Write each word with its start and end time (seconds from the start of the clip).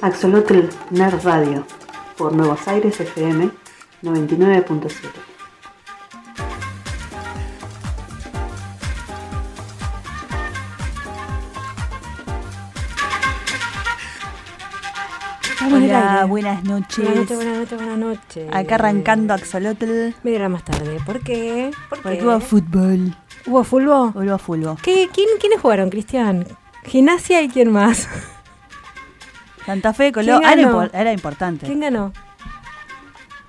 Axolotl 0.00 0.68
Nerd 0.90 1.22
Radio 1.24 1.64
por 2.16 2.32
Nuevos 2.32 2.66
Aires 2.66 2.98
FM 3.00 3.50
99.7. 4.02 4.88
Hola, 15.64 16.24
buenas 16.26 16.64
noches. 16.64 16.98
Buenas 17.04 17.16
noches, 17.16 17.36
buenas 17.36 17.58
noches, 17.58 17.78
buenas 17.78 17.98
noches. 17.98 18.48
Acá 18.52 18.74
arrancando 18.74 19.34
Axolotl. 19.34 20.14
Media 20.22 20.38
hora 20.40 20.48
más 20.48 20.64
tarde. 20.64 20.98
¿Por 21.06 21.20
qué? 21.20 21.70
¿Por 21.88 22.02
Porque 22.02 22.18
qué? 22.18 22.24
hubo 22.24 22.40
fútbol. 22.40 23.16
¿Hubo 23.46 23.64
fútbol? 23.64 24.12
Hubo. 24.14 24.76
¿Qué, 24.82 25.08
quién, 25.12 25.28
¿Quiénes 25.40 25.60
jugaron, 25.60 25.90
Cristian? 25.90 26.46
Gimnasia 26.84 27.42
y 27.42 27.48
quién 27.48 27.70
más. 27.72 28.08
Santa 29.66 29.92
Fe, 29.92 30.12
Colón. 30.12 30.38
¿Quién 30.40 30.48
Ah, 30.48 30.52
era, 30.54 30.62
ganó? 30.62 30.82
impor- 30.82 30.90
era 30.94 31.12
importante. 31.12 31.66
¿Quién 31.66 31.80
ganó? 31.80 32.12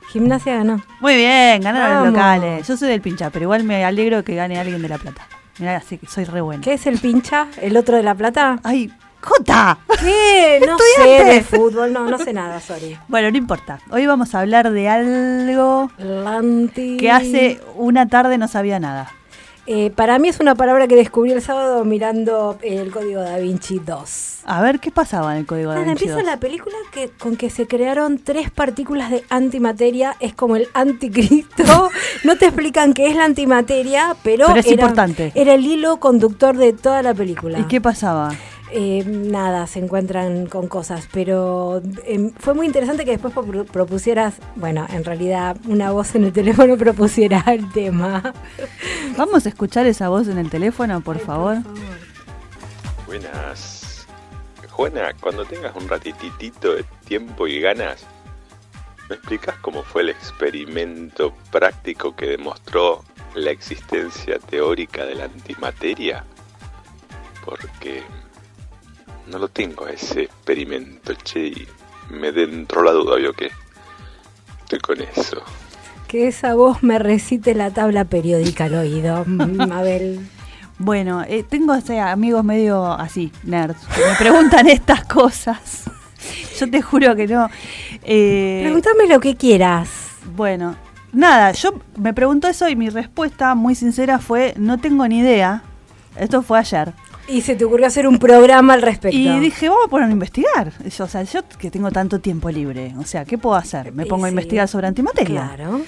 Gimnasia 0.10 0.58
ganó. 0.58 0.82
Muy 1.00 1.16
bien, 1.16 1.62
ganaron 1.62 1.90
Vamos. 1.90 2.06
los 2.06 2.14
locales. 2.14 2.68
Yo 2.68 2.78
soy 2.78 2.90
del 2.90 3.02
pincha, 3.02 3.30
pero 3.32 3.44
igual 3.44 3.64
me 3.64 3.84
alegro 3.84 4.24
que 4.24 4.36
gane 4.36 4.60
alguien 4.60 4.82
de 4.82 4.90
La 4.90 4.98
Plata. 5.00 5.28
Mirá, 5.60 5.78
así 5.78 5.98
que 5.98 6.06
soy 6.08 6.26
re 6.26 6.42
buena. 6.42 6.62
¿Qué 6.64 6.74
es 6.74 6.86
el 6.86 7.00
pincha? 7.00 7.48
¿El 7.62 7.76
otro 7.78 7.98
de 7.98 8.04
La 8.04 8.14
Plata? 8.14 8.60
¡Ay, 8.64 8.92
Jota! 9.22 9.80
¿Qué? 10.00 10.60
No 10.68 10.78
sé 10.78 11.24
de 11.24 11.42
fútbol, 11.44 11.92
no, 11.94 12.08
no 12.08 12.18
sé 12.20 12.32
nada, 12.34 12.60
sorry. 12.60 12.98
Bueno, 13.08 13.32
no 13.32 13.38
importa. 13.38 13.80
Hoy 13.90 14.06
vamos 14.06 14.36
a 14.36 14.42
hablar 14.42 14.70
de 14.72 14.88
algo 14.90 15.90
Lanti. 15.98 16.98
que 16.98 17.10
hace 17.10 17.60
una 17.76 18.08
tarde 18.08 18.38
no 18.38 18.48
sabía 18.48 18.80
nada. 18.80 19.10
Eh, 19.66 19.92
para 19.92 20.20
mí 20.20 20.28
es 20.28 20.42
una 20.42 20.56
palabra 20.56 20.88
que 20.88 20.96
descubrí 20.98 21.32
el 21.32 21.42
sábado 21.42 21.86
mirando 21.86 22.58
el 22.62 22.92
código 22.92 23.22
Da 23.22 23.38
Vinci 23.38 23.80
2. 23.80 24.40
A 24.44 24.62
ver, 24.62 24.82
¿qué 24.82 24.92
pasaba 24.92 25.32
en 25.34 25.40
el 25.40 25.46
código 25.46 25.70
Nada, 25.70 25.86
Vinci 25.86 25.92
empieza 26.04 26.16
2? 26.16 26.26
la 26.26 26.38
película 26.38 26.76
que, 26.92 27.10
con 27.10 27.38
que 27.38 27.50
se 27.50 27.66
crearon 27.66 28.18
tres 28.20 28.52
partículas 28.52 29.10
de 29.10 29.24
antimateria, 29.30 30.18
es 30.20 30.34
como 30.34 30.58
el 30.58 30.68
anticristo. 30.74 31.64
no 32.26 32.36
te 32.38 32.48
explican 32.48 32.94
qué 32.94 33.08
es 33.08 33.16
la 33.16 33.24
antimateria, 33.24 34.18
pero, 34.22 34.48
Pero 34.48 34.60
es 34.60 34.66
era, 34.66 34.74
importante. 34.74 35.32
era 35.34 35.54
el 35.54 35.66
hilo 35.66 35.98
conductor 35.98 36.58
de 36.58 36.74
toda 36.74 37.02
la 37.02 37.14
película. 37.14 37.60
¿Y 37.60 37.64
qué 37.64 37.80
pasaba? 37.80 38.32
Eh, 38.76 39.04
nada, 39.06 39.68
se 39.68 39.78
encuentran 39.78 40.48
con 40.48 40.68
cosas, 40.68 41.08
pero 41.14 41.80
em, 42.06 42.32
fue 42.40 42.56
muy 42.56 42.66
interesante 42.66 43.06
que 43.06 43.12
después 43.12 43.32
pro- 43.32 43.66
propusieras, 43.66 44.34
bueno, 44.56 44.88
en 44.90 45.04
realidad 45.04 45.56
una 45.68 45.92
voz 45.92 46.16
en 46.16 46.24
el 46.24 46.34
teléfono 46.34 46.76
propusiera 46.80 47.44
el 47.48 47.72
tema. 47.72 48.34
Vamos 49.16 49.46
a 49.46 49.50
escuchar 49.50 49.86
esa 49.86 50.10
voz 50.10 50.28
en 50.28 50.40
el 50.40 50.50
teléfono, 50.50 51.02
por 51.02 51.20
favor. 51.20 51.58
Buenas. 53.06 54.08
Juana, 54.72 55.14
cuando 55.20 55.46
tengas 55.46 55.76
un 55.76 55.88
ratitito 55.88 56.74
de 56.74 56.84
tiempo 57.06 57.46
y 57.48 57.60
ganas, 57.62 58.06
¿me 59.08 59.16
explicas 59.18 59.56
cómo 59.62 59.84
fue 59.84 60.02
el 60.02 60.10
experimento 60.10 61.32
práctico 61.52 62.16
que 62.16 62.26
demostró 62.26 63.04
la 63.36 63.52
existencia 63.52 64.40
teórica 64.40 65.06
de 65.06 65.14
la 65.14 65.26
antimateria? 65.26 66.24
Porque 67.46 68.02
no 69.28 69.40
lo 69.40 69.48
tengo 69.48 69.88
ese 69.88 70.24
experimento, 70.24 71.14
che, 71.24 71.48
y 71.48 71.68
me 72.10 72.30
entró 72.30 72.84
la 72.84 72.92
duda, 72.92 73.16
¿vio 73.18 73.34
qué? 73.34 73.52
Estoy 74.62 74.80
con 74.80 75.02
eso. 75.02 75.42
Que 76.08 76.28
esa 76.28 76.54
voz 76.54 76.84
me 76.84 77.00
recite 77.00 77.56
la 77.56 77.72
tabla 77.72 78.06
periódica 78.06 78.66
al 78.66 78.76
oído, 78.76 79.24
mm, 79.26 79.58
Mabel. 79.68 80.20
Bueno, 80.78 81.24
eh, 81.28 81.44
tengo 81.48 81.74
o 81.74 81.82
sea, 81.82 82.12
amigos 82.12 82.44
medio 82.44 82.92
así, 82.92 83.32
nerds, 83.44 83.86
que 83.96 84.02
me 84.06 84.16
preguntan 84.18 84.68
estas 84.70 85.06
cosas. 85.06 85.84
Yo 86.60 86.70
te 86.70 86.82
juro 86.82 87.16
que 87.16 87.28
no. 87.28 87.50
Eh, 88.04 88.62
Pregúntame 88.64 89.08
lo 89.08 89.20
que 89.20 89.36
quieras. 89.36 89.90
bueno, 90.36 90.76
nada, 91.12 91.52
yo 91.52 91.74
me 91.98 92.14
preguntó 92.14 92.48
eso 92.48 92.70
y 92.70 92.76
mi 92.76 92.90
respuesta 92.90 93.56
muy 93.56 93.76
sincera 93.76 94.20
fue, 94.20 94.54
no 94.58 94.78
tengo 94.80 95.08
ni 95.08 95.20
idea. 95.20 95.64
Esto 96.16 96.42
fue 96.44 96.60
ayer. 96.60 96.94
Y 97.28 97.42
se 97.42 97.56
te 97.56 97.66
ocurrió 97.66 97.88
hacer 97.88 98.08
un 98.08 98.20
programa 98.20 98.74
al 98.74 98.82
respecto. 98.82 99.18
Y 99.18 99.40
dije, 99.40 99.70
vamos 99.70 99.86
a 99.86 99.90
poner 99.90 100.10
a 100.10 100.12
investigar. 100.12 100.74
Yo, 100.90 101.06
o 101.06 101.08
sea, 101.08 101.24
yo 101.24 101.42
que 101.58 101.72
tengo 101.72 101.90
tanto 101.92 102.20
tiempo 102.20 102.50
libre, 102.50 102.94
o 102.98 103.04
sea, 103.04 103.24
¿qué 103.26 103.38
puedo 103.38 103.56
hacer? 103.56 103.94
Me 103.94 104.06
pongo 104.06 104.26
a 104.26 104.30
investigar 104.30 104.68
sobre 104.68 104.88
antimateria. 104.88 105.54
Claro. 105.56 105.82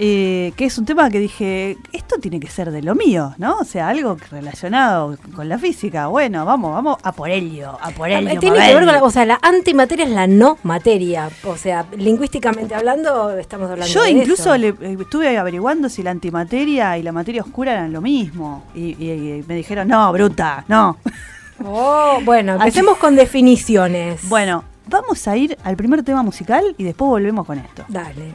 Eh, 0.00 0.52
que 0.56 0.64
es 0.66 0.78
un 0.78 0.84
tema 0.84 1.10
que 1.10 1.18
dije, 1.18 1.76
esto 1.92 2.18
tiene 2.20 2.38
que 2.38 2.46
ser 2.48 2.70
de 2.70 2.82
lo 2.82 2.94
mío, 2.94 3.34
¿no? 3.36 3.56
O 3.58 3.64
sea, 3.64 3.88
algo 3.88 4.16
relacionado 4.30 5.18
con 5.34 5.48
la 5.48 5.58
física. 5.58 6.06
Bueno, 6.06 6.44
vamos, 6.44 6.72
vamos 6.72 6.98
a 7.02 7.10
por 7.10 7.28
ello, 7.30 7.76
a 7.82 7.90
por 7.90 8.08
ello. 8.08 8.38
Tiene 8.38 8.56
que 8.58 8.74
ver 8.74 8.84
con 8.84 8.86
la, 8.86 9.02
o 9.02 9.10
sea, 9.10 9.26
la 9.26 9.40
antimateria 9.42 10.04
es 10.04 10.12
la 10.12 10.28
no 10.28 10.56
materia. 10.62 11.28
O 11.42 11.56
sea, 11.56 11.84
lingüísticamente 11.96 12.76
hablando, 12.76 13.36
estamos 13.38 13.68
hablando 13.68 13.92
Yo 13.92 14.02
de 14.04 14.10
incluso 14.12 14.54
eso. 14.54 14.56
le, 14.56 14.68
eh, 14.68 14.96
estuve 15.00 15.36
averiguando 15.36 15.88
si 15.88 16.04
la 16.04 16.12
antimateria 16.12 16.96
y 16.96 17.02
la 17.02 17.10
materia 17.10 17.42
oscura 17.42 17.72
eran 17.72 17.92
lo 17.92 18.00
mismo. 18.00 18.62
Y, 18.76 18.94
y- 19.04 19.38
y 19.40 19.44
me 19.48 19.56
dijeron, 19.56 19.88
no, 19.88 20.12
bruta, 20.12 20.64
no. 20.68 20.96
Oh, 21.64 22.20
bueno, 22.24 22.52
Así- 22.60 22.62
empecemos 22.68 22.98
con 22.98 23.16
definiciones. 23.16 24.28
bueno, 24.28 24.62
vamos 24.86 25.26
a 25.26 25.36
ir 25.36 25.58
al 25.64 25.76
primer 25.76 26.04
tema 26.04 26.22
musical 26.22 26.72
y 26.78 26.84
después 26.84 27.08
volvemos 27.08 27.44
con 27.44 27.58
esto. 27.58 27.84
Dale. 27.88 28.32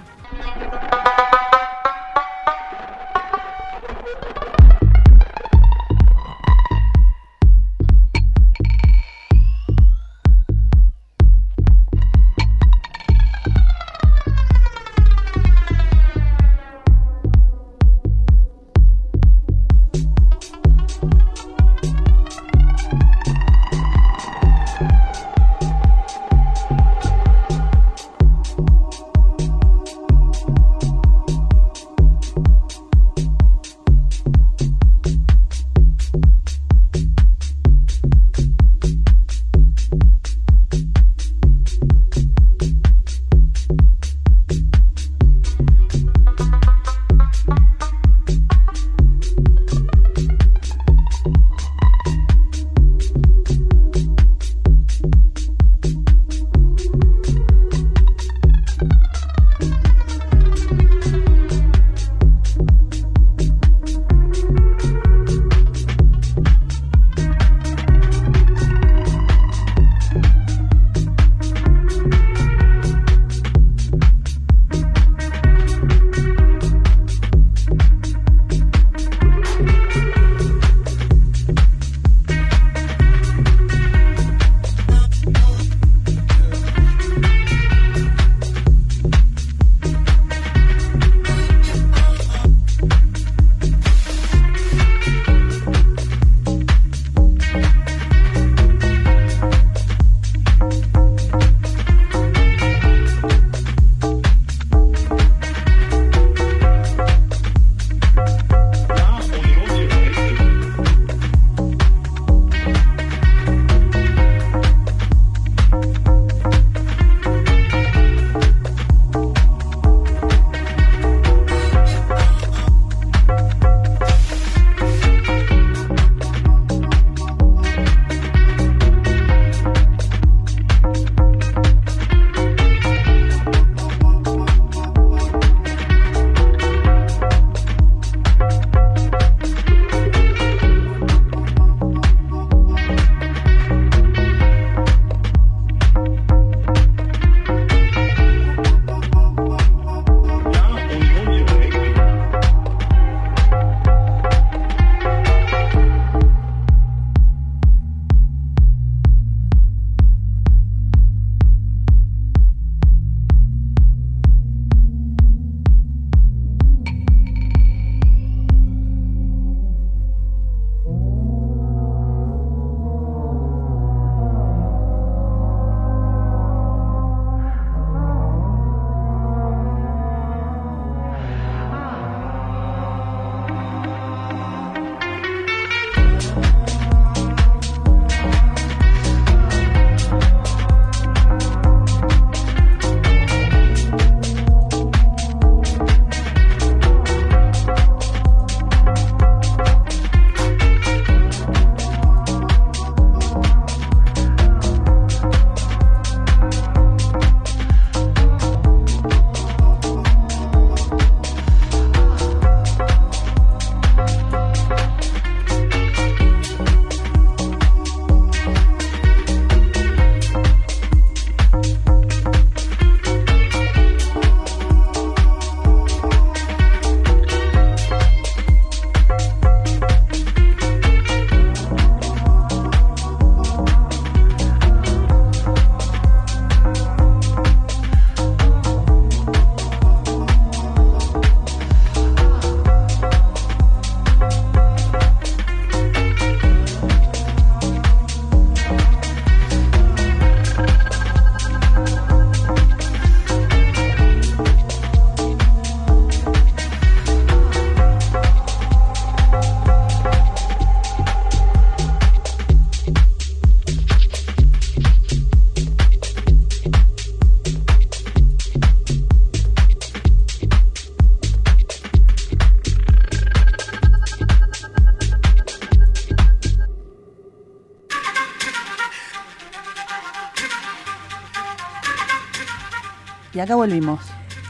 Acá 283.44 283.56
volvimos. 283.56 284.00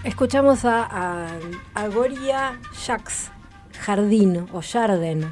Escuchamos 0.04 0.66
a, 0.66 0.84
a, 0.84 1.28
a 1.75 1.88
Goria 1.88 2.60
Jacques 2.86 3.31
Jardín 3.80 4.48
o 4.51 4.62
Jardin. 4.62 5.31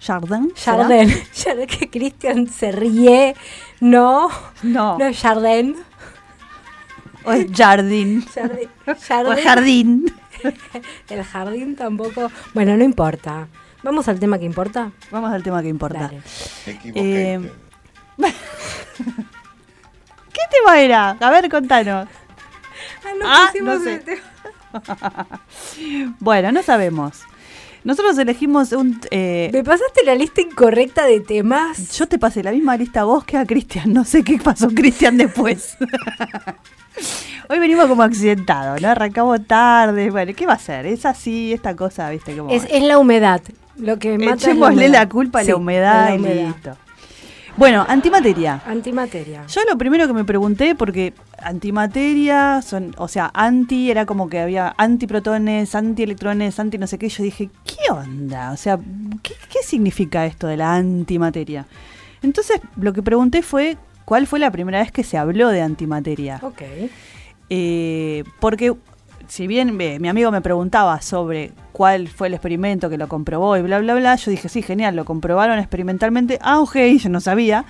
¿Jardin? 0.00 0.52
Jardin. 0.56 1.10
Que 1.66 1.90
Cristian 1.90 2.48
se 2.48 2.72
ríe. 2.72 3.34
No, 3.80 4.28
No. 4.62 4.98
no 4.98 5.04
es 5.06 5.20
Jardin. 5.20 5.76
O 7.24 7.32
es 7.32 7.46
jardín. 7.52 8.24
Jardín. 8.34 8.68
O 8.86 8.92
es 8.92 9.04
Jardín. 9.06 9.44
jardín. 9.44 10.14
El 11.10 11.22
jardín 11.22 11.76
tampoco. 11.76 12.30
Bueno, 12.54 12.76
no 12.78 12.84
importa. 12.84 13.46
Vamos 13.82 14.08
al 14.08 14.18
tema 14.18 14.38
que 14.38 14.46
importa. 14.46 14.90
Vamos 15.10 15.30
al 15.30 15.42
tema 15.42 15.60
que 15.60 15.68
importa. 15.68 16.00
Dale. 16.00 16.22
Eh, 16.66 17.50
¿Qué 20.32 20.40
tema 20.50 20.80
era? 20.80 21.10
A 21.20 21.30
ver, 21.30 21.48
contanos. 21.50 22.08
Ah, 23.04 23.12
no 23.18 23.26
Ah, 23.26 23.50
no 23.62 23.80
sé. 23.82 24.02
Bueno, 26.20 26.52
no 26.52 26.62
sabemos. 26.62 27.20
Nosotros 27.82 28.18
elegimos 28.18 28.72
un... 28.72 29.00
eh, 29.10 29.48
Me 29.52 29.64
pasaste 29.64 30.04
la 30.04 30.14
lista 30.14 30.42
incorrecta 30.42 31.06
de 31.06 31.20
temas. 31.20 31.96
yo 31.96 32.06
te 32.06 32.18
pasé 32.18 32.42
la 32.42 32.52
misma 32.52 32.76
lista 32.76 33.00
a 33.00 33.04
vos 33.04 33.24
que 33.24 33.38
a 33.38 33.46
Cristian. 33.46 33.92
No 33.92 34.04
sé 34.04 34.22
qué 34.22 34.38
pasó 34.38 34.68
Cristian 34.68 35.16
después. 35.16 35.76
Hoy 37.48 37.58
venimos 37.58 37.86
como 37.86 38.02
accidentados, 38.02 38.80
¿no? 38.82 38.88
Arrancamos 38.88 39.44
tarde. 39.46 40.10
Bueno, 40.10 40.32
¿qué 40.36 40.46
va 40.46 40.52
a 40.54 40.58
ser? 40.58 40.86
Es 40.86 41.06
así, 41.06 41.52
esta 41.52 41.74
cosa, 41.74 42.10
¿viste? 42.10 42.36
Como, 42.36 42.50
Es, 42.50 42.64
es 42.70 42.82
la 42.82 42.98
humedad. 42.98 43.40
Lo 43.76 43.98
que 43.98 44.18
mata 44.18 44.34
Echémosle 44.34 44.88
la 44.90 45.08
culpa 45.08 45.40
a 45.40 45.44
Sí, 45.44 45.48
la 45.50 45.56
humedad 45.56 46.12
y 46.14 46.18
listo. 46.18 46.76
Bueno, 47.60 47.84
antimateria. 47.86 48.62
Antimateria. 48.64 49.46
Yo 49.46 49.60
lo 49.68 49.76
primero 49.76 50.06
que 50.06 50.14
me 50.14 50.24
pregunté, 50.24 50.74
porque 50.74 51.12
antimateria, 51.36 52.62
son, 52.62 52.94
o 52.96 53.06
sea, 53.06 53.30
anti 53.34 53.90
era 53.90 54.06
como 54.06 54.30
que 54.30 54.40
había 54.40 54.74
antiprotones, 54.78 55.74
antielectrones, 55.74 56.58
anti 56.58 56.78
no 56.78 56.86
sé 56.86 56.96
qué. 56.96 57.10
Yo 57.10 57.22
dije, 57.22 57.50
¿qué 57.66 57.92
onda? 57.92 58.52
O 58.52 58.56
sea, 58.56 58.78
¿qué, 59.22 59.34
qué 59.50 59.58
significa 59.62 60.24
esto 60.24 60.46
de 60.46 60.56
la 60.56 60.74
antimateria? 60.74 61.66
Entonces, 62.22 62.62
lo 62.76 62.94
que 62.94 63.02
pregunté 63.02 63.42
fue, 63.42 63.76
¿cuál 64.06 64.26
fue 64.26 64.38
la 64.38 64.50
primera 64.50 64.78
vez 64.80 64.90
que 64.90 65.04
se 65.04 65.18
habló 65.18 65.50
de 65.50 65.60
antimateria? 65.60 66.40
Ok. 66.40 66.62
Eh, 67.50 68.24
porque 68.40 68.74
si 69.28 69.46
bien 69.46 69.78
eh, 69.78 69.98
mi 70.00 70.08
amigo 70.08 70.30
me 70.30 70.40
preguntaba 70.40 71.02
sobre 71.02 71.52
cuál 71.72 72.08
fue 72.08 72.28
el 72.28 72.34
experimento 72.34 72.90
que 72.90 72.98
lo 72.98 73.08
comprobó 73.08 73.56
y 73.56 73.62
bla, 73.62 73.78
bla, 73.78 73.94
bla, 73.94 74.16
yo 74.16 74.30
dije, 74.30 74.48
sí, 74.48 74.62
genial, 74.62 74.96
lo 74.96 75.04
comprobaron 75.04 75.58
experimentalmente. 75.58 76.38
Ah, 76.42 76.60
ok, 76.60 76.76
yo 76.98 77.08
no 77.08 77.20
sabía. 77.20 77.64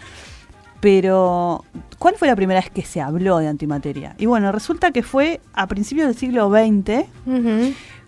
Pero, 0.81 1.65
¿cuál 1.99 2.15
fue 2.17 2.29
la 2.29 2.37
primera 2.37 2.61
vez 2.61 2.71
que 2.71 2.83
se 2.83 3.03
habló 3.03 3.39
de 3.39 3.49
antimateria? 3.49 4.15
Y 4.19 4.27
bueno, 4.27 4.51
resulta 4.51 4.93
que 4.93 5.03
fue 5.03 5.41
a 5.53 5.67
principios 5.67 6.07
del 6.07 6.17
siglo 6.17 6.51
XX, 6.51 7.05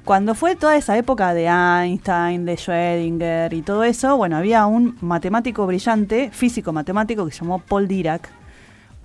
cuando 0.04 0.34
fue 0.34 0.56
toda 0.56 0.76
esa 0.76 0.96
época 0.96 1.32
de 1.32 1.44
Einstein, 1.46 2.44
de 2.44 2.54
Schrödinger 2.56 3.52
y 3.52 3.62
todo 3.62 3.84
eso, 3.84 4.16
bueno, 4.16 4.36
había 4.36 4.66
un 4.66 4.96
matemático 5.00 5.66
brillante, 5.66 6.30
físico 6.32 6.72
matemático, 6.72 7.24
que 7.24 7.32
se 7.32 7.40
llamó 7.40 7.60
Paul 7.60 7.86
Dirac, 7.86 8.28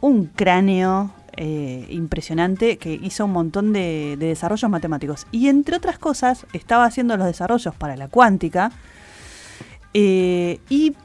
un 0.01 0.25
cráneo 0.25 1.11
eh, 1.37 1.85
impresionante 1.89 2.77
que 2.77 2.93
hizo 3.01 3.25
un 3.25 3.31
montón 3.31 3.71
de, 3.71 4.15
de 4.19 4.25
desarrollos 4.27 4.69
matemáticos. 4.69 5.27
Y 5.31 5.47
entre 5.47 5.77
otras 5.77 5.97
cosas, 5.99 6.45
estaba 6.53 6.85
haciendo 6.85 7.15
los 7.15 7.27
desarrollos 7.27 7.73
para 7.75 7.95
la 7.95 8.07
cuántica. 8.07 8.71
eh, 9.93 10.59
y 10.69 10.95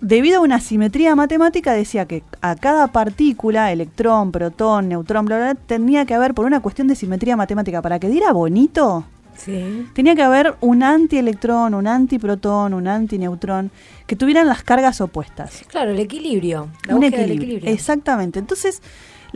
debido 0.00 0.38
a 0.38 0.42
una 0.42 0.60
simetría 0.60 1.14
matemática, 1.16 1.72
decía 1.72 2.04
que 2.06 2.22
a 2.42 2.54
cada 2.56 2.88
partícula, 2.88 3.72
electrón, 3.72 4.30
protón, 4.30 4.88
neutrón, 4.88 5.24
bla, 5.24 5.36
bla, 5.38 5.52
bla, 5.52 5.62
tenía 5.66 6.04
que 6.04 6.14
haber, 6.14 6.34
por 6.34 6.44
una 6.46 6.60
cuestión 6.60 6.86
de 6.88 6.94
simetría 6.94 7.36
matemática, 7.36 7.80
para 7.80 7.98
que 7.98 8.08
diera 8.08 8.32
bonito, 8.32 9.04
Sí. 9.36 9.86
tenía 9.94 10.14
que 10.14 10.22
haber 10.22 10.54
un 10.62 10.82
antielectrón, 10.82 11.74
un 11.74 11.86
antiprotón, 11.86 12.72
un 12.74 12.88
antineutrón, 12.88 13.70
que 14.06 14.16
tuvieran 14.16 14.46
las 14.46 14.62
cargas 14.62 15.00
opuestas. 15.00 15.62
Claro, 15.68 15.90
el 15.90 15.98
equilibrio. 15.98 16.68
La 16.86 16.94
un 16.94 17.00
del 17.02 17.12
equilibrio. 17.12 17.70
Exactamente. 17.70 18.38
Entonces, 18.38 18.80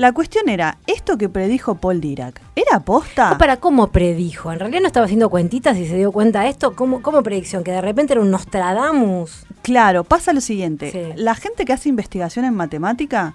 la 0.01 0.13
cuestión 0.13 0.49
era, 0.49 0.79
¿esto 0.87 1.19
que 1.19 1.29
predijo 1.29 1.75
Paul 1.75 2.01
Dirac, 2.01 2.41
era 2.57 2.81
posta? 2.81 3.33
Ah, 3.33 3.37
para 3.37 3.59
cómo 3.59 3.89
predijo. 3.89 4.51
En 4.51 4.59
realidad 4.59 4.81
no 4.81 4.87
estaba 4.87 5.05
haciendo 5.05 5.29
cuentitas 5.29 5.77
y 5.77 5.87
se 5.87 5.95
dio 5.95 6.11
cuenta 6.11 6.41
de 6.41 6.49
esto. 6.49 6.75
¿Cómo, 6.75 7.03
cómo 7.03 7.23
predicción? 7.23 7.63
Que 7.63 7.73
de 7.73 7.83
repente 7.83 8.15
era 8.15 8.23
un 8.23 8.31
Nostradamus. 8.31 9.45
Claro, 9.61 10.05
pasa 10.05 10.33
lo 10.33 10.41
siguiente. 10.41 10.91
Sí. 10.91 11.13
La 11.17 11.35
gente 11.35 11.67
que 11.67 11.75
hace 11.75 11.91
investigación 11.91 12.47
en 12.47 12.55
matemática 12.55 13.35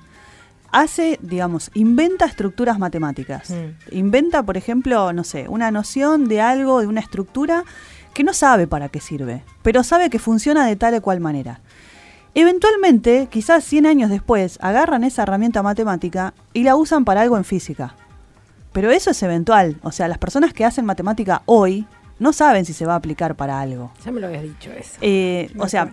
hace, 0.71 1.19
digamos, 1.21 1.69
inventa 1.75 2.25
estructuras 2.25 2.79
matemáticas. 2.79 3.51
Mm. 3.51 3.95
Inventa, 3.95 4.41
por 4.41 4.57
ejemplo, 4.57 5.13
no 5.13 5.23
sé, 5.23 5.47
una 5.47 5.69
noción 5.69 6.27
de 6.27 6.41
algo, 6.41 6.81
de 6.81 6.87
una 6.87 6.99
estructura 6.99 7.63
que 8.15 8.23
no 8.23 8.33
sabe 8.33 8.65
para 8.65 8.89
qué 8.89 9.01
sirve, 9.01 9.43
pero 9.61 9.83
sabe 9.83 10.09
que 10.09 10.17
funciona 10.17 10.65
de 10.65 10.75
tal 10.75 10.95
o 10.95 11.01
cual 11.03 11.19
manera. 11.19 11.59
Eventualmente, 12.35 13.27
quizás 13.31 13.63
100 13.63 13.85
años 13.85 14.09
después, 14.09 14.59
agarran 14.61 15.03
esa 15.03 15.23
herramienta 15.23 15.63
matemática 15.63 16.33
y 16.53 16.63
la 16.63 16.75
usan 16.75 17.05
para 17.05 17.21
algo 17.21 17.37
en 17.37 17.45
física. 17.45 17.95
Pero 18.73 18.91
eso 18.91 19.09
es 19.11 19.23
eventual. 19.23 19.77
O 19.83 19.91
sea, 19.93 20.07
las 20.09 20.17
personas 20.17 20.51
que 20.53 20.65
hacen 20.65 20.85
matemática 20.85 21.41
hoy 21.45 21.85
no 22.19 22.33
saben 22.33 22.65
si 22.65 22.73
se 22.73 22.85
va 22.85 22.93
a 22.93 22.97
aplicar 22.97 23.35
para 23.35 23.61
algo. 23.61 23.91
Ya 24.03 24.11
me 24.11 24.19
lo 24.19 24.27
habías 24.27 24.43
dicho 24.43 24.69
eso. 24.71 24.97
Eh, 24.99 25.49
o 25.57 25.67
sea, 25.69 25.89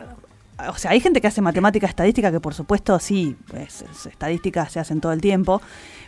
o 0.68 0.74
sea, 0.76 0.90
hay 0.90 0.98
gente 1.00 1.20
que 1.20 1.28
hace 1.28 1.40
matemática 1.40 1.86
estadística 1.86 2.30
que 2.32 2.40
por 2.40 2.54
supuesto 2.54 2.98
sí, 2.98 3.36
pues, 3.48 3.82
es- 3.82 4.06
estadísticas 4.06 4.72
se 4.72 4.80
hacen 4.80 5.00
todo 5.00 5.12
el 5.12 5.20
tiempo, 5.20 5.62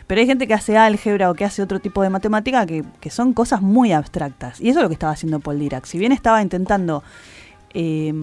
pero 0.05 0.19
hay 0.19 0.27
gente 0.27 0.47
que 0.47 0.53
hace 0.53 0.77
álgebra 0.77 1.31
o 1.31 1.33
que 1.33 1.45
hace 1.45 1.61
otro 1.61 1.79
tipo 1.79 2.01
de 2.03 2.09
matemática 2.09 2.65
que, 2.65 2.83
que 2.99 3.09
son 3.09 3.31
cosas 3.33 3.61
muy 3.61 3.93
abstractas. 3.93 4.59
Y 4.59 4.69
eso 4.69 4.79
es 4.79 4.83
lo 4.83 4.89
que 4.89 4.93
estaba 4.95 5.13
haciendo 5.13 5.39
Paul 5.39 5.59
Dirac. 5.59 5.85
Si 5.85 5.97
bien 5.97 6.11
estaba 6.11 6.41
intentando 6.41 7.03
eh, 7.73 8.13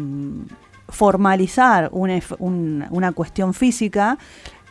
formalizar 0.93 1.89
una, 1.93 2.21
un- 2.39 2.85
una 2.91 3.13
cuestión 3.13 3.55
física, 3.55 4.19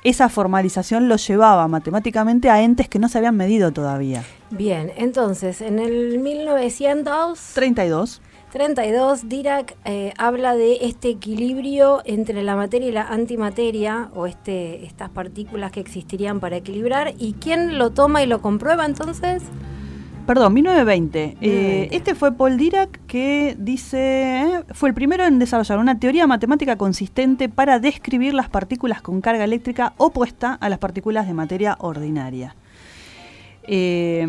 esa 0.03 0.29
formalización 0.29 1.07
lo 1.09 1.15
llevaba 1.17 1.67
matemáticamente 1.67 2.49
a 2.49 2.61
entes 2.61 2.87
que 2.89 2.97
no 2.99 3.07
se 3.09 3.17
habían 3.19 3.35
medido 3.37 3.71
todavía. 3.71 4.23
Bien, 4.49 4.91
entonces, 4.95 5.61
en 5.61 5.77
el 5.79 6.17
1932 6.19 8.21
32. 8.51 9.29
Dirac 9.29 9.77
eh, 9.85 10.11
habla 10.17 10.55
de 10.55 10.79
este 10.81 11.07
equilibrio 11.07 12.01
entre 12.03 12.43
la 12.43 12.57
materia 12.57 12.89
y 12.89 12.91
la 12.91 13.03
antimateria, 13.03 14.09
o 14.13 14.27
este, 14.27 14.83
estas 14.85 15.09
partículas 15.09 15.71
que 15.71 15.79
existirían 15.79 16.41
para 16.41 16.57
equilibrar. 16.57 17.13
¿Y 17.17 17.31
quién 17.39 17.77
lo 17.77 17.91
toma 17.91 18.23
y 18.23 18.25
lo 18.25 18.41
comprueba 18.41 18.85
entonces? 18.85 19.41
Perdón, 20.33 20.53
1920. 20.53 21.23
Eh, 21.23 21.27
1920. 21.41 21.97
este 21.97 22.15
fue 22.15 22.31
Paul 22.31 22.55
Dirac 22.55 23.05
que 23.05 23.53
dice, 23.59 24.43
eh, 24.43 24.63
fue 24.73 24.87
el 24.87 24.95
primero 24.95 25.25
en 25.25 25.39
desarrollar 25.39 25.77
una 25.77 25.99
teoría 25.99 26.25
matemática 26.25 26.77
consistente 26.77 27.49
para 27.49 27.79
describir 27.79 28.33
las 28.33 28.47
partículas 28.47 29.01
con 29.01 29.19
carga 29.19 29.43
eléctrica 29.43 29.91
opuesta 29.97 30.53
a 30.53 30.69
las 30.69 30.79
partículas 30.79 31.27
de 31.27 31.33
materia 31.33 31.75
ordinaria. 31.81 32.55
Eh, 33.63 34.25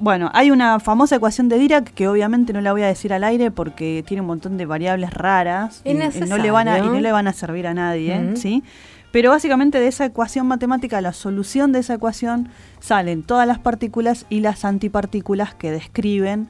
bueno, 0.00 0.28
hay 0.34 0.50
una 0.50 0.80
famosa 0.80 1.14
ecuación 1.14 1.48
de 1.48 1.58
Dirac 1.58 1.94
que 1.94 2.08
obviamente 2.08 2.52
no 2.52 2.60
la 2.60 2.72
voy 2.72 2.82
a 2.82 2.88
decir 2.88 3.12
al 3.12 3.22
aire 3.22 3.52
porque 3.52 4.02
tiene 4.04 4.22
un 4.22 4.26
montón 4.26 4.56
de 4.56 4.66
variables 4.66 5.14
raras 5.14 5.82
y, 5.84 5.90
y 5.90 5.94
no, 5.94 6.36
le 6.36 6.50
van 6.50 6.66
a, 6.66 6.78
y 6.80 6.82
no 6.82 6.98
le 6.98 7.12
van 7.12 7.28
a 7.28 7.32
servir 7.32 7.68
a 7.68 7.74
nadie. 7.74 8.34
¿sí? 8.34 8.64
Pero 9.12 9.30
básicamente 9.30 9.80
de 9.80 9.88
esa 9.88 10.04
ecuación 10.04 10.46
matemática, 10.46 11.00
la 11.00 11.12
solución 11.12 11.72
de 11.72 11.80
esa 11.80 11.94
ecuación, 11.94 12.48
salen 12.78 13.22
todas 13.22 13.46
las 13.46 13.58
partículas 13.58 14.26
y 14.30 14.40
las 14.40 14.64
antipartículas 14.64 15.54
que 15.54 15.70
describen 15.70 16.48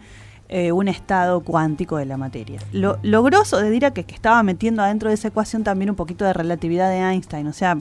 eh, 0.48 0.72
un 0.72 0.88
estado 0.88 1.40
cuántico 1.40 1.96
de 1.96 2.06
la 2.06 2.16
materia. 2.16 2.60
Lo, 2.72 3.22
grosso 3.22 3.58
de 3.58 3.70
Dirac 3.70 3.96
es 3.98 4.04
que 4.04 4.14
estaba 4.14 4.42
metiendo 4.42 4.82
adentro 4.82 5.08
de 5.08 5.14
esa 5.14 5.28
ecuación 5.28 5.64
también 5.64 5.90
un 5.90 5.96
poquito 5.96 6.24
de 6.24 6.32
relatividad 6.32 6.90
de 6.90 6.98
Einstein, 6.98 7.46
o 7.46 7.52
sea, 7.52 7.78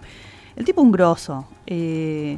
el 0.56 0.66
tipo 0.66 0.82
un 0.82 0.92
grosso. 0.92 1.46
eh, 1.66 2.38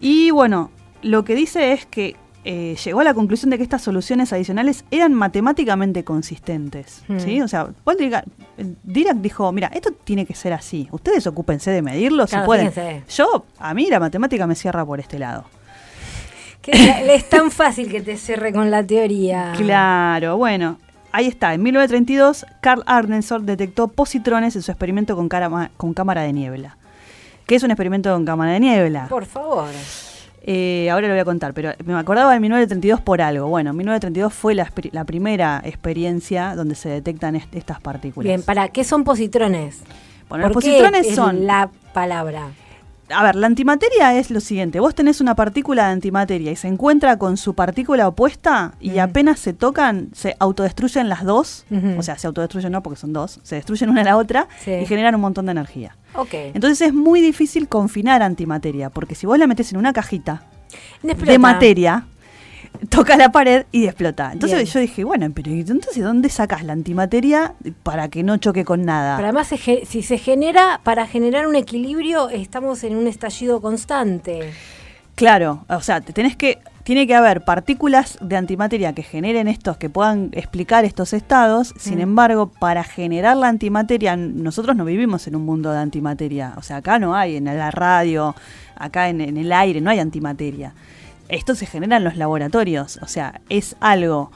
y 0.00 0.32
bueno, 0.32 0.70
lo 1.02 1.24
que 1.24 1.36
dice 1.36 1.72
es 1.72 1.86
que 1.86 2.16
eh, 2.44 2.76
llegó 2.84 3.00
a 3.00 3.04
la 3.04 3.14
conclusión 3.14 3.50
de 3.50 3.56
que 3.56 3.62
estas 3.62 3.82
soluciones 3.82 4.32
adicionales 4.32 4.84
eran 4.90 5.14
matemáticamente 5.14 6.02
consistentes. 6.04 7.02
Hmm. 7.08 7.18
¿sí? 7.20 7.40
O 7.40 7.48
sea, 7.48 7.68
Paul 7.84 7.96
Dirac, 7.98 8.24
eh, 8.58 8.74
Dirac 8.82 9.16
dijo, 9.18 9.50
mira, 9.52 9.68
esto 9.74 9.90
tiene 10.04 10.26
que 10.26 10.34
ser 10.34 10.52
así. 10.52 10.88
Ustedes 10.90 11.26
ocúpense 11.26 11.70
de 11.70 11.82
medirlo 11.82 12.26
si 12.26 12.36
pueden. 12.44 12.72
fíjense. 12.72 13.04
Yo, 13.08 13.46
a 13.58 13.74
mí 13.74 13.88
la 13.88 14.00
matemática 14.00 14.46
me 14.46 14.54
cierra 14.54 14.84
por 14.84 14.98
este 15.00 15.18
lado. 15.18 15.44
Que 16.60 16.70
es 17.14 17.28
tan 17.28 17.50
fácil 17.50 17.90
que 17.90 18.00
te 18.00 18.16
cierre 18.16 18.52
con 18.52 18.70
la 18.70 18.84
teoría. 18.86 19.52
Claro, 19.56 20.36
bueno. 20.36 20.78
Ahí 21.14 21.26
está, 21.26 21.52
en 21.52 21.62
1932, 21.62 22.46
Carl 22.60 22.82
Arneson 22.86 23.44
detectó 23.44 23.88
positrones 23.88 24.56
en 24.56 24.62
su 24.62 24.70
experimento 24.70 25.14
con, 25.14 25.28
cara- 25.28 25.70
con 25.76 25.92
cámara 25.92 26.22
de 26.22 26.32
niebla. 26.32 26.78
¿Qué 27.46 27.56
es 27.56 27.62
un 27.64 27.70
experimento 27.70 28.10
con 28.14 28.24
cámara 28.24 28.52
de 28.52 28.60
niebla? 28.60 29.08
Por 29.08 29.26
favor. 29.26 29.68
Eh, 30.44 30.90
ahora 30.90 31.06
lo 31.06 31.14
voy 31.14 31.20
a 31.20 31.24
contar, 31.24 31.54
pero 31.54 31.70
me 31.84 31.94
acordaba 31.94 32.32
de 32.32 32.40
1932 32.40 33.00
por 33.00 33.22
algo. 33.22 33.46
Bueno, 33.48 33.72
1932 33.72 34.32
fue 34.34 34.54
la, 34.56 34.70
la 34.90 35.04
primera 35.04 35.62
experiencia 35.64 36.56
donde 36.56 36.74
se 36.74 36.88
detectan 36.88 37.36
est- 37.36 37.54
estas 37.54 37.80
partículas. 37.80 38.26
Bien, 38.26 38.42
¿para 38.42 38.68
qué 38.68 38.82
son 38.82 39.04
positrones? 39.04 39.82
Bueno, 40.28 40.44
los 40.48 40.52
¿Por 40.52 40.62
qué 40.62 40.70
positrones 40.70 41.06
es 41.06 41.14
son. 41.14 41.46
la 41.46 41.70
palabra? 41.92 42.48
A 43.14 43.22
ver, 43.22 43.36
la 43.36 43.46
antimateria 43.46 44.14
es 44.18 44.30
lo 44.30 44.40
siguiente. 44.40 44.80
Vos 44.80 44.94
tenés 44.94 45.20
una 45.20 45.34
partícula 45.34 45.86
de 45.86 45.92
antimateria 45.92 46.50
y 46.52 46.56
se 46.56 46.68
encuentra 46.68 47.16
con 47.18 47.36
su 47.36 47.54
partícula 47.54 48.08
opuesta 48.08 48.74
y 48.80 48.98
apenas 48.98 49.38
se 49.40 49.52
tocan, 49.52 50.08
se 50.14 50.36
autodestruyen 50.38 51.08
las 51.08 51.24
dos. 51.24 51.64
O 51.98 52.02
sea, 52.02 52.18
se 52.18 52.26
autodestruyen 52.26 52.72
no 52.72 52.82
porque 52.82 52.98
son 52.98 53.12
dos. 53.12 53.40
Se 53.42 53.56
destruyen 53.56 53.90
una 53.90 54.00
a 54.02 54.04
la 54.04 54.16
otra 54.16 54.48
Sí. 54.64 54.72
y 54.72 54.86
generan 54.86 55.14
un 55.14 55.20
montón 55.20 55.46
de 55.46 55.52
energía. 55.52 55.96
Ok. 56.14 56.34
Entonces 56.54 56.80
es 56.88 56.94
muy 56.94 57.20
difícil 57.20 57.68
confinar 57.68 58.22
antimateria 58.22 58.90
porque 58.90 59.14
si 59.14 59.26
vos 59.26 59.38
la 59.38 59.46
metés 59.46 59.72
en 59.72 59.78
una 59.78 59.92
cajita 59.92 60.42
de 61.02 61.38
materia, 61.38 62.04
toca 62.88 63.16
la 63.16 63.30
pared 63.30 63.66
y 63.72 63.86
explota. 63.86 64.30
Entonces 64.32 64.58
Bien. 64.58 64.66
yo 64.72 64.80
dije, 64.80 65.04
bueno, 65.04 65.30
pero 65.34 65.50
¿y 65.52 65.60
entonces 65.60 66.02
¿dónde 66.02 66.28
sacas 66.28 66.64
la 66.64 66.72
antimateria 66.72 67.54
para 67.82 68.08
que 68.08 68.22
no 68.22 68.36
choque 68.38 68.64
con 68.64 68.84
nada? 68.84 69.16
Pero 69.16 69.28
además, 69.28 69.48
se 69.48 69.84
si 69.86 70.02
se 70.02 70.18
genera, 70.18 70.80
para 70.82 71.06
generar 71.06 71.46
un 71.46 71.56
equilibrio, 71.56 72.28
estamos 72.28 72.82
en 72.84 72.96
un 72.96 73.06
estallido 73.06 73.60
constante. 73.60 74.52
Claro, 75.14 75.64
o 75.68 75.80
sea, 75.80 76.00
te 76.00 76.12
tenés 76.12 76.36
que 76.36 76.58
tiene 76.84 77.06
que 77.06 77.14
haber 77.14 77.44
partículas 77.44 78.18
de 78.20 78.34
antimateria 78.36 78.92
que 78.92 79.04
generen 79.04 79.46
estos, 79.46 79.76
que 79.76 79.88
puedan 79.88 80.30
explicar 80.32 80.84
estos 80.84 81.12
estados. 81.12 81.72
Sin 81.78 81.98
Mm. 81.98 82.02
embargo, 82.02 82.50
para 82.58 82.82
generar 82.82 83.36
la 83.36 83.46
antimateria, 83.46 84.16
nosotros 84.16 84.74
no 84.74 84.84
vivimos 84.84 85.28
en 85.28 85.36
un 85.36 85.44
mundo 85.44 85.70
de 85.70 85.78
antimateria. 85.78 86.54
O 86.56 86.62
sea, 86.62 86.78
acá 86.78 86.98
no 86.98 87.14
hay, 87.14 87.36
en 87.36 87.44
la 87.44 87.70
radio, 87.70 88.34
acá 88.74 89.08
en, 89.10 89.20
en 89.20 89.36
el 89.36 89.52
aire, 89.52 89.80
no 89.80 89.90
hay 89.90 90.00
antimateria. 90.00 90.74
Esto 91.28 91.54
se 91.54 91.66
genera 91.66 91.96
en 91.96 92.04
los 92.04 92.16
laboratorios. 92.16 92.98
O 93.02 93.06
sea, 93.06 93.40
es 93.48 93.76
algo 93.80 94.30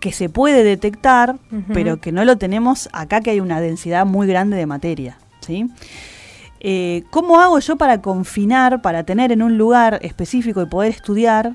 que 0.00 0.12
se 0.12 0.30
puede 0.30 0.64
detectar, 0.64 1.36
pero 1.74 2.00
que 2.00 2.10
no 2.10 2.24
lo 2.24 2.38
tenemos 2.38 2.88
acá, 2.92 3.20
que 3.20 3.30
hay 3.30 3.40
una 3.40 3.60
densidad 3.60 4.06
muy 4.06 4.26
grande 4.26 4.56
de 4.56 4.64
materia. 4.64 5.18
¿sí? 5.40 5.66
Eh, 6.60 7.04
¿Cómo 7.10 7.40
hago 7.40 7.58
yo 7.58 7.76
para 7.76 8.00
confinar, 8.00 8.80
para 8.80 9.04
tener 9.04 9.30
en 9.30 9.42
un 9.42 9.58
lugar 9.58 9.98
específico 10.02 10.62
y 10.62 10.66
poder 10.66 10.90
estudiar 10.92 11.54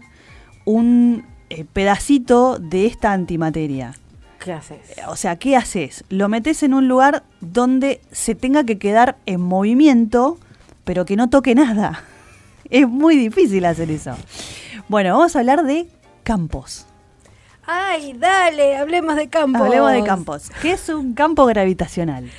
un 0.64 1.26
eh, 1.50 1.66
pedacito 1.72 2.60
de 2.60 2.86
esta 2.86 3.14
antimateria? 3.14 3.94
¿Qué 4.40 4.54
haces? 4.54 4.78
Eh, 4.96 5.02
O 5.08 5.16
sea, 5.16 5.38
¿qué 5.38 5.56
haces? 5.56 6.04
Lo 6.10 6.30
metes 6.30 6.62
en 6.62 6.76
un 6.76 6.88
lugar 6.88 7.24
donde 7.42 8.00
se 8.12 8.36
tenga 8.36 8.64
que 8.64 8.78
quedar 8.78 9.18
en 9.26 9.42
movimiento, 9.42 10.38
pero 10.84 11.06
que 11.06 11.16
no 11.16 11.30
toque 11.30 11.56
nada. 11.56 12.04
Es 12.72 12.88
muy 12.88 13.16
difícil 13.16 13.64
hacer 13.66 13.92
eso. 13.92 14.16
Bueno, 14.88 15.18
vamos 15.18 15.36
a 15.36 15.40
hablar 15.40 15.64
de 15.64 15.88
campos. 16.24 16.86
Ay, 17.66 18.14
dale, 18.14 18.78
hablemos 18.78 19.16
de 19.16 19.30
campos. 19.30 19.62
Hablemos 19.62 19.92
de 19.92 20.04
campos. 20.04 20.52
¿Qué 20.62 20.74
es 20.74 20.90
un 20.90 21.14
campo 21.14 21.46
gravitacional? 21.46 22.30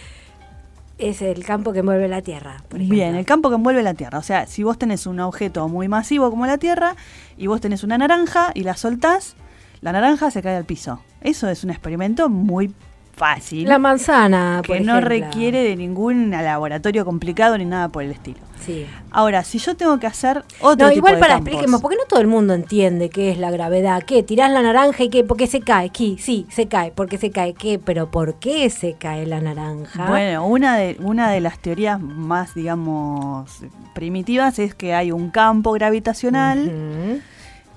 Es 0.98 1.22
el 1.22 1.44
campo 1.44 1.72
que 1.72 1.82
mueve 1.82 2.06
la 2.06 2.22
Tierra, 2.22 2.62
por 2.68 2.78
ejemplo. 2.78 2.94
Bien, 2.94 3.16
el 3.16 3.26
campo 3.26 3.48
que 3.48 3.56
envuelve 3.56 3.82
la 3.82 3.94
Tierra. 3.94 4.18
O 4.18 4.22
sea, 4.22 4.46
si 4.46 4.62
vos 4.62 4.78
tenés 4.78 5.06
un 5.06 5.18
objeto 5.18 5.68
muy 5.68 5.88
masivo 5.88 6.30
como 6.30 6.46
la 6.46 6.56
Tierra 6.58 6.94
y 7.36 7.48
vos 7.48 7.60
tenés 7.60 7.82
una 7.82 7.98
naranja 7.98 8.52
y 8.54 8.62
la 8.62 8.76
soltás, 8.76 9.34
la 9.80 9.90
naranja 9.92 10.30
se 10.30 10.40
cae 10.40 10.56
al 10.56 10.64
piso. 10.64 11.02
Eso 11.20 11.48
es 11.48 11.64
un 11.64 11.70
experimento 11.70 12.28
muy 12.28 12.72
fácil. 13.16 13.66
La 13.68 13.78
manzana, 13.78 14.60
que 14.62 14.74
por 14.74 14.80
no 14.82 14.98
ejemplo. 14.98 15.08
requiere 15.08 15.62
de 15.62 15.74
ningún 15.74 16.30
laboratorio 16.30 17.04
complicado 17.04 17.56
ni 17.58 17.64
nada 17.64 17.88
por 17.88 18.02
el 18.02 18.10
estilo. 18.12 18.38
Sí. 18.64 18.86
Ahora, 19.10 19.44
si 19.44 19.58
yo 19.58 19.76
tengo 19.76 19.98
que 19.98 20.06
hacer 20.06 20.42
otro 20.60 20.86
No, 20.86 20.92
tipo 20.92 20.98
igual 20.98 21.14
de 21.14 21.20
para 21.20 21.34
campos, 21.34 21.48
expliquemos, 21.48 21.80
porque 21.80 21.96
no 21.96 22.04
todo 22.08 22.20
el 22.20 22.26
mundo 22.26 22.52
entiende 22.52 23.10
qué 23.10 23.30
es 23.30 23.38
la 23.38 23.50
gravedad. 23.50 24.02
¿Qué? 24.02 24.22
¿Tirás 24.22 24.50
la 24.50 24.60
naranja 24.60 25.04
y 25.04 25.08
qué? 25.08 25.24
¿Por 25.24 25.36
qué 25.36 25.46
se 25.46 25.60
cae? 25.60 25.90
¿Qué? 25.90 26.16
Sí, 26.18 26.46
se 26.50 26.66
cae. 26.66 26.90
¿Por 26.90 27.08
qué 27.08 27.16
se 27.16 27.30
cae? 27.30 27.54
¿Qué? 27.54 27.78
¿Pero 27.78 28.10
por 28.10 28.34
qué 28.34 28.68
se 28.70 28.94
cae 28.94 29.24
la 29.24 29.40
naranja? 29.40 30.08
Bueno, 30.08 30.46
una 30.46 30.76
de, 30.76 30.96
una 31.00 31.30
de 31.30 31.40
las 31.40 31.58
teorías 31.60 32.00
más, 32.00 32.54
digamos, 32.54 33.62
primitivas 33.94 34.58
es 34.58 34.74
que 34.74 34.94
hay 34.94 35.12
un 35.12 35.30
campo 35.30 35.72
gravitacional. 35.72 37.22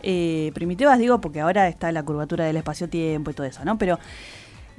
Eh, 0.01 0.51
primitivas 0.53 0.97
digo 0.97 1.19
porque 1.19 1.41
ahora 1.41 1.67
está 1.67 1.91
la 1.91 2.03
curvatura 2.03 2.45
del 2.45 2.57
espacio-tiempo 2.57 3.31
y 3.31 3.33
todo 3.33 3.45
eso, 3.45 3.63
¿no? 3.65 3.77
Pero 3.77 3.99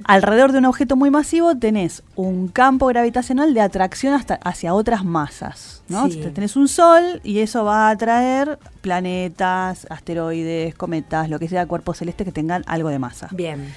alrededor 0.05 0.51
de 0.51 0.59
un 0.59 0.65
objeto 0.65 0.95
muy 0.95 1.09
masivo 1.09 1.55
tenés 1.57 2.03
un 2.15 2.47
campo 2.47 2.87
gravitacional 2.87 3.53
de 3.53 3.61
atracción 3.61 4.13
hasta 4.13 4.35
hacia 4.43 4.73
otras 4.73 5.03
masas, 5.05 5.83
¿no? 5.87 6.07
Sí. 6.09 6.17
Te- 6.21 6.31
Tenés 6.31 6.55
un 6.55 6.67
sol 6.67 7.21
y 7.23 7.39
eso 7.39 7.63
va 7.65 7.87
a 7.87 7.91
atraer 7.91 8.59
planetas, 8.81 9.87
asteroides, 9.89 10.75
cometas, 10.75 11.29
lo 11.29 11.39
que 11.39 11.47
sea, 11.47 11.65
cuerpos 11.65 11.97
celestes 11.97 12.25
que 12.25 12.31
tengan 12.31 12.63
algo 12.67 12.89
de 12.89 12.99
masa. 12.99 13.27
Bien. 13.31 13.73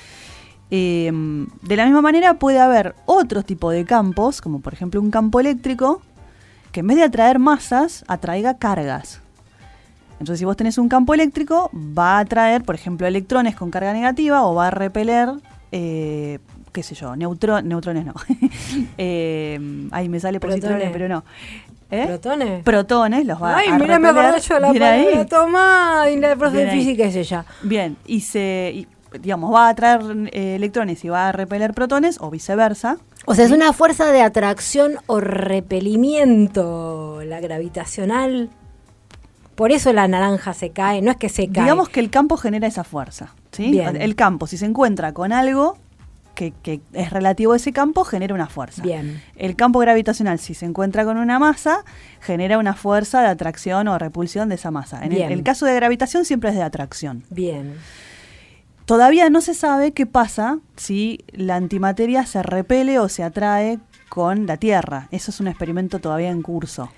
Eh, 0.70 1.12
de 1.62 1.76
la 1.76 1.84
misma 1.84 2.00
manera 2.02 2.34
puede 2.34 2.58
haber 2.58 2.94
otro 3.06 3.42
tipo 3.42 3.70
de 3.70 3.84
campos, 3.84 4.40
como 4.40 4.60
por 4.60 4.72
ejemplo 4.72 5.00
un 5.00 5.10
campo 5.10 5.40
eléctrico, 5.40 6.02
que 6.72 6.80
en 6.80 6.86
vez 6.88 6.96
de 6.96 7.04
atraer 7.04 7.38
masas, 7.38 8.04
atraiga 8.08 8.54
cargas. 8.58 9.20
Entonces 10.18 10.38
si 10.38 10.44
vos 10.44 10.56
tenés 10.56 10.78
un 10.78 10.88
campo 10.88 11.12
eléctrico, 11.14 11.70
va 11.74 12.16
a 12.16 12.20
atraer, 12.20 12.62
por 12.64 12.74
ejemplo, 12.74 13.06
electrones 13.06 13.56
con 13.56 13.70
carga 13.70 13.92
negativa 13.92 14.42
o 14.44 14.54
va 14.54 14.68
a 14.68 14.70
repeler, 14.70 15.28
eh, 15.76 16.38
qué 16.72 16.82
sé 16.84 16.94
yo, 16.94 17.16
neutro- 17.16 17.62
neutrones 17.64 18.04
no. 18.06 18.14
eh, 18.98 19.58
ahí 19.90 20.08
me 20.08 20.20
sale 20.20 20.38
positrones, 20.38 20.90
pero 20.92 21.08
no. 21.08 21.24
¿Eh? 21.90 22.04
¿Protones? 22.06 22.62
Protones 22.62 23.26
los 23.26 23.42
va 23.42 23.56
Ay, 23.58 23.68
a 23.70 23.78
mira, 23.78 23.98
me 23.98 24.08
acordé 24.08 24.40
yo 24.40 24.58
la 24.60 24.72
palabra 24.72 25.26
toma 25.26 26.04
y 26.12 26.16
la 26.16 26.36
profe 26.36 26.58
de 26.58 26.70
física 26.70 27.04
es 27.04 27.16
ella. 27.16 27.44
Bien, 27.62 27.96
y 28.06 28.20
se, 28.20 28.70
y, 28.74 28.86
digamos, 29.20 29.52
va 29.52 29.66
a 29.66 29.70
atraer 29.70 30.00
eh, 30.32 30.54
electrones 30.56 31.04
y 31.04 31.08
va 31.08 31.28
a 31.28 31.32
repeler 31.32 31.74
protones 31.74 32.18
o 32.20 32.30
viceversa. 32.30 32.98
O 33.26 33.34
sea, 33.34 33.44
es 33.44 33.50
una 33.52 33.72
fuerza 33.72 34.10
de 34.12 34.22
atracción 34.22 34.94
o 35.06 35.20
repelimiento, 35.20 37.20
la 37.24 37.40
gravitacional. 37.40 38.50
Por 39.54 39.70
eso 39.72 39.92
la 39.92 40.08
naranja 40.08 40.52
se 40.52 40.70
cae, 40.70 41.00
no 41.00 41.10
es 41.12 41.16
que 41.16 41.28
se 41.28 41.48
cae. 41.48 41.62
Digamos 41.64 41.88
que 41.88 42.00
el 42.00 42.10
campo 42.10 42.36
genera 42.36 42.66
esa 42.66 42.84
fuerza. 42.84 43.34
¿Sí? 43.54 43.70
Bien. 43.70 44.00
El 44.00 44.14
campo, 44.14 44.46
si 44.46 44.56
se 44.56 44.66
encuentra 44.66 45.12
con 45.12 45.32
algo 45.32 45.78
que, 46.34 46.52
que 46.62 46.80
es 46.92 47.10
relativo 47.10 47.52
a 47.52 47.56
ese 47.56 47.72
campo, 47.72 48.04
genera 48.04 48.34
una 48.34 48.48
fuerza. 48.48 48.82
Bien. 48.82 49.22
El 49.36 49.56
campo 49.56 49.78
gravitacional, 49.78 50.38
si 50.38 50.54
se 50.54 50.66
encuentra 50.66 51.04
con 51.04 51.16
una 51.16 51.38
masa, 51.38 51.84
genera 52.20 52.58
una 52.58 52.74
fuerza 52.74 53.22
de 53.22 53.28
atracción 53.28 53.88
o 53.88 53.98
repulsión 53.98 54.48
de 54.48 54.56
esa 54.56 54.70
masa. 54.70 55.04
En 55.04 55.12
el, 55.12 55.32
el 55.32 55.42
caso 55.42 55.66
de 55.66 55.74
gravitación 55.74 56.24
siempre 56.24 56.50
es 56.50 56.56
de 56.56 56.62
atracción. 56.62 57.24
Bien. 57.30 57.74
Todavía 58.84 59.30
no 59.30 59.40
se 59.40 59.54
sabe 59.54 59.92
qué 59.92 60.04
pasa 60.04 60.58
si 60.76 61.24
la 61.32 61.56
antimateria 61.56 62.26
se 62.26 62.42
repele 62.42 62.98
o 62.98 63.08
se 63.08 63.22
atrae 63.22 63.78
con 64.10 64.46
la 64.46 64.58
Tierra. 64.58 65.08
Eso 65.10 65.30
es 65.30 65.40
un 65.40 65.48
experimento 65.48 66.00
todavía 66.00 66.30
en 66.30 66.42
curso. 66.42 66.90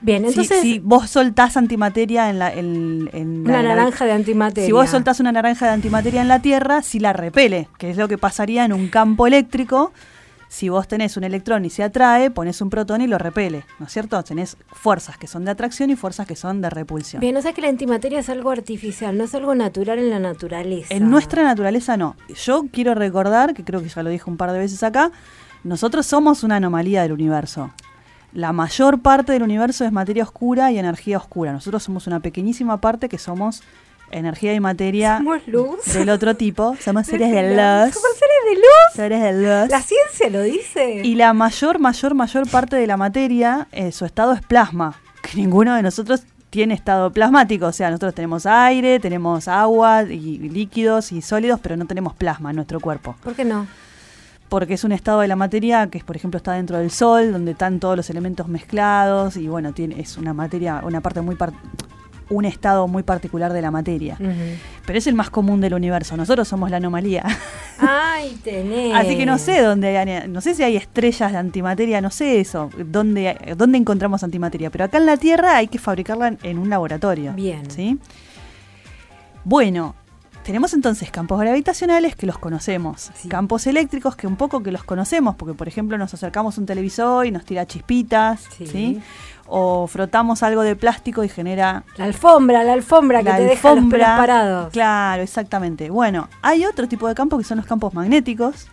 Bien, 0.00 0.22
Si- 0.22 0.28
entonces 0.28 0.60
si, 0.60 0.78
vos 0.80 1.08
soltás 1.10 1.56
antimateria 1.56 2.28
en 2.30 2.38
la... 2.38 2.52
en- 2.52 3.08
en 3.12 3.40
una 3.40 3.62
la- 3.62 3.62
la- 3.62 3.74
naranja 3.76 4.04
de 4.04 4.12
antimateria. 4.12 4.66
Si 4.66 4.72
vos 4.72 4.90
soltás 4.90 5.20
una 5.20 5.32
naranja 5.32 5.66
de 5.66 5.72
antimateria 5.72 6.20
en 6.22 6.28
la 6.28 6.40
Tierra, 6.40 6.82
si 6.82 6.98
la 7.00 7.12
repele, 7.12 7.68
que 7.78 7.90
es 7.90 7.96
lo 7.96 8.06
que 8.08 8.18
pasaría 8.18 8.64
en 8.64 8.72
un 8.72 8.88
campo 8.88 9.26
eléctrico. 9.26 9.92
Si 10.46 10.68
vos 10.68 10.86
tenés 10.86 11.16
un 11.16 11.24
electrón 11.24 11.64
y 11.64 11.70
se 11.70 11.82
atrae, 11.82 12.30
pones 12.30 12.60
un 12.60 12.70
protón 12.70 13.00
y 13.00 13.08
lo 13.08 13.18
repele, 13.18 13.64
¿no 13.80 13.86
es 13.86 13.92
cierto? 13.92 14.22
Tenés 14.22 14.56
fuerzas 14.70 15.18
que 15.18 15.26
son 15.26 15.44
de 15.44 15.50
atracción 15.50 15.90
y 15.90 15.96
fuerzas 15.96 16.28
que 16.28 16.36
son 16.36 16.60
de 16.60 16.70
repulsión. 16.70 17.18
Bien, 17.20 17.36
o 17.36 17.42
sea 17.42 17.52
que 17.52 17.60
la 17.60 17.68
antimateria 17.68 18.20
es 18.20 18.28
algo 18.28 18.50
artificial, 18.52 19.16
no 19.18 19.24
es 19.24 19.34
algo 19.34 19.56
natural 19.56 19.98
en 19.98 20.10
la 20.10 20.20
naturaleza. 20.20 20.94
En 20.94 21.10
nuestra 21.10 21.42
naturaleza 21.42 21.96
no. 21.96 22.14
Yo 22.44 22.66
quiero 22.70 22.94
recordar, 22.94 23.52
que 23.54 23.64
creo 23.64 23.82
que 23.82 23.88
ya 23.88 24.04
lo 24.04 24.10
dije 24.10 24.30
un 24.30 24.36
par 24.36 24.52
de 24.52 24.60
veces 24.60 24.80
acá, 24.84 25.10
nosotros 25.64 26.06
somos 26.06 26.44
una 26.44 26.56
anomalía 26.56 27.02
del 27.02 27.12
universo. 27.12 27.72
La 28.34 28.52
mayor 28.52 29.00
parte 29.00 29.32
del 29.32 29.44
universo 29.44 29.84
es 29.84 29.92
materia 29.92 30.24
oscura 30.24 30.72
y 30.72 30.78
energía 30.78 31.18
oscura. 31.18 31.52
Nosotros 31.52 31.82
somos 31.84 32.08
una 32.08 32.18
pequeñísima 32.18 32.80
parte 32.80 33.08
que 33.08 33.16
somos 33.16 33.62
energía 34.10 34.52
y 34.54 34.60
materia 34.60 35.18
Somos 35.18 35.46
luz. 35.46 35.84
del 35.94 36.10
otro 36.10 36.34
tipo. 36.34 36.76
Somos 36.80 37.06
seres 37.06 37.30
de 37.30 37.54
Somos 37.54 37.94
luz. 37.94 38.18
seres 38.18 38.44
de 38.44 38.54
luz. 38.56 38.94
Seres 38.94 39.22
de 39.22 39.32
luz. 39.32 39.70
La 39.70 39.80
ciencia 39.80 40.28
lo 40.30 40.42
dice. 40.42 41.02
Y 41.04 41.14
la 41.14 41.32
mayor, 41.32 41.78
mayor, 41.78 42.14
mayor 42.14 42.48
parte 42.50 42.74
de 42.76 42.86
la 42.88 42.96
materia, 42.96 43.68
eh, 43.70 43.92
su 43.92 44.04
estado 44.04 44.32
es 44.32 44.42
plasma. 44.42 44.96
Que 45.22 45.36
ninguno 45.38 45.74
de 45.74 45.82
nosotros 45.82 46.24
tiene 46.50 46.74
estado 46.74 47.12
plasmático. 47.12 47.66
O 47.66 47.72
sea, 47.72 47.88
nosotros 47.90 48.14
tenemos 48.14 48.46
aire, 48.46 48.98
tenemos 48.98 49.46
agua, 49.46 50.02
y 50.02 50.38
líquidos 50.38 51.12
y 51.12 51.22
sólidos, 51.22 51.60
pero 51.62 51.76
no 51.76 51.86
tenemos 51.86 52.14
plasma 52.14 52.50
en 52.50 52.56
nuestro 52.56 52.80
cuerpo. 52.80 53.16
¿Por 53.22 53.34
qué 53.34 53.44
no? 53.44 53.66
Porque 54.48 54.74
es 54.74 54.84
un 54.84 54.92
estado 54.92 55.20
de 55.20 55.28
la 55.28 55.36
materia 55.36 55.88
que, 55.88 55.98
por 56.00 56.16
ejemplo, 56.16 56.36
está 56.38 56.52
dentro 56.52 56.78
del 56.78 56.90
Sol, 56.90 57.32
donde 57.32 57.52
están 57.52 57.80
todos 57.80 57.96
los 57.96 58.08
elementos 58.10 58.46
mezclados. 58.48 59.36
Y 59.36 59.48
bueno, 59.48 59.72
tiene, 59.72 60.00
es 60.00 60.16
una 60.16 60.32
materia, 60.32 60.80
una 60.84 61.00
parte 61.00 61.20
muy 61.22 61.34
par- 61.34 61.52
un 62.30 62.44
estado 62.46 62.88
muy 62.88 63.02
particular 63.02 63.52
de 63.52 63.60
la 63.60 63.70
materia. 63.70 64.16
Pero 64.86 64.98
es 64.98 65.06
el 65.06 65.14
más 65.14 65.28
común 65.30 65.60
del 65.60 65.74
universo. 65.74 66.16
Nosotros 66.16 66.46
somos 66.48 66.70
la 66.70 66.76
anomalía. 66.78 67.22
Ay, 67.78 68.38
tenés. 68.44 68.94
Así 68.94 69.16
que 69.16 69.26
no 69.26 69.38
sé 69.38 69.60
dónde, 69.60 69.96
hay- 69.98 70.28
no 70.28 70.40
sé 70.40 70.54
si 70.54 70.62
hay 70.62 70.76
estrellas 70.76 71.32
de 71.32 71.38
antimateria, 71.38 72.00
no 72.00 72.10
sé 72.10 72.40
eso, 72.40 72.70
dónde, 72.86 73.36
dónde 73.56 73.76
encontramos 73.78 74.22
antimateria. 74.24 74.70
Pero 74.70 74.84
acá 74.84 74.98
en 74.98 75.06
la 75.06 75.16
Tierra 75.16 75.56
hay 75.56 75.66
que 75.68 75.78
fabricarla 75.78 76.28
en, 76.28 76.38
en 76.44 76.58
un 76.58 76.70
laboratorio. 76.70 77.32
Bien. 77.34 77.70
¿sí? 77.70 77.98
Bueno, 79.44 79.94
tenemos 80.44 80.74
entonces 80.74 81.10
campos 81.10 81.40
gravitacionales 81.40 82.14
que 82.14 82.26
los 82.26 82.38
conocemos, 82.38 83.10
Sí. 83.14 83.28
campos 83.28 83.66
eléctricos 83.66 84.14
que 84.14 84.26
un 84.26 84.36
poco 84.36 84.62
que 84.62 84.70
los 84.70 84.84
conocemos, 84.84 85.34
porque 85.36 85.54
por 85.54 85.66
ejemplo 85.68 85.98
nos 85.98 86.12
acercamos 86.14 86.56
a 86.56 86.60
un 86.60 86.66
televisor 86.66 87.26
y 87.26 87.30
nos 87.30 87.44
tira 87.44 87.66
chispitas, 87.66 88.42
Sí. 88.56 88.66
¿sí? 88.66 89.02
O 89.46 89.86
frotamos 89.86 90.42
algo 90.42 90.62
de 90.62 90.76
plástico 90.76 91.24
y 91.24 91.28
genera 91.28 91.84
La 91.96 92.04
alfombra, 92.04 92.62
la 92.64 92.74
alfombra 92.74 93.18
que 93.22 93.28
la 93.30 93.36
te 93.36 93.42
deja 93.44 93.68
los 93.70 93.76
alfombra. 93.78 94.16
parados. 94.16 94.72
Claro, 94.72 95.22
exactamente. 95.22 95.90
Bueno, 95.90 96.28
hay 96.42 96.64
otro 96.64 96.86
tipo 96.88 97.08
de 97.08 97.14
campos 97.14 97.38
que 97.40 97.44
son 97.44 97.58
los 97.58 97.66
campos 97.66 97.92
magnéticos. 97.94 98.68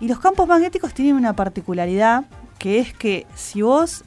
Y 0.00 0.06
los 0.08 0.20
campos 0.20 0.46
magnéticos 0.48 0.94
tienen 0.94 1.16
una 1.16 1.32
particularidad 1.34 2.24
que 2.58 2.78
es 2.78 2.92
que 2.92 3.26
si 3.34 3.62
vos 3.62 4.04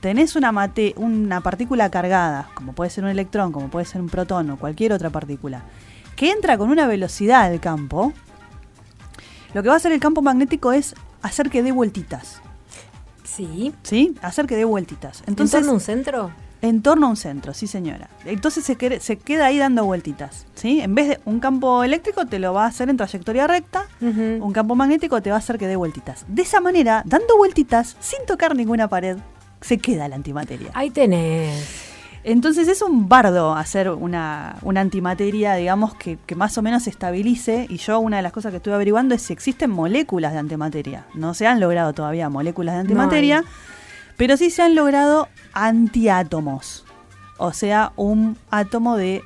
tenés 0.00 0.36
una, 0.36 0.52
mate, 0.52 0.94
una 0.96 1.40
partícula 1.42 1.90
cargada, 1.90 2.48
como 2.54 2.72
puede 2.72 2.90
ser 2.90 3.04
un 3.04 3.10
electrón, 3.10 3.52
como 3.52 3.68
puede 3.68 3.84
ser 3.86 4.00
un 4.00 4.08
protón 4.08 4.50
o 4.50 4.56
cualquier 4.58 4.92
otra 4.92 5.10
partícula, 5.10 5.62
que 6.16 6.30
entra 6.32 6.58
con 6.58 6.70
una 6.70 6.86
velocidad 6.86 7.42
al 7.44 7.60
campo, 7.60 8.12
lo 9.54 9.62
que 9.62 9.68
va 9.68 9.74
a 9.74 9.76
hacer 9.78 9.92
el 9.92 10.00
campo 10.00 10.22
magnético 10.22 10.72
es 10.72 10.94
hacer 11.22 11.50
que 11.50 11.62
dé 11.62 11.72
vueltitas. 11.72 12.40
Sí. 13.24 13.72
¿Sí? 13.82 14.14
Hacer 14.22 14.46
que 14.46 14.56
dé 14.56 14.64
vueltitas. 14.64 15.22
Entonces, 15.26 15.54
¿En 15.54 15.60
torno 15.60 15.70
a 15.70 15.74
un 15.74 15.80
centro? 15.80 16.30
en 16.62 16.80
torno 16.82 17.06
a 17.06 17.10
un 17.10 17.16
centro, 17.16 17.52
sí 17.54 17.66
señora. 17.66 18.08
Entonces 18.24 18.64
se, 18.64 18.76
quede- 18.76 18.98
se 19.00 19.18
queda 19.18 19.46
ahí 19.46 19.58
dando 19.58 19.84
vueltitas, 19.84 20.46
¿sí? 20.54 20.80
En 20.80 20.94
vez 20.94 21.08
de 21.08 21.20
un 21.26 21.38
campo 21.38 21.84
eléctrico 21.84 22.24
te 22.26 22.38
lo 22.38 22.54
va 22.54 22.64
a 22.64 22.68
hacer 22.68 22.88
en 22.88 22.96
trayectoria 22.96 23.46
recta, 23.46 23.84
un 24.00 24.52
campo 24.52 24.74
magnético 24.74 25.20
te 25.20 25.30
va 25.30 25.36
a 25.36 25.38
hacer 25.38 25.58
que 25.58 25.66
dé 25.68 25.76
vueltitas. 25.76 26.24
De 26.28 26.42
esa 26.42 26.60
manera, 26.60 27.02
dando 27.04 27.36
vueltitas, 27.36 27.96
sin 28.00 28.24
tocar 28.26 28.56
ninguna 28.56 28.88
pared, 28.88 29.18
se 29.60 29.78
queda 29.78 30.08
la 30.08 30.16
antimateria. 30.16 30.70
Ahí 30.74 30.90
tenés. 30.90 31.85
Entonces 32.28 32.66
es 32.66 32.82
un 32.82 33.08
bardo 33.08 33.54
hacer 33.54 33.88
una, 33.88 34.56
una 34.62 34.80
antimateria, 34.80 35.54
digamos, 35.54 35.94
que, 35.94 36.18
que 36.26 36.34
más 36.34 36.58
o 36.58 36.62
menos 36.62 36.82
se 36.82 36.90
estabilice. 36.90 37.68
Y 37.68 37.76
yo 37.76 38.00
una 38.00 38.16
de 38.16 38.24
las 38.24 38.32
cosas 38.32 38.50
que 38.50 38.56
estuve 38.56 38.74
averiguando 38.74 39.14
es 39.14 39.22
si 39.22 39.32
existen 39.32 39.70
moléculas 39.70 40.32
de 40.32 40.40
antimateria. 40.40 41.06
No 41.14 41.34
se 41.34 41.46
han 41.46 41.60
logrado 41.60 41.92
todavía 41.92 42.28
moléculas 42.28 42.74
de 42.74 42.80
antimateria, 42.80 43.44
pero 44.16 44.36
sí 44.36 44.50
se 44.50 44.62
han 44.62 44.74
logrado 44.74 45.28
antiátomos. 45.52 46.84
O 47.38 47.52
sea, 47.52 47.92
un 47.94 48.36
átomo 48.50 48.96
de 48.96 49.22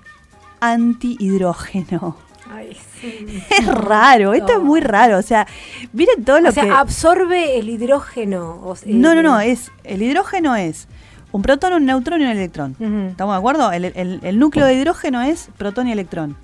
antihidrógeno. 0.61 2.19
Ay, 2.53 2.77
sí. 3.01 3.43
Es 3.51 3.67
raro, 3.67 4.35
esto 4.35 4.53
es 4.53 4.61
muy 4.61 4.81
raro. 4.83 5.17
O 5.17 5.23
sea, 5.23 5.47
miren 5.95 6.23
todo 6.23 6.41
lo 6.41 6.51
O 6.51 6.53
sea, 6.53 6.65
que... 6.65 6.71
absorbe 6.71 7.59
el 7.59 7.71
hidrógeno. 7.71 8.61
o 8.63 8.77
sea, 8.77 8.93
No, 8.93 9.15
no, 9.15 9.23
no, 9.23 9.41
es 9.41 9.73
el 9.85 10.03
hidrógeno 10.03 10.55
es 10.55 10.87
un 11.33 11.43
protón, 11.43 11.73
un 11.75 11.85
neutrón 11.87 12.21
y 12.21 12.25
un 12.25 12.31
electrón. 12.31 12.77
¿Estamos 13.11 13.35
de 13.35 13.39
acuerdo? 13.39 13.71
El, 13.73 13.85
el- 13.87 14.21
el 14.23 14.39
núcleo 14.39 14.67
de 14.67 14.75
hidrógeno 14.75 15.23
es 15.23 15.49
protón 15.57 15.89
y 15.89 15.93
electrón. 15.93 16.37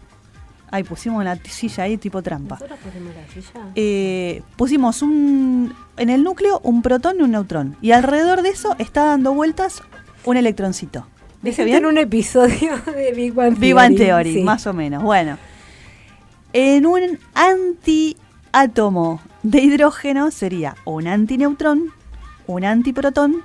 Ahí 0.70 0.82
pusimos 0.82 1.20
una 1.20 1.36
silla 1.36 1.84
ahí 1.84 1.96
tipo 1.96 2.22
trampa. 2.22 2.56
¿Nosotros 2.56 2.78
ponemos 2.84 3.14
la 3.14 3.32
silla? 3.32 3.60
Eh, 3.76 4.42
pusimos 4.56 5.00
un 5.02 5.72
en 5.96 6.10
el 6.10 6.24
núcleo 6.24 6.60
un 6.64 6.82
protón 6.82 7.16
y 7.20 7.22
un 7.22 7.30
neutrón. 7.30 7.76
Y 7.80 7.92
alrededor 7.92 8.42
de 8.42 8.48
eso 8.50 8.74
está 8.78 9.04
dando 9.04 9.32
vueltas 9.32 9.82
un 10.24 10.36
electroncito. 10.36 11.06
¿Dije 11.42 11.64
bien? 11.64 11.78
en 11.78 11.86
un 11.86 11.98
episodio 11.98 12.76
de 12.86 13.12
Big 13.12 13.32
Bang 13.32 13.50
Theory. 13.50 13.60
Big 13.60 13.74
Bang 13.74 13.96
Theory, 13.96 14.34
sí. 14.34 14.42
más 14.42 14.66
o 14.66 14.72
menos. 14.72 15.02
Bueno, 15.04 15.38
en 16.52 16.84
un 16.86 17.18
antiátomo 17.34 19.20
de 19.42 19.60
hidrógeno 19.60 20.30
sería 20.30 20.74
un 20.84 21.06
antineutrón, 21.06 21.92
un 22.46 22.64
antiprotón 22.64 23.36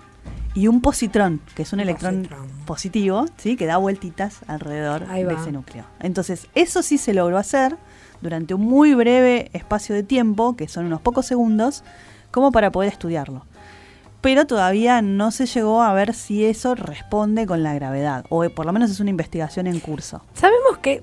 y 0.53 0.67
un 0.67 0.81
positrón, 0.81 1.41
que 1.55 1.63
es 1.63 1.73
un, 1.73 1.79
Un 1.79 1.83
electrón 1.83 2.15
positrón. 2.23 2.47
positivo, 2.65 3.25
¿sí? 3.37 3.55
que 3.55 3.65
da 3.65 3.77
vueltitas 3.77 4.39
alrededor 4.47 5.07
de 5.07 5.33
ese 5.33 5.51
núcleo. 5.51 5.85
Entonces, 5.99 6.47
eso 6.55 6.81
sí 6.83 6.97
se 6.97 7.13
logró 7.13 7.37
hacer 7.37 7.77
durante 8.21 8.53
un 8.53 8.61
muy 8.61 8.93
breve 8.93 9.49
espacio 9.53 9.95
de 9.95 10.03
tiempo, 10.03 10.55
que 10.55 10.67
son 10.67 10.85
unos 10.85 11.01
pocos 11.01 11.25
segundos, 11.25 11.83
como 12.31 12.51
para 12.51 12.71
poder 12.71 12.91
estudiarlo. 12.91 13.45
Pero 14.21 14.45
todavía 14.45 15.01
no 15.01 15.31
se 15.31 15.47
llegó 15.47 15.81
a 15.81 15.93
ver 15.93 16.13
si 16.13 16.45
eso 16.45 16.75
responde 16.75 17.47
con 17.47 17.63
la 17.63 17.73
gravedad, 17.73 18.25
o 18.29 18.47
por 18.49 18.65
lo 18.65 18.73
menos 18.73 18.91
es 18.91 18.99
una 18.99 19.09
investigación 19.09 19.67
en 19.67 19.79
curso. 19.79 20.21
Sabemos 20.33 20.77
que. 20.81 21.01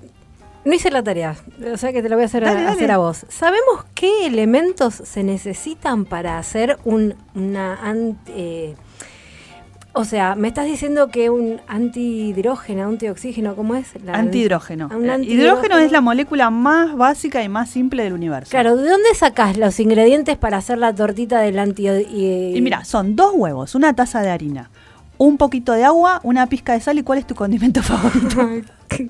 No 0.65 0.73
hice 0.73 0.91
la 0.91 1.01
tarea, 1.01 1.37
o 1.73 1.77
sea 1.77 1.93
que 1.93 2.01
te 2.03 2.09
la 2.09 2.15
voy 2.15 2.23
a 2.23 2.25
hacer, 2.25 2.43
a, 2.43 2.53
Dale, 2.53 2.67
hacer 2.67 2.91
a 2.91 2.97
vos. 2.97 3.25
¿Sabemos 3.29 3.85
qué 3.95 4.27
elementos 4.27 4.93
se 4.93 5.23
necesitan 5.23 6.03
para 6.03 6.37
hacer 6.37 6.77
un, 6.83 7.15
una 7.33 7.75
anti, 7.81 8.31
eh, 8.35 8.75
o 9.99 10.05
sea, 10.05 10.35
me 10.35 10.47
estás 10.47 10.65
diciendo 10.65 11.09
que 11.09 11.29
un 11.29 11.59
antihidrógeno, 11.67 12.87
antioxígeno, 12.87 13.55
¿cómo 13.55 13.75
es? 13.75 13.87
La- 14.03 14.13
Antihidrógeno. 14.13 14.89
Un 14.95 15.05
Eh, 15.05 15.11
antihidrógeno. 15.11 15.43
Hidrógeno 15.57 15.77
es 15.79 15.91
la 15.91 16.01
molécula 16.01 16.49
más 16.49 16.95
básica 16.95 17.43
y 17.43 17.49
más 17.49 17.69
simple 17.69 18.03
del 18.03 18.13
universo. 18.13 18.49
Claro, 18.51 18.77
¿de 18.77 18.89
dónde 18.89 19.13
sacás 19.15 19.57
los 19.57 19.79
ingredientes 19.79 20.37
para 20.37 20.57
hacer 20.57 20.77
la 20.77 20.93
tortita 20.95 21.39
del 21.41 21.59
anti... 21.59 21.87
Y, 21.89 22.55
Y 22.55 22.61
mira, 22.61 22.85
son 22.85 23.15
dos 23.15 23.33
huevos, 23.35 23.75
una 23.75 23.93
taza 23.93 24.21
de 24.21 24.29
harina, 24.29 24.69
un 25.17 25.37
poquito 25.37 25.73
de 25.73 25.83
agua, 25.83 26.21
una 26.23 26.47
pizca 26.47 26.73
de 26.73 26.79
sal 26.79 26.97
y 26.97 27.03
¿cuál 27.03 27.19
es 27.19 27.27
tu 27.27 27.35
condimento 27.35 27.81
favorito? 27.83 28.49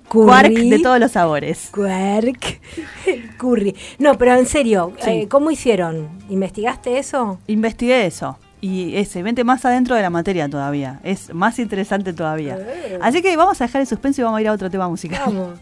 Quark 0.09 0.47
Curry. 0.47 0.69
de 0.71 0.79
todos 0.79 0.99
los 0.99 1.11
sabores. 1.11 1.69
Quark. 1.71 2.59
Curry. 3.37 3.75
No, 3.99 4.17
pero 4.17 4.33
en 4.35 4.45
serio, 4.45 4.91
Sí. 4.99 5.09
eh, 5.11 5.27
¿cómo 5.29 5.51
hicieron? 5.51 6.09
¿Investigaste 6.29 6.97
eso? 6.97 7.39
Investigué 7.47 8.05
eso. 8.05 8.37
Y 8.61 9.05
se 9.05 9.23
mete 9.23 9.43
más 9.43 9.63
adentro 9.63 9.95
de 9.95 10.01
la 10.01 10.09
materia 10.09 10.49
todavía. 10.49 10.99
Es 11.03 11.33
más 11.33 11.59
interesante 11.59 12.13
todavía. 12.13 12.57
Así 13.01 13.21
que 13.21 13.35
vamos 13.37 13.61
a 13.61 13.65
dejar 13.65 13.81
el 13.81 13.87
suspenso 13.87 14.21
y 14.21 14.23
vamos 14.23 14.39
a 14.39 14.41
ir 14.41 14.47
a 14.49 14.53
otro 14.53 14.69
tema 14.69 14.89
musical. 14.89 15.21
Vamos. 15.25 15.59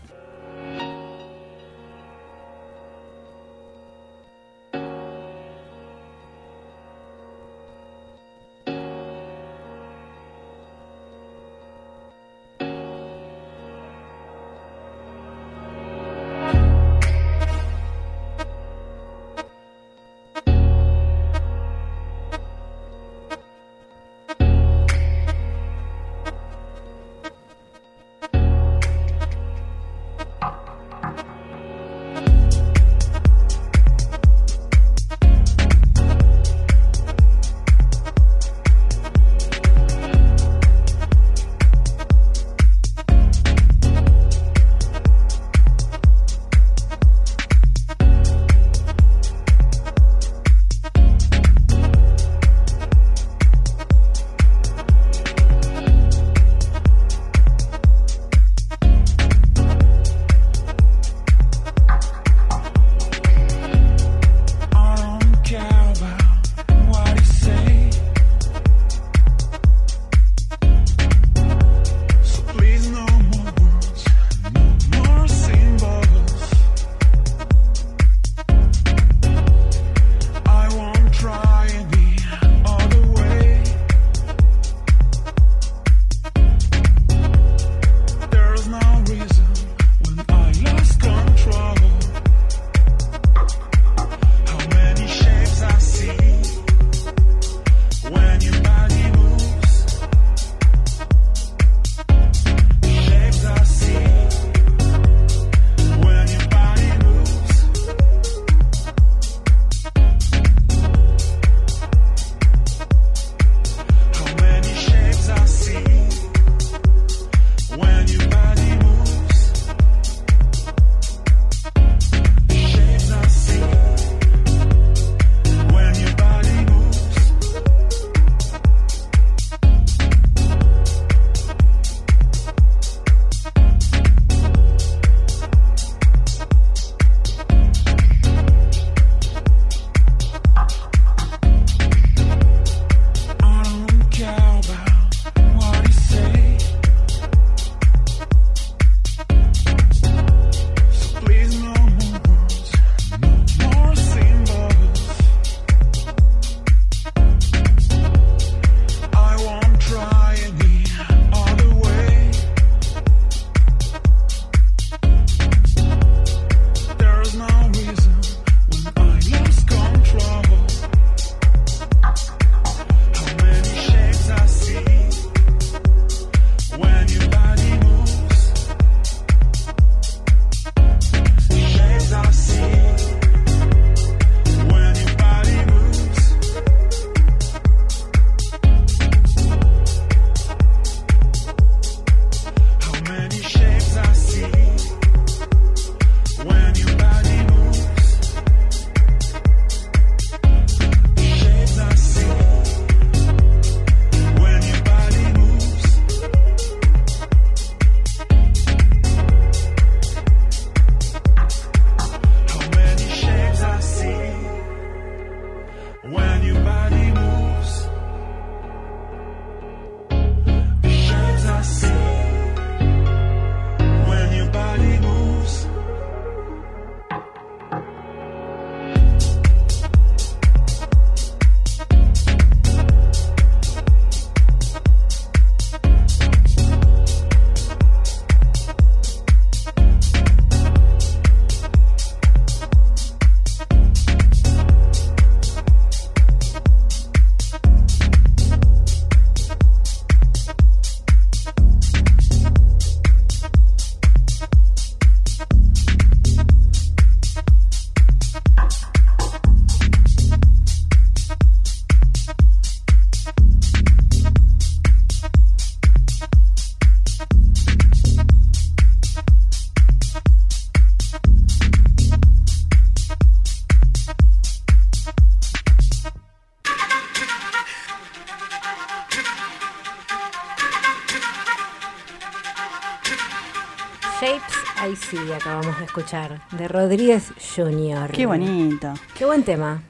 Escuchar, 286.01 286.41
de 286.57 286.67
Rodríguez 286.67 287.31
Jr. 287.55 288.11
Qué 288.11 288.25
bonito. 288.25 288.93
Qué 289.17 289.25
buen 289.25 289.43
tema. 289.43 289.81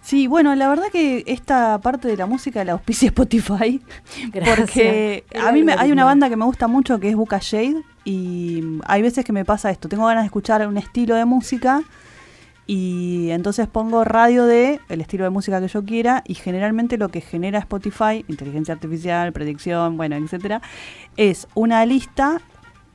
Sí, 0.00 0.28
bueno, 0.28 0.54
la 0.54 0.68
verdad 0.68 0.84
que 0.92 1.24
esta 1.26 1.80
parte 1.80 2.06
de 2.06 2.16
la 2.16 2.26
música 2.26 2.62
la 2.64 2.72
auspicia 2.72 3.08
Spotify. 3.14 3.82
Gracias. 4.32 4.56
Porque 4.70 5.24
a 5.40 5.50
mí 5.50 5.62
me- 5.64 5.72
hay 5.72 5.90
una 5.90 6.04
banda 6.04 6.28
que 6.28 6.36
me 6.36 6.44
gusta 6.44 6.68
mucho 6.68 7.00
que 7.00 7.08
es 7.08 7.16
Buca 7.16 7.38
Shade 7.40 7.82
y 8.04 8.62
hay 8.86 9.02
veces 9.02 9.24
que 9.24 9.32
me 9.32 9.44
pasa 9.44 9.70
esto. 9.70 9.88
Tengo 9.88 10.06
ganas 10.06 10.22
de 10.22 10.26
escuchar 10.26 10.66
un 10.68 10.76
estilo 10.76 11.16
de 11.16 11.24
música 11.24 11.82
y 12.68 13.30
entonces 13.30 13.66
pongo 13.68 14.04
radio 14.04 14.44
de 14.46 14.80
el 14.88 15.00
estilo 15.00 15.24
de 15.24 15.30
música 15.30 15.60
que 15.60 15.68
yo 15.68 15.84
quiera 15.84 16.22
y 16.26 16.34
generalmente 16.34 16.98
lo 16.98 17.08
que 17.08 17.20
genera 17.20 17.58
Spotify, 17.60 18.24
inteligencia 18.28 18.74
artificial, 18.74 19.32
predicción, 19.32 19.96
bueno, 19.96 20.14
etcétera, 20.16 20.62
es 21.16 21.48
una 21.54 21.84
lista 21.86 22.40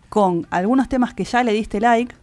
con 0.10 0.45
algunos 0.49 0.89
temas 0.89 1.13
que 1.13 1.23
ya 1.23 1.41
le 1.43 1.53
diste 1.53 1.79
like, 1.79 2.13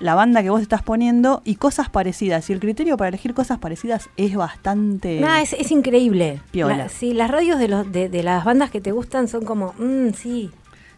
la 0.00 0.14
banda 0.14 0.42
que 0.42 0.50
vos 0.50 0.60
estás 0.62 0.82
poniendo 0.82 1.42
y 1.44 1.54
cosas 1.56 1.88
parecidas. 1.88 2.48
Y 2.50 2.52
el 2.52 2.60
criterio 2.60 2.96
para 2.96 3.08
elegir 3.10 3.34
cosas 3.34 3.58
parecidas 3.58 4.08
es 4.16 4.34
bastante... 4.34 5.20
Nah, 5.20 5.40
es, 5.40 5.52
es 5.52 5.70
increíble. 5.70 6.40
Piola. 6.50 6.76
La- 6.76 6.88
sí, 6.88 7.12
las 7.14 7.30
radios 7.30 7.58
de, 7.58 7.68
los, 7.68 7.90
de, 7.92 8.08
de 8.08 8.22
las 8.22 8.44
bandas 8.44 8.70
que 8.70 8.80
te 8.80 8.92
gustan 8.92 9.28
son 9.28 9.44
como, 9.44 9.74
mm, 9.78 10.10
sí. 10.14 10.50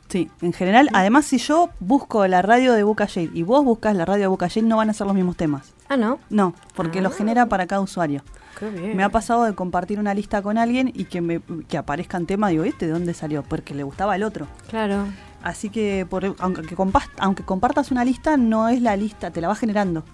Sí, 0.08 0.28
en 0.42 0.52
general, 0.52 0.88
además 0.92 1.24
si 1.24 1.38
yo 1.38 1.70
busco 1.80 2.26
la 2.26 2.42
radio 2.42 2.74
de 2.74 2.82
Shade 2.82 3.30
y 3.32 3.42
vos 3.44 3.64
buscas 3.64 3.96
la 3.96 4.04
radio 4.04 4.30
de 4.30 4.48
Shade, 4.48 4.66
no 4.66 4.76
van 4.76 4.90
a 4.90 4.92
ser 4.92 5.06
los 5.06 5.16
mismos 5.16 5.36
temas. 5.36 5.72
Ah, 5.88 5.96
¿no? 5.96 6.18
No, 6.28 6.54
porque 6.74 6.98
Ah. 6.98 7.02
lo 7.02 7.10
genera 7.10 7.46
para 7.46 7.66
cada 7.66 7.80
usuario. 7.80 8.22
Qué 8.58 8.68
bien. 8.68 8.94
Me 8.96 9.04
ha 9.04 9.08
pasado 9.08 9.44
de 9.44 9.54
compartir 9.54 9.98
una 9.98 10.12
lista 10.12 10.42
con 10.42 10.58
alguien 10.58 10.92
y 10.94 11.04
que 11.06 11.22
me 11.22 11.40
que 11.66 11.78
aparezcan 11.78 12.26
temas, 12.26 12.50
digo, 12.50 12.64
¿este 12.64 12.86
de 12.86 12.92
dónde 12.92 13.14
salió? 13.14 13.42
Porque 13.42 13.74
le 13.74 13.82
gustaba 13.84 14.14
el 14.14 14.22
otro. 14.22 14.46
Claro. 14.68 15.06
Así 15.42 15.70
que 15.70 16.06
por- 16.08 16.34
aunque, 16.38 16.62
que 16.62 16.76
compas- 16.76 17.10
aunque 17.18 17.42
compartas 17.44 17.90
una 17.90 18.04
lista, 18.04 18.36
no 18.36 18.68
es 18.68 18.80
la 18.80 18.96
lista, 18.96 19.30
te 19.30 19.40
la 19.40 19.48
va 19.48 19.54
generando. 19.56 20.04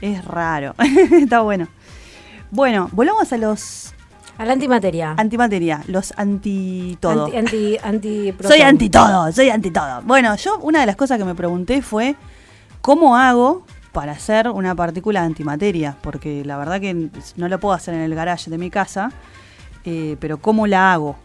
Es 0.00 0.24
raro. 0.24 0.74
Está 1.12 1.40
bueno. 1.40 1.68
Bueno, 2.50 2.88
volvamos 2.92 3.32
a 3.32 3.38
los 3.38 3.94
A 4.36 4.44
la 4.44 4.52
antimateria. 4.52 5.14
antimateria, 5.16 5.82
los 5.86 6.12
anti 6.18 6.98
todo. 7.00 7.26
Anti, 7.26 7.36
anti, 7.36 7.78
anti 7.82 8.34
Soy 8.46 8.60
anti 8.60 8.90
todo, 8.90 9.32
soy 9.32 9.48
anti 9.50 9.70
todo. 9.70 10.02
Bueno, 10.02 10.34
yo 10.36 10.58
una 10.58 10.80
de 10.80 10.86
las 10.86 10.96
cosas 10.96 11.18
que 11.18 11.24
me 11.24 11.34
pregunté 11.34 11.80
fue 11.80 12.14
cómo 12.82 13.16
hago 13.16 13.64
para 13.92 14.12
hacer 14.12 14.48
una 14.50 14.74
partícula 14.74 15.22
antimateria, 15.22 15.96
porque 16.02 16.44
la 16.44 16.56
verdad 16.58 16.80
que 16.80 17.08
no 17.36 17.48
lo 17.48 17.58
puedo 17.60 17.74
hacer 17.74 17.94
en 17.94 18.00
el 18.00 18.14
garage 18.14 18.50
de 18.50 18.58
mi 18.58 18.70
casa, 18.70 19.12
eh, 19.84 20.16
pero 20.20 20.38
cómo 20.38 20.66
la 20.66 20.92
hago. 20.92 21.16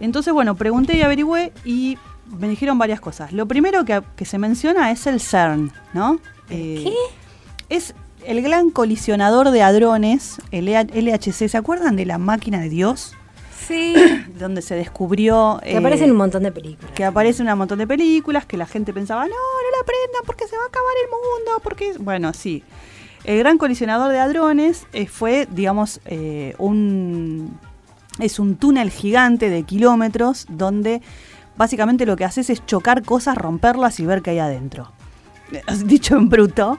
Entonces, 0.00 0.32
bueno, 0.32 0.54
pregunté 0.56 0.96
y 0.96 1.02
averigüé 1.02 1.52
y 1.64 1.96
me 2.38 2.48
dijeron 2.48 2.78
varias 2.78 3.00
cosas. 3.00 3.32
Lo 3.32 3.46
primero 3.46 3.84
que, 3.84 4.02
que 4.16 4.24
se 4.24 4.38
menciona 4.38 4.90
es 4.90 5.06
el 5.06 5.20
CERN, 5.20 5.72
¿no? 5.92 6.18
Eh, 6.50 6.84
¿Qué? 6.84 6.94
Es 7.68 7.94
el 8.24 8.42
gran 8.42 8.70
colisionador 8.70 9.50
de 9.50 9.62
hadrones, 9.62 10.40
el 10.50 10.68
E 10.68 10.84
LHC. 10.84 11.48
¿Se 11.48 11.56
acuerdan 11.56 11.96
de 11.96 12.06
la 12.06 12.18
máquina 12.18 12.60
de 12.60 12.68
Dios? 12.68 13.14
Sí. 13.66 13.94
Donde 14.38 14.62
se 14.62 14.74
descubrió... 14.74 15.60
que 15.62 15.72
eh, 15.72 15.76
aparecen 15.76 16.10
un 16.10 16.16
montón 16.16 16.42
de 16.42 16.52
películas. 16.52 16.92
que 16.92 17.04
aparece 17.04 17.42
un 17.42 17.58
montón 17.58 17.78
de 17.78 17.86
películas 17.86 18.46
que 18.46 18.56
la 18.56 18.66
gente 18.66 18.92
pensaba, 18.92 19.22
no, 19.22 19.28
no 19.30 19.78
la 19.78 19.84
prendan 19.84 20.22
porque 20.24 20.46
se 20.46 20.56
va 20.56 20.64
a 20.64 20.66
acabar 20.66 20.92
el 21.04 21.10
mundo, 21.10 21.60
porque... 21.62 21.94
Bueno, 21.98 22.32
sí. 22.32 22.62
El 23.24 23.38
gran 23.38 23.58
colisionador 23.58 24.12
de 24.12 24.18
hadrones 24.18 24.86
eh, 24.92 25.06
fue, 25.06 25.48
digamos, 25.50 26.00
eh, 26.04 26.54
un... 26.58 27.58
Es 28.18 28.38
un 28.38 28.56
túnel 28.56 28.90
gigante 28.90 29.50
de 29.50 29.62
kilómetros 29.64 30.46
donde 30.48 31.02
básicamente 31.56 32.06
lo 32.06 32.16
que 32.16 32.24
haces 32.24 32.50
es 32.50 32.64
chocar 32.66 33.02
cosas, 33.02 33.36
romperlas 33.36 33.98
y 34.00 34.06
ver 34.06 34.22
qué 34.22 34.30
hay 34.30 34.38
adentro. 34.38 34.92
Dicho 35.84 36.16
en 36.16 36.28
bruto, 36.28 36.78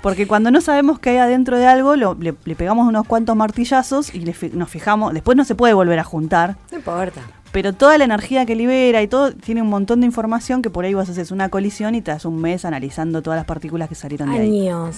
porque 0.00 0.26
cuando 0.26 0.50
no 0.50 0.60
sabemos 0.62 0.98
qué 0.98 1.10
hay 1.10 1.16
adentro 1.18 1.58
de 1.58 1.66
algo, 1.66 1.94
lo- 1.94 2.14
le, 2.14 2.34
le 2.44 2.54
pegamos 2.56 2.88
unos 2.88 3.06
cuantos 3.06 3.36
martillazos 3.36 4.14
y 4.14 4.20
le 4.20 4.34
nos 4.54 4.70
fijamos, 4.70 5.12
después 5.12 5.36
no 5.36 5.44
se 5.44 5.54
puede 5.54 5.74
volver 5.74 5.98
a 5.98 6.04
juntar, 6.04 6.56
No 6.70 6.78
importa. 6.78 7.20
pero 7.52 7.74
toda 7.74 7.98
la 7.98 8.04
energía 8.04 8.46
que 8.46 8.56
libera 8.56 9.02
y 9.02 9.08
todo 9.08 9.32
tiene 9.32 9.60
un 9.60 9.68
montón 9.68 10.00
de 10.00 10.06
información 10.06 10.62
que 10.62 10.70
por 10.70 10.86
ahí 10.86 10.94
vos 10.94 11.08
haces 11.10 11.30
una 11.30 11.50
colisión 11.50 11.94
y 11.94 12.00
te 12.00 12.10
das 12.10 12.24
un 12.24 12.40
mes 12.40 12.64
analizando 12.64 13.20
todas 13.20 13.36
las 13.36 13.44
partículas 13.46 13.90
que 13.90 13.94
salieron 13.94 14.30
de 14.32 14.38
ahí. 14.38 14.68
Años. 14.68 14.96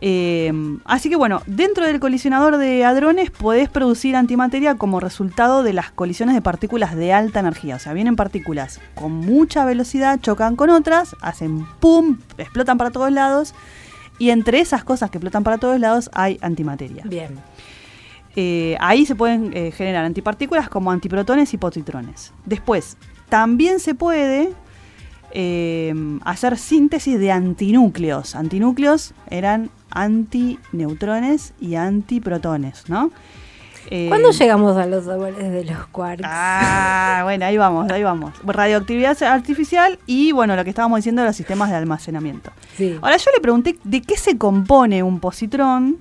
Eh, 0.00 0.52
así 0.84 1.08
que 1.08 1.16
bueno, 1.16 1.42
dentro 1.46 1.86
del 1.86 2.00
colisionador 2.00 2.58
de 2.58 2.84
hadrones 2.84 3.30
podés 3.30 3.68
producir 3.68 4.14
antimateria 4.14 4.74
como 4.74 5.00
resultado 5.00 5.62
de 5.62 5.72
las 5.72 5.90
colisiones 5.90 6.34
de 6.34 6.42
partículas 6.42 6.94
de 6.96 7.12
alta 7.12 7.40
energía. 7.40 7.76
O 7.76 7.78
sea, 7.78 7.92
vienen 7.92 8.16
partículas 8.16 8.80
con 8.94 9.12
mucha 9.12 9.64
velocidad, 9.64 10.20
chocan 10.20 10.56
con 10.56 10.70
otras, 10.70 11.16
hacen 11.20 11.66
pum, 11.80 12.18
explotan 12.38 12.78
para 12.78 12.90
todos 12.90 13.10
lados. 13.10 13.54
Y 14.18 14.30
entre 14.30 14.60
esas 14.60 14.84
cosas 14.84 15.10
que 15.10 15.18
explotan 15.18 15.44
para 15.44 15.58
todos 15.58 15.78
lados 15.78 16.10
hay 16.14 16.38
antimateria. 16.40 17.04
Bien. 17.06 17.38
Eh, 18.34 18.76
ahí 18.80 19.06
se 19.06 19.14
pueden 19.14 19.56
eh, 19.56 19.72
generar 19.72 20.04
antipartículas 20.04 20.68
como 20.68 20.90
antiprotones 20.90 21.54
y 21.54 21.58
positrones. 21.58 22.32
Después, 22.44 22.98
también 23.30 23.80
se 23.80 23.94
puede 23.94 24.52
eh, 25.32 25.94
hacer 26.24 26.58
síntesis 26.58 27.18
de 27.18 27.32
antinúcleos. 27.32 28.34
Antinúcleos 28.34 29.14
eran 29.30 29.70
antineutrones 29.96 31.52
y 31.60 31.74
antiprotones, 31.74 32.88
¿no? 32.88 33.10
Eh, 33.88 34.06
¿Cuándo 34.08 34.32
llegamos 34.32 34.76
a 34.76 34.84
los 34.86 35.04
sabores 35.04 35.50
de 35.52 35.64
los 35.64 35.86
quarks? 35.86 36.22
Ah, 36.26 37.20
bueno, 37.22 37.44
ahí 37.46 37.56
vamos, 37.56 37.88
ahí 37.92 38.02
vamos. 38.02 38.32
Radioactividad 38.44 39.20
artificial 39.22 40.00
y, 40.06 40.32
bueno, 40.32 40.56
lo 40.56 40.64
que 40.64 40.70
estábamos 40.70 40.98
diciendo 40.98 41.22
de 41.22 41.28
los 41.28 41.36
sistemas 41.36 41.70
de 41.70 41.76
almacenamiento. 41.76 42.50
Sí. 42.76 42.98
Ahora 43.00 43.16
yo 43.16 43.30
le 43.32 43.40
pregunté 43.40 43.78
de 43.84 44.02
qué 44.02 44.16
se 44.16 44.36
compone 44.36 45.04
un 45.04 45.20
positrón. 45.20 45.98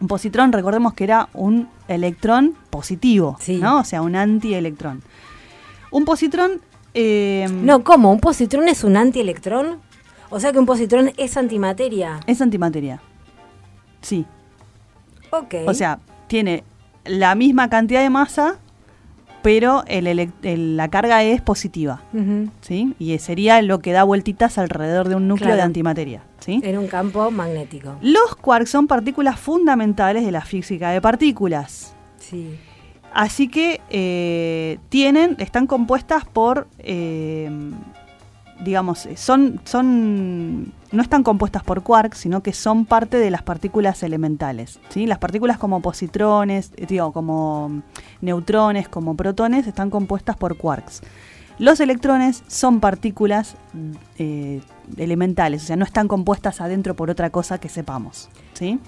Un 0.00 0.08
positrón, 0.08 0.52
recordemos 0.52 0.92
que 0.92 1.04
era 1.04 1.28
un 1.32 1.68
electrón 1.88 2.54
positivo, 2.68 3.36
Sí. 3.40 3.56
¿no? 3.56 3.78
O 3.80 3.84
sea, 3.84 4.02
un 4.02 4.14
antielectrón. 4.14 5.02
Un 5.90 6.04
positrón... 6.04 6.60
eh, 6.92 7.46
No, 7.50 7.82
¿cómo? 7.82 8.12
¿Un 8.12 8.20
positrón 8.20 8.68
es 8.68 8.84
un 8.84 8.96
antielectrón? 8.98 9.78
O 10.28 10.38
sea 10.40 10.52
que 10.52 10.58
un 10.58 10.66
positrón 10.66 11.12
es 11.16 11.36
antimateria. 11.38 12.20
Es 12.26 12.42
antimateria. 12.42 13.00
Sí. 14.02 14.26
Ok. 15.30 15.54
O 15.66 15.74
sea, 15.74 15.98
tiene 16.26 16.64
la 17.04 17.34
misma 17.34 17.68
cantidad 17.70 18.02
de 18.02 18.10
masa, 18.10 18.56
pero 19.42 19.82
el 19.88 20.06
elec- 20.06 20.32
el- 20.42 20.76
la 20.76 20.88
carga 20.88 21.22
es 21.24 21.40
positiva. 21.40 22.00
¿Sí? 22.60 22.94
Y 22.98 23.18
sería 23.18 23.60
lo 23.62 23.80
que 23.80 23.92
da 23.92 24.04
vueltitas 24.04 24.56
alrededor 24.58 25.08
de 25.08 25.16
un 25.16 25.26
núcleo 25.26 25.46
Claro. 25.48 25.56
de 25.56 25.62
antimateria. 25.62 26.22
¿sí? 26.38 26.60
En 26.64 26.76
un 26.78 26.86
campo 26.88 27.30
magnético. 27.30 27.94
Los 28.02 28.36
quarks 28.36 28.70
son 28.70 28.86
partículas 28.86 29.38
fundamentales 29.38 30.24
de 30.24 30.32
la 30.32 30.42
física 30.42 30.90
de 30.90 31.00
partículas. 31.00 31.94
Sí. 32.18 32.56
Así 33.14 33.48
que 33.48 33.80
eh, 33.90 34.78
tienen, 34.88 35.36
están 35.38 35.66
compuestas 35.66 36.24
por, 36.24 36.66
eh, 36.78 37.50
digamos, 38.62 39.08
son, 39.16 39.60
son, 39.64 40.72
no 40.92 41.02
están 41.02 41.22
compuestas 41.22 41.62
por 41.62 41.82
quarks, 41.82 42.18
sino 42.18 42.42
que 42.42 42.52
son 42.52 42.84
parte 42.84 43.18
de 43.18 43.30
las 43.30 43.42
partículas 43.42 44.02
elementales. 44.02 44.78
¿sí? 44.88 45.06
Las 45.06 45.18
partículas 45.18 45.58
como 45.58 45.80
positrones, 45.80 46.72
eh, 46.76 46.86
digo, 46.86 47.12
como 47.12 47.82
neutrones, 48.20 48.88
como 48.88 49.16
protones, 49.16 49.66
están 49.66 49.90
compuestas 49.90 50.36
por 50.36 50.56
quarks. 50.56 51.02
Los 51.58 51.80
electrones 51.80 52.42
son 52.48 52.80
partículas 52.80 53.56
eh, 54.18 54.62
elementales, 54.96 55.64
o 55.64 55.66
sea, 55.66 55.76
no 55.76 55.84
están 55.84 56.08
compuestas 56.08 56.60
adentro 56.60 56.96
por 56.96 57.10
otra 57.10 57.30
cosa 57.30 57.58
que 57.58 57.68
sepamos. 57.68 58.28
¿sí? 58.54 58.80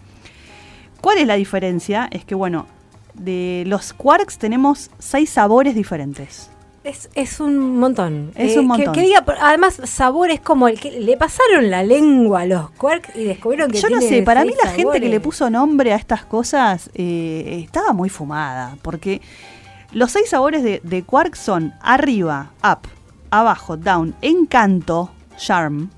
¿Cuál 1.01 1.19
es 1.19 1.27
la 1.27 1.35
diferencia? 1.35 2.09
Es 2.11 2.25
que, 2.25 2.35
bueno, 2.35 2.67
de 3.15 3.65
los 3.67 3.93
quarks 3.93 4.39
tenemos 4.39 4.91
seis 4.99 5.31
sabores 5.31 5.75
diferentes. 5.75 6.51
Es, 6.85 7.09
es 7.15 7.41
un 7.41 7.79
montón. 7.79 8.31
Eh, 8.37 8.45
Es 8.47 8.57
un 8.59 8.63
que- 8.65 8.69
montón. 8.69 8.95
Que, 8.95 9.01
diga, 9.01 9.25
además, 9.41 9.81
sabor 9.85 10.31
es 10.31 10.41
como 10.41 10.69
el 10.69 10.79
que 10.79 10.91
le 11.01 11.17
pasaron 11.17 11.71
la 11.71 11.83
lengua 11.83 12.43
a 12.43 12.47
los 12.47 12.71
quarks 12.73 13.17
y 13.17 13.25
descubrieron 13.25 13.71
que 13.71 13.81
Yo 13.81 13.89
no 13.89 14.01
sé, 14.03 14.23
para 14.23 14.45
mí 14.45 14.53
la 14.63 14.71
gente 14.71 15.01
que 15.01 15.09
le 15.09 15.19
puso 15.19 15.49
nombre 15.49 15.93
a 15.95 15.97
estas 15.97 16.27
cosas 16.27 16.91
eh, 16.95 17.63
estaba 17.65 17.93
muy 17.95 18.11
fumada, 18.11 18.77
porque 18.83 19.23
los 19.93 20.13
seis 20.13 20.29
sabores 20.29 20.63
de, 20.63 20.81
de 20.85 21.03
quark 21.05 21.35
son 21.37 21.73
arriba, 21.81 22.51
up, 22.63 22.87
abajo, 23.31 23.79
down, 23.79 24.15
encanto, 24.21 25.11
charm, 25.39 25.89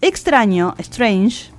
extraño, 0.00 0.74
strange, 0.78 1.50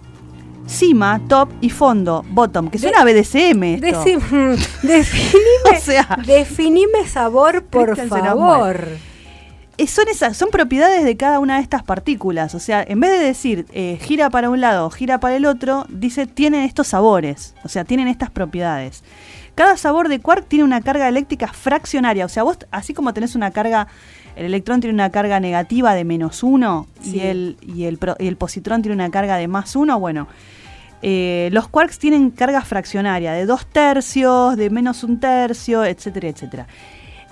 cima, 0.67 1.21
top 1.27 1.49
y 1.61 1.69
fondo, 1.69 2.23
bottom, 2.29 2.69
que 2.69 2.77
De- 2.77 2.81
suena 2.89 3.01
a 3.01 3.05
BDSM 3.05 3.63
esto. 3.75 4.03
Decim- 4.03 4.57
definime, 4.83 5.45
O 5.77 5.79
sea. 5.81 6.19
definime 6.25 7.07
sabor, 7.07 7.63
por 7.65 7.95
favor. 8.07 8.87
Eh, 9.77 9.87
son 9.87 10.07
esas, 10.07 10.37
son 10.37 10.49
propiedades 10.51 11.03
de 11.03 11.17
cada 11.17 11.39
una 11.39 11.57
de 11.57 11.61
estas 11.61 11.83
partículas. 11.83 12.55
O 12.55 12.59
sea, 12.59 12.81
en 12.87 12.99
vez 13.01 13.11
de 13.11 13.19
decir 13.25 13.65
eh, 13.73 13.99
gira 14.01 14.29
para 14.29 14.49
un 14.49 14.61
lado, 14.61 14.89
gira 14.89 15.19
para 15.19 15.35
el 15.35 15.45
otro, 15.45 15.85
dice 15.89 16.27
tienen 16.27 16.61
estos 16.61 16.87
sabores. 16.87 17.55
O 17.65 17.69
sea, 17.69 17.83
tienen 17.83 18.07
estas 18.07 18.29
propiedades. 18.31 19.03
Cada 19.53 19.75
sabor 19.77 20.07
de 20.09 20.19
quark 20.19 20.47
tiene 20.47 20.63
una 20.65 20.81
carga 20.81 21.07
eléctrica 21.09 21.47
fraccionaria. 21.47 22.25
O 22.25 22.29
sea, 22.29 22.43
vos, 22.43 22.57
así 22.71 22.93
como 22.93 23.13
tenés 23.13 23.35
una 23.35 23.51
carga 23.51 23.87
el 24.37 24.45
electrón 24.47 24.81
tiene 24.81 24.93
una 24.93 25.09
carga 25.11 25.39
negativa 25.39 25.93
de 25.93 26.03
menos 26.03 26.43
uno 26.43 26.87
Sí. 27.01 27.17
y, 27.17 27.19
el, 27.21 27.57
y, 27.61 27.85
el, 27.85 27.97
pro- 27.97 28.17
y 28.19 28.27
el 28.27 28.35
positrón 28.35 28.81
tiene 28.81 28.93
una 28.95 29.09
carga 29.09 29.37
de 29.37 29.47
más 29.47 29.77
uno, 29.77 29.97
bueno, 29.97 30.27
eh, 31.07 31.49
los 31.51 31.67
quarks 31.67 31.99
tienen 31.99 32.31
carga 32.31 32.61
fraccionaria 32.61 33.33
de 33.33 33.45
dos 33.45 33.67
tercios, 33.67 34.57
de 34.57 34.71
menos 34.71 35.03
un 35.03 35.19
tercio, 35.19 35.85
etcétera, 35.85 36.29
etcétera. 36.29 36.67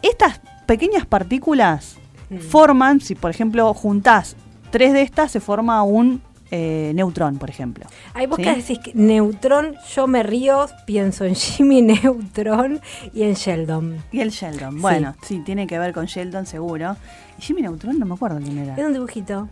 Estas 0.03 0.39
pequeñas 0.67 1.05
partículas 1.07 1.97
Mm. 2.29 2.37
forman, 2.37 3.01
si 3.01 3.15
por 3.15 3.29
ejemplo 3.31 3.73
juntás 3.73 4.35
tres 4.71 4.93
de 4.93 5.01
estas, 5.01 5.31
se 5.31 5.39
forma 5.39 5.81
un 5.83 6.21
eh, 6.51 6.91
neutrón, 6.93 7.37
por 7.37 7.49
ejemplo. 7.49 7.85
Ahí 8.13 8.27
vos 8.27 8.37
¿Sí? 8.37 8.43
que 8.43 8.55
decís 8.55 8.77
que 8.79 8.91
Neutrón, 8.93 9.75
yo 9.95 10.05
me 10.05 10.21
río, 10.21 10.67
pienso 10.85 11.25
en 11.25 11.33
Jimmy 11.43 11.81
Neutron 11.81 12.79
y 13.11 13.23
en 13.23 13.33
Sheldon. 13.33 14.03
Y 14.11 14.19
el 14.19 14.29
Sheldon, 14.29 14.79
bueno, 14.81 15.15
sí, 15.23 15.39
tiene 15.43 15.65
que 15.65 15.79
ver 15.79 15.93
con 15.93 16.05
Sheldon 16.05 16.45
seguro. 16.45 16.95
Y 17.39 17.41
Jimmy 17.41 17.63
Neutron 17.63 17.97
no 17.97 18.05
me 18.05 18.13
acuerdo 18.13 18.37
quién 18.39 18.57
era. 18.59 18.75
Es 18.75 18.85
un 18.85 18.93
dibujito. 18.93 19.49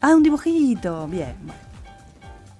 Ah, 0.00 0.16
un 0.16 0.22
dibujito, 0.24 1.06
bien. 1.06 1.34
bueno. 1.44 1.71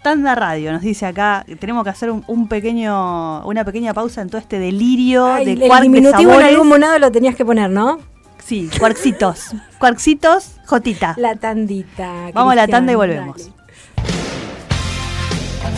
Tanda 0.03 0.35
Radio 0.35 0.73
nos 0.73 0.83
dice 0.83 1.07
acá, 1.07 1.45
que 1.47 1.55
tenemos 1.55 1.85
que 1.85 1.91
hacer 1.91 2.11
un, 2.11 2.25
un 2.27 2.49
pequeño, 2.49 3.47
una 3.47 3.65
pequeña 3.65 3.95
pausa 3.95 4.21
en 4.21 4.29
todo 4.29 4.39
este 4.41 4.59
delirio 4.59 5.27
Ay, 5.27 5.45
de 5.45 5.53
el 5.53 5.61
quark 5.61 5.83
de 5.83 5.83
diminutivo 5.89 6.21
en 6.21 6.27
sabores. 6.29 6.49
algún 6.49 6.69
monado 6.69 6.99
lo 6.99 7.13
tenías 7.13 7.37
que 7.37 7.45
poner, 7.45 7.71
¿no? 7.71 8.01
Sí, 8.45 8.69
quarksitos. 8.81 9.55
quarksitos, 9.79 10.57
Jotita. 10.67 11.15
La 11.19 11.37
tandita. 11.37 12.31
Vamos 12.35 12.53
a 12.53 12.57
la 12.57 12.63
Cristian, 12.63 12.81
tanda 12.81 12.93
y 12.93 12.97
volvemos. 12.97 13.37
dale. 13.39 13.53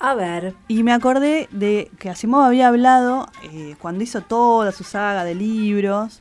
A 0.00 0.14
ver. 0.14 0.56
Y 0.66 0.82
me 0.82 0.92
acordé 0.92 1.48
de 1.52 1.88
que 2.00 2.10
Asimov 2.10 2.42
había 2.42 2.66
hablado, 2.66 3.28
eh, 3.44 3.76
cuando 3.78 4.02
hizo 4.02 4.22
toda 4.22 4.72
su 4.72 4.82
saga 4.82 5.22
de 5.22 5.36
libros, 5.36 6.20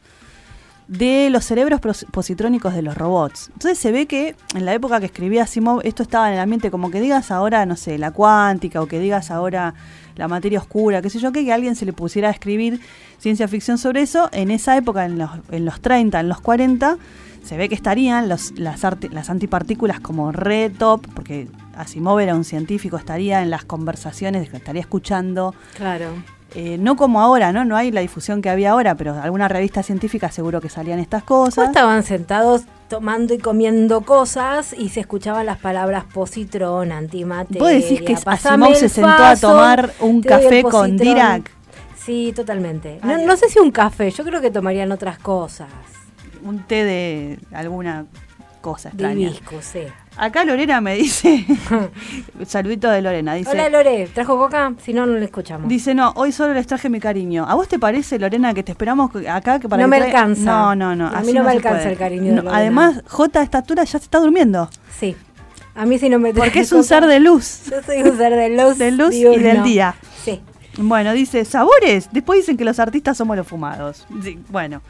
de 0.92 1.30
los 1.30 1.46
cerebros 1.46 1.80
positrónicos 2.12 2.74
de 2.74 2.82
los 2.82 2.98
robots. 2.98 3.50
Entonces 3.54 3.78
se 3.78 3.94
ve 3.94 4.08
que 4.08 4.36
en 4.54 4.66
la 4.66 4.74
época 4.74 5.00
que 5.00 5.06
escribía 5.06 5.44
Asimov 5.44 5.80
esto 5.86 6.04
estaba 6.04 6.28
en 6.28 6.34
el 6.34 6.40
ambiente 6.42 6.70
como 6.70 6.92
que 6.92 7.00
digas 7.00 7.32
ahora, 7.32 7.66
no 7.66 7.78
sé, 7.78 7.98
la 7.98 8.12
cuántica 8.12 8.82
o 8.82 8.88
que 8.88 9.00
digas 9.00 9.32
ahora 9.32 9.74
la 10.18 10.28
materia 10.28 10.60
oscura, 10.60 11.02
qué 11.02 11.10
sé 11.10 11.20
yo, 11.20 11.32
que 11.32 11.50
a 11.50 11.56
alguien 11.56 11.78
se 11.78 11.86
le 11.86 11.94
pusiera 11.94 12.28
a 12.28 12.32
escribir 12.32 12.82
ciencia 13.20 13.48
ficción 13.48 13.78
sobre 13.78 14.02
eso. 14.02 14.28
En 14.34 14.52
esa 14.52 14.76
época, 14.76 15.06
en 15.06 15.18
los, 15.18 15.30
en 15.52 15.64
los 15.64 15.80
30, 15.80 16.20
en 16.20 16.28
los 16.28 16.42
40, 16.42 16.98
se 17.42 17.56
ve 17.56 17.70
que 17.70 17.76
estarían 17.76 18.28
los, 18.28 18.52
las, 18.60 18.82
las 19.12 19.30
antipartículas 19.30 20.02
como 20.02 20.34
re 20.34 20.70
top, 20.72 21.08
porque 21.16 21.48
Asimov 21.78 22.20
era 22.20 22.36
un 22.36 22.44
científico, 22.44 22.98
estaría 22.98 23.42
en 23.42 23.50
las 23.50 23.64
conversaciones, 23.64 24.54
estaría 24.54 24.82
escuchando 24.82 25.56
Claro. 25.78 26.10
Eh, 26.54 26.78
no 26.78 26.96
como 26.98 27.22
ahora, 27.22 27.52
¿no? 27.54 27.64
No 27.66 27.78
hay 27.78 27.92
la 27.92 28.02
difusión 28.02 28.42
que 28.42 28.50
había 28.50 28.72
ahora, 28.72 28.96
pero 28.96 29.14
alguna 29.22 29.48
revista 29.48 29.84
científica 29.84 30.32
seguro 30.32 30.60
que 30.60 30.70
salían 30.70 31.00
estas 31.00 31.24
¿Cómo 31.24 31.46
cosas. 31.46 31.68
estaban 31.70 32.04
sentados 32.04 32.64
tomando 32.90 33.34
y 33.34 33.38
comiendo 33.38 34.02
cosas 34.02 34.74
y 34.78 34.90
se 34.90 35.00
escuchaban 35.00 35.46
las 35.46 35.60
palabras 35.60 36.04
positrón, 36.14 36.92
antimateria? 36.92 37.62
¿Vos 37.62 37.72
decís 37.72 38.02
que 38.02 38.18
Asimov 38.26 38.76
se 38.76 38.90
sentó 38.90 39.10
a 39.10 39.36
tomar 39.38 39.94
un 40.02 40.22
café 40.22 40.64
con? 40.64 40.98
Dirac? 40.98 41.50
Sí, 41.98 42.34
totalmente. 42.36 43.00
Ah, 43.02 43.08
No, 43.08 43.28
no 43.28 43.38
sé 43.38 43.48
si 43.48 43.60
un 43.60 43.72
café, 43.72 44.12
yo 44.12 44.24
creo 44.26 44.42
que 44.42 44.52
tomarían 44.52 44.92
otras 44.92 45.20
cosas. 45.20 45.70
Un 46.44 46.64
té 46.64 46.84
de 46.84 47.40
alguna 47.54 48.08
cosa 48.62 48.90
De 48.90 49.04
extraña. 49.04 49.28
hibisco, 49.30 49.56
sí. 49.62 49.82
Acá 50.18 50.44
Lorena 50.46 50.80
me 50.82 50.96
dice, 50.96 51.46
saludito 52.46 52.90
de 52.90 53.02
Lorena, 53.02 53.34
dice, 53.36 53.50
Hola 53.52 53.70
Lore, 53.70 54.08
¿trajo 54.14 54.38
coca? 54.38 54.74
Si 54.84 54.94
no, 54.94 55.06
no 55.06 55.14
le 55.18 55.26
escuchamos. 55.26 55.68
dice, 55.70 55.94
no, 55.96 56.12
hoy 56.16 56.32
solo 56.32 56.54
les 56.54 56.68
traje 56.68 56.90
mi 56.90 57.00
cariño. 57.00 57.46
¿A 57.48 57.56
vos 57.56 57.68
te 57.68 57.80
parece, 57.80 58.20
Lorena, 58.20 58.54
que 58.54 58.64
te 58.64 58.72
esperamos 58.72 59.12
acá 59.30 59.60
que 59.60 59.68
para 59.70 59.82
No 59.84 59.88
que 59.88 59.90
me 59.90 60.06
trae- 60.06 60.08
alcanza. 60.08 60.44
No, 60.44 60.76
no, 60.76 60.96
no. 60.96 61.08
A 61.08 61.22
mí 61.22 61.34
no 61.34 61.44
me 61.44 61.52
alcanza 61.52 61.80
puede. 61.80 61.92
el 61.94 61.98
cariño 61.98 62.24
de 62.26 62.36
Lorena. 62.38 62.56
Además, 62.58 63.02
J 63.08 63.40
a 63.40 63.44
esta 63.44 63.58
altura 63.60 63.84
ya 63.84 63.92
se 63.92 63.98
está 64.06 64.20
durmiendo. 64.20 64.70
Sí. 65.00 65.16
A 65.76 65.86
mí 65.86 65.98
sí 65.98 66.10
no 66.10 66.20
me 66.20 66.34
Porque 66.34 66.60
es 66.60 66.72
un 66.74 66.80
coca. 66.80 66.88
ser 66.90 67.06
de 67.08 67.20
luz. 67.22 67.62
Yo 67.70 67.82
soy 67.82 68.02
un 68.04 68.18
ser 68.18 68.36
de 68.36 68.50
luz. 68.50 68.78
De 68.78 68.92
luz 68.92 69.16
y 69.16 69.24
del 69.24 69.64
día. 69.64 69.96
Sí. 70.24 70.42
Bueno, 70.78 71.14
dice, 71.14 71.46
sabores. 71.46 72.10
Después 72.12 72.40
dicen 72.40 72.58
que 72.58 72.66
los 72.66 72.80
artistas 72.80 73.18
somos 73.18 73.38
los 73.38 73.48
fumados. 73.48 74.06
Sí, 74.22 74.38
bueno. 74.50 74.82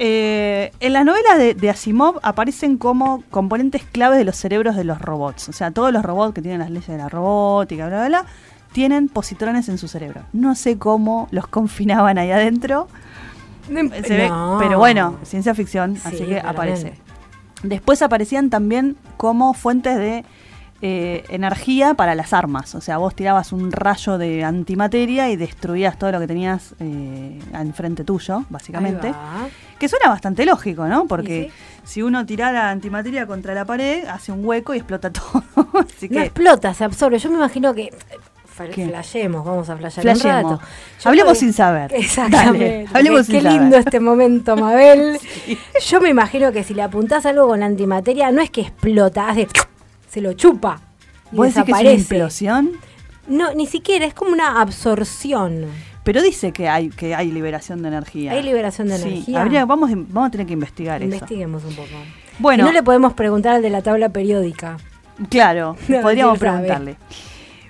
Eh, 0.00 0.70
en 0.78 0.92
las 0.92 1.04
novelas 1.04 1.38
de, 1.38 1.54
de 1.54 1.70
Asimov 1.70 2.20
aparecen 2.22 2.76
como 2.78 3.22
componentes 3.30 3.82
claves 3.82 4.18
de 4.18 4.24
los 4.24 4.36
cerebros 4.36 4.76
de 4.76 4.84
los 4.84 5.00
robots. 5.00 5.48
O 5.48 5.52
sea, 5.52 5.72
todos 5.72 5.92
los 5.92 6.04
robots 6.04 6.34
que 6.34 6.40
tienen 6.42 6.60
las 6.60 6.70
leyes 6.70 6.86
de 6.86 6.98
la 6.98 7.08
robótica, 7.08 7.88
bla, 7.88 7.98
bla, 7.98 8.08
bla, 8.08 8.24
tienen 8.72 9.08
positrones 9.08 9.68
en 9.68 9.76
su 9.78 9.88
cerebro. 9.88 10.22
No 10.32 10.54
sé 10.54 10.78
cómo 10.78 11.26
los 11.32 11.46
confinaban 11.48 12.16
ahí 12.18 12.30
adentro. 12.30 12.86
Se 13.66 13.72
ve- 14.16 14.28
No. 14.28 14.56
pero 14.60 14.78
bueno, 14.78 15.18
ciencia 15.24 15.54
ficción, 15.54 15.96
Sí, 15.96 16.02
así 16.04 16.24
que 16.26 16.38
aparece. 16.40 16.94
Después 17.64 18.00
aparecían 18.02 18.50
también 18.50 18.96
como 19.16 19.52
fuentes 19.52 19.96
de 19.98 20.24
eh, 20.80 21.24
energía 21.28 21.94
para 21.94 22.14
las 22.14 22.32
armas. 22.32 22.74
O 22.74 22.80
sea, 22.80 22.98
vos 22.98 23.14
tirabas 23.14 23.52
un 23.52 23.72
rayo 23.72 24.16
de 24.18 24.44
antimateria 24.44 25.28
y 25.30 25.36
destruías 25.36 25.98
todo 25.98 26.12
lo 26.12 26.20
que 26.20 26.26
tenías 26.26 26.74
eh, 26.80 27.38
enfrente 27.54 28.04
tuyo, 28.04 28.44
básicamente. 28.48 29.12
Que 29.78 29.88
suena 29.88 30.08
bastante 30.08 30.44
lógico, 30.46 30.86
¿no? 30.86 31.06
Porque 31.06 31.50
sí. 31.52 31.80
si 31.84 32.02
uno 32.02 32.24
tirara 32.26 32.70
antimateria 32.70 33.26
contra 33.26 33.54
la 33.54 33.64
pared, 33.64 34.04
hace 34.06 34.32
un 34.32 34.44
hueco 34.44 34.74
y 34.74 34.78
explota 34.78 35.10
todo. 35.12 35.42
Así 35.80 36.08
No 36.08 36.18
que 36.18 36.22
explota, 36.24 36.72
se 36.74 36.84
absorbe. 36.84 37.18
Yo 37.18 37.30
me 37.30 37.36
imagino 37.36 37.74
que. 37.74 37.92
¿Qué? 38.74 38.88
Flashemos, 38.88 39.44
vamos 39.44 39.70
a 39.70 39.76
flashear 39.76 40.02
Flashemos. 40.02 40.44
un 40.44 40.50
rato. 40.58 40.62
Yo 41.00 41.08
Hablemos 41.10 41.30
creo 41.30 41.40
sin 41.40 41.52
saber. 41.52 41.92
Exactamente. 41.94 42.66
Dale, 42.68 42.88
hablemos 42.92 43.20
qué, 43.20 43.24
sin 43.26 43.34
qué 43.36 43.42
saber. 43.42 43.60
lindo 43.60 43.76
este 43.76 44.00
momento, 44.00 44.56
Mabel. 44.56 45.16
Yo 45.88 46.00
me 46.00 46.08
imagino 46.08 46.50
que 46.50 46.64
si 46.64 46.74
le 46.74 46.82
apuntás 46.82 47.24
algo 47.26 47.46
con 47.46 47.62
antimateria, 47.62 48.32
no 48.32 48.42
es 48.42 48.50
que 48.50 48.62
explota, 48.62 49.28
hace. 49.28 49.46
Se 50.08 50.20
lo 50.20 50.32
chupa. 50.32 50.80
Y 51.32 51.36
vos 51.36 51.46
decís 51.54 51.64
que 51.64 51.70
es 51.72 51.78
una 51.78 51.78
desaparece. 51.82 52.14
implosión. 52.14 52.70
No, 53.26 53.52
ni 53.54 53.66
siquiera, 53.66 54.06
es 54.06 54.14
como 54.14 54.32
una 54.32 54.60
absorción. 54.60 55.66
Pero 56.04 56.22
dice 56.22 56.52
que 56.52 56.68
hay 56.70 56.88
que 56.88 57.14
hay 57.14 57.30
liberación 57.30 57.82
de 57.82 57.88
energía. 57.88 58.32
¿Hay 58.32 58.42
liberación 58.42 58.88
de 58.88 58.96
Sí, 58.96 59.08
energía? 59.08 59.42
habría- 59.42 59.66
vamos, 59.66 59.90
vamos 59.92 60.28
a 60.28 60.30
tener 60.30 60.46
que 60.46 60.54
investigar 60.54 61.02
eso. 61.02 61.12
Investiguemos 61.12 61.62
un 61.64 61.74
poco. 61.74 61.88
Bueno. 62.38 62.62
Y 62.62 62.66
no 62.66 62.72
le 62.72 62.82
podemos 62.82 63.12
preguntar 63.12 63.56
al 63.56 63.62
de 63.62 63.68
la 63.70 63.82
tabla 63.82 64.08
periódica. 64.08 64.78
Claro, 65.28 65.76
No, 65.88 66.00
podríamos 66.00 66.38
sabe. 66.38 66.96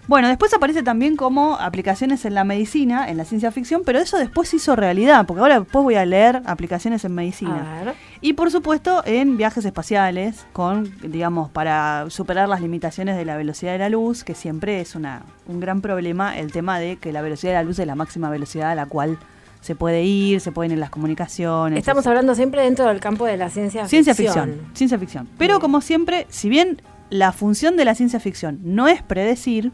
Bueno, 0.08 0.28
después 0.28 0.54
aparece 0.54 0.82
también 0.82 1.16
como 1.16 1.56
aplicaciones 1.56 2.24
en 2.24 2.32
la 2.32 2.42
medicina, 2.42 3.10
en 3.10 3.18
la 3.18 3.26
ciencia 3.26 3.52
ficción, 3.52 3.82
pero 3.84 3.98
eso 3.98 4.16
después 4.16 4.48
se 4.48 4.56
hizo 4.56 4.74
realidad, 4.74 5.26
porque 5.26 5.42
ahora 5.42 5.60
después 5.60 5.84
voy 5.84 5.96
a 5.96 6.06
leer 6.06 6.40
aplicaciones 6.46 7.04
en 7.04 7.14
medicina. 7.14 7.80
A 7.80 7.84
ver. 7.84 7.94
Y 8.22 8.32
por 8.32 8.50
supuesto 8.50 9.02
en 9.04 9.36
viajes 9.36 9.66
espaciales, 9.66 10.46
con, 10.54 10.90
digamos, 11.02 11.50
para 11.50 12.06
superar 12.08 12.48
las 12.48 12.62
limitaciones 12.62 13.18
de 13.18 13.26
la 13.26 13.36
velocidad 13.36 13.72
de 13.72 13.78
la 13.80 13.90
luz, 13.90 14.24
que 14.24 14.34
siempre 14.34 14.80
es 14.80 14.94
una, 14.94 15.24
un 15.46 15.60
gran 15.60 15.82
problema 15.82 16.38
el 16.38 16.52
tema 16.52 16.78
de 16.78 16.96
que 16.96 17.12
la 17.12 17.20
velocidad 17.20 17.52
de 17.52 17.58
la 17.58 17.64
luz 17.64 17.78
es 17.78 17.86
la 17.86 17.94
máxima 17.94 18.30
velocidad 18.30 18.70
a 18.70 18.74
la 18.74 18.86
cual 18.86 19.18
se 19.60 19.74
puede 19.74 20.04
ir, 20.04 20.40
se 20.40 20.52
pueden 20.52 20.72
ir 20.72 20.78
las 20.78 20.88
comunicaciones. 20.88 21.78
Estamos 21.78 22.06
hablando 22.06 22.34
siempre 22.34 22.62
dentro 22.62 22.86
del 22.86 23.00
campo 23.00 23.26
de 23.26 23.36
la 23.36 23.50
ciencia, 23.50 23.86
Ciencia 23.86 24.14
ficción, 24.14 24.58
ciencia 24.72 24.98
ficción. 24.98 25.28
Pero 25.36 25.60
como 25.60 25.82
siempre, 25.82 26.26
si 26.30 26.48
bien 26.48 26.80
la 27.10 27.32
función 27.32 27.76
de 27.76 27.84
la 27.84 27.94
ciencia 27.94 28.20
ficción 28.20 28.60
no 28.62 28.88
es 28.88 29.02
predecir, 29.02 29.72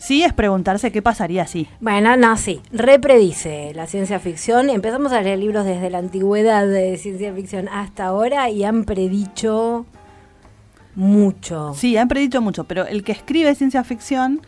sí 0.00 0.24
es 0.24 0.32
preguntarse 0.32 0.90
qué 0.90 1.02
pasaría 1.02 1.46
si. 1.46 1.68
Bueno, 1.80 2.16
no, 2.16 2.36
sí, 2.36 2.60
repredice 2.72 3.72
la 3.74 3.86
ciencia 3.86 4.18
ficción. 4.18 4.70
Empezamos 4.70 5.12
a 5.12 5.20
leer 5.20 5.38
libros 5.38 5.64
desde 5.64 5.90
la 5.90 5.98
antigüedad 5.98 6.66
de 6.66 6.96
ciencia 6.96 7.32
ficción 7.32 7.68
hasta 7.68 8.06
ahora 8.06 8.50
y 8.50 8.64
han 8.64 8.84
predicho 8.84 9.86
mucho. 10.96 11.74
Sí, 11.74 11.96
han 11.96 12.08
predicho 12.08 12.40
mucho, 12.40 12.64
pero 12.64 12.86
el 12.86 13.04
que 13.04 13.12
escribe 13.12 13.54
ciencia 13.54 13.84
ficción 13.84 14.40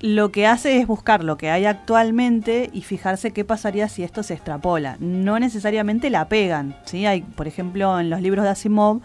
lo 0.00 0.32
que 0.32 0.48
hace 0.48 0.78
es 0.78 0.86
buscar 0.86 1.22
lo 1.22 1.36
que 1.36 1.50
hay 1.50 1.64
actualmente 1.64 2.70
y 2.72 2.82
fijarse 2.82 3.32
qué 3.32 3.44
pasaría 3.44 3.88
si 3.88 4.02
esto 4.02 4.22
se 4.22 4.34
extrapola. 4.34 4.96
No 4.98 5.38
necesariamente 5.38 6.10
la 6.10 6.28
pegan, 6.28 6.76
¿sí? 6.84 7.06
Hay, 7.06 7.22
por 7.22 7.46
ejemplo, 7.46 8.00
en 8.00 8.10
los 8.10 8.20
libros 8.20 8.44
de 8.44 8.50
Asimov, 8.50 9.00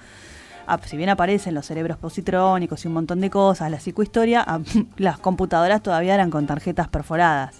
si 0.85 0.97
bien 0.97 1.09
aparecen 1.09 1.53
los 1.53 1.65
cerebros 1.65 1.97
positrónicos 1.97 2.83
y 2.83 2.87
un 2.87 2.93
montón 2.93 3.21
de 3.21 3.29
cosas, 3.29 3.71
la 3.71 3.79
psicohistoria, 3.79 4.43
ah, 4.45 4.59
las 4.97 5.17
computadoras 5.19 5.81
todavía 5.81 6.13
eran 6.13 6.29
con 6.29 6.47
tarjetas 6.47 6.87
perforadas. 6.87 7.55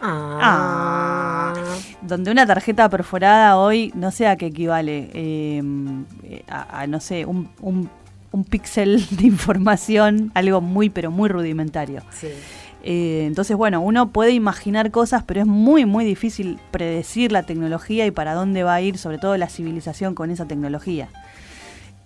Ah. 0.00 1.54
Donde 2.02 2.30
una 2.30 2.46
tarjeta 2.46 2.88
perforada 2.88 3.56
hoy, 3.56 3.92
no 3.94 4.10
sé 4.10 4.26
a 4.26 4.36
qué 4.36 4.46
equivale, 4.46 5.10
eh, 5.14 5.62
a, 6.48 6.80
a, 6.80 6.86
no 6.86 7.00
sé, 7.00 7.24
un, 7.24 7.48
un, 7.60 7.88
un 8.32 8.44
píxel 8.44 9.04
de 9.10 9.26
información, 9.26 10.30
algo 10.34 10.60
muy, 10.60 10.90
pero 10.90 11.10
muy 11.10 11.28
rudimentario. 11.28 12.02
Sí. 12.10 12.28
Eh, 12.88 13.24
entonces, 13.26 13.56
bueno, 13.56 13.80
uno 13.80 14.12
puede 14.12 14.30
imaginar 14.30 14.92
cosas, 14.92 15.24
pero 15.24 15.40
es 15.40 15.46
muy, 15.46 15.84
muy 15.86 16.04
difícil 16.04 16.60
predecir 16.70 17.32
la 17.32 17.42
tecnología 17.42 18.06
y 18.06 18.12
para 18.12 18.32
dónde 18.32 18.62
va 18.62 18.74
a 18.74 18.80
ir, 18.80 18.96
sobre 18.96 19.18
todo 19.18 19.36
la 19.36 19.48
civilización 19.48 20.14
con 20.14 20.30
esa 20.30 20.46
tecnología. 20.46 21.08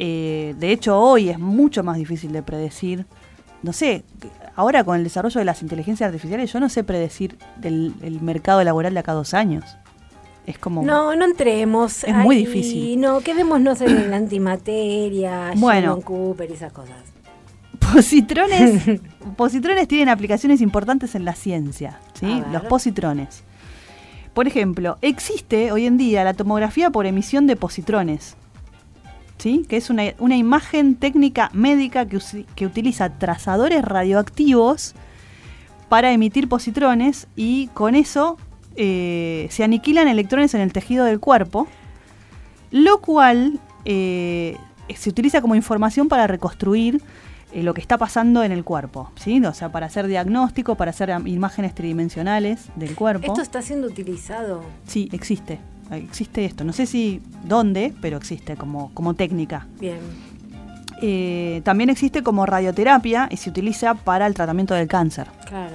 Eh, 0.03 0.55
de 0.59 0.73
hecho, 0.73 0.99
hoy 0.99 1.29
es 1.29 1.39
mucho 1.39 1.85
más 1.85 1.99
difícil 1.99 2.33
de 2.33 2.43
predecir. 2.43 3.05
No 3.63 3.75
sé, 3.75 4.03
ahora 4.57 4.83
con 4.83 4.97
el 4.97 5.05
desarrollo 5.05 5.39
de 5.39 5.45
las 5.45 5.61
inteligencias 5.61 6.09
artificiales, 6.09 6.51
yo 6.51 6.59
no 6.59 6.71
sé 6.71 6.83
predecir 6.85 7.37
el, 7.63 7.93
el 8.01 8.23
mercado 8.23 8.65
laboral 8.65 8.95
de 8.95 9.01
acá 9.01 9.13
a 9.13 9.17
dos 9.17 9.35
años. 9.35 9.65
Es 10.47 10.59
como... 10.59 10.83
No, 10.83 11.15
no 11.15 11.27
entremos. 11.27 12.03
Es 12.05 12.15
muy 12.15 12.37
difícil. 12.37 12.99
No, 12.99 13.21
quedémonos 13.21 13.83
en 13.83 14.11
la 14.11 14.17
antimateria, 14.17 15.53
Bueno. 15.57 15.81
Sheldon 15.81 16.01
Cooper 16.01 16.51
y 16.51 16.55
esas 16.55 16.73
cosas. 16.73 16.97
Positrones, 17.93 19.01
positrones 19.37 19.87
tienen 19.87 20.09
aplicaciones 20.09 20.63
importantes 20.63 21.15
en 21.15 21.27
la 21.27 21.35
ciencia, 21.35 22.01
¿sí? 22.15 22.43
Los 22.53 22.63
positrones. 22.65 23.45
Por 24.33 24.47
ejemplo, 24.47 24.97
existe 25.03 25.73
hoy 25.73 25.87
en 25.87 25.99
día 25.99 26.25
la 26.25 26.35
tomografía 26.35 26.91
por 26.91 27.05
emisión 27.07 27.47
de 27.47 27.57
positrones, 27.57 28.37
¿sí? 29.41 29.65
Que 29.69 29.77
es 29.77 29.91
una, 29.91 30.05
una 30.19 30.37
imagen 30.37 30.95
técnica 30.95 31.51
médica 31.53 32.07
que, 32.07 32.19
que 32.55 32.67
utiliza 32.67 33.11
trazadores 33.19 33.83
radioactivos 33.83 34.95
para 35.89 36.13
emitir 36.13 36.49
positrones 36.49 37.27
y 37.35 37.69
con 37.69 37.95
eso 37.95 38.37
eh, 38.77 39.49
se 39.51 39.65
aniquilan 39.65 40.07
electrones 40.07 40.55
en 40.55 40.61
el 40.61 40.73
tejido 40.73 41.05
del 41.05 41.19
cuerpo, 41.19 41.67
lo 42.71 43.01
cual 43.01 43.59
eh, 43.85 44.57
se 44.95 45.11
utiliza 45.11 45.41
como 45.41 45.57
información 45.57 46.09
para 46.09 46.27
reconstruir 46.27 47.03
eh, 47.53 47.65
lo 47.65 47.75
que 47.75 47.81
está 47.81 47.99
pasando 47.99 48.45
en 48.45 48.53
el 48.53 48.63
cuerpo, 48.63 49.11
¿sí? 49.17 49.45
O 49.45 49.53
sea, 49.55 49.73
para 49.73 49.87
hacer 49.87 50.07
diagnóstico, 50.07 50.77
para 50.77 50.91
hacer 50.91 51.11
imágenes 51.27 51.75
tridimensionales 51.75 52.69
del 52.77 52.95
cuerpo. 52.95 53.27
Esto 53.27 53.43
está 53.43 53.61
siendo 53.61 53.89
utilizado. 53.89 54.63
Sí, 54.87 55.09
existe. 55.13 55.59
Existe 55.91 56.45
esto. 56.45 56.65
No 56.65 56.73
sé 56.73 56.87
si 56.87 57.21
dónde, 57.45 57.95
pero 58.01 58.17
existe 58.17 58.57
como, 58.57 58.93
como 58.95 59.15
técnica. 59.15 59.67
Bien. 59.81 59.99
Eh, 61.03 61.63
también 61.65 61.91
existe 61.91 62.23
como 62.23 62.47
radioterapia 62.47 63.29
y 63.31 63.37
se 63.39 63.51
utiliza 63.51 63.95
para 63.95 64.27
el 64.27 64.35
tratamiento 64.35 64.75
del 64.75 64.87
cáncer. 64.87 65.29
Claro. 65.47 65.75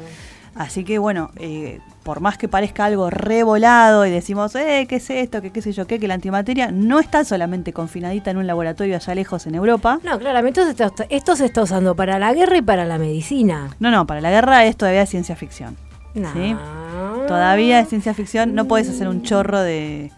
Así 0.55 0.85
que 0.85 0.99
bueno, 0.99 1.31
eh, 1.35 1.79
por 2.03 2.21
más 2.21 2.37
que 2.37 2.47
parezca 2.47 2.85
algo 2.85 3.09
revolado 3.09 4.05
y 4.05 4.11
decimos, 4.11 4.55
eh, 4.55 4.85
¿qué 4.87 4.97
es 4.97 5.09
esto? 5.09 5.41
¿Qué, 5.41 5.51
qué 5.51 5.61
sé 5.61 5.73
yo 5.73 5.85
qué? 5.85 5.99
Que 5.99 6.07
la 6.07 6.13
antimateria 6.13 6.71
no 6.71 6.99
está 6.99 7.25
solamente 7.25 7.73
confinadita 7.73 8.31
en 8.31 8.37
un 8.37 8.47
laboratorio 8.47 8.95
allá 8.95 9.15
lejos 9.15 9.47
en 9.47 9.55
Europa. 9.55 9.99
No, 10.03 10.17
claramente 10.17 10.61
esto 10.61 10.77
se, 10.77 10.83
está, 10.85 11.05
esto 11.09 11.35
se 11.35 11.45
está 11.45 11.63
usando 11.63 11.95
para 11.95 12.19
la 12.19 12.33
guerra 12.33 12.57
y 12.57 12.61
para 12.61 12.85
la 12.85 12.97
medicina. 12.97 13.75
No, 13.79 13.91
no, 13.91 14.07
para 14.07 14.21
la 14.21 14.31
guerra 14.31 14.65
es 14.65 14.77
todavía 14.77 15.05
ciencia 15.05 15.35
ficción. 15.35 15.75
No. 16.15 16.33
¿sí? 16.33 16.55
Todavía 17.27 17.79
es 17.79 17.89
ciencia 17.89 18.13
ficción, 18.13 18.55
no 18.55 18.65
podés 18.65 18.89
hacer 18.89 19.07
un 19.07 19.21
chorro 19.21 19.59
de... 19.61 20.11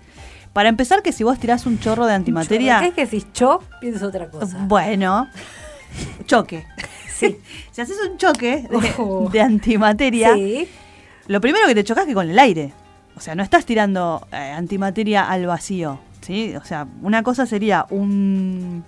Para 0.53 0.69
empezar, 0.69 1.03
que 1.03 1.11
si 1.11 1.23
vos 1.23 1.37
tirás 1.39 1.65
un 1.65 1.79
chorro 1.79 2.05
de 2.05 2.13
antimateria... 2.13 2.79
¿Qué 2.79 2.87
es 2.87 2.93
que 2.93 3.05
si 3.05 3.25
yo 3.33 3.61
piensas 3.81 4.03
otra 4.03 4.29
cosa? 4.29 4.57
Bueno, 4.61 5.27
choque. 6.25 6.65
Sí. 7.13 7.37
si 7.71 7.81
haces 7.81 7.97
un 8.09 8.17
choque 8.17 8.67
de, 8.69 8.93
Oh. 8.97 9.29
de 9.31 9.41
antimateria, 9.41 10.33
Sí. 10.33 10.67
lo 11.27 11.41
primero 11.41 11.67
que 11.67 11.75
te 11.75 11.83
chocas 11.83 12.03
es 12.03 12.07
que 12.09 12.13
con 12.13 12.29
el 12.29 12.39
aire. 12.39 12.73
O 13.15 13.19
sea, 13.19 13.35
no 13.35 13.43
estás 13.43 13.65
tirando 13.65 14.27
eh, 14.31 14.35
antimateria 14.55 15.29
al 15.29 15.45
vacío. 15.45 15.99
¿sí? 16.21 16.55
O 16.55 16.63
sea, 16.63 16.87
una 17.01 17.23
cosa 17.23 17.45
sería 17.45 17.85
un, 17.89 18.83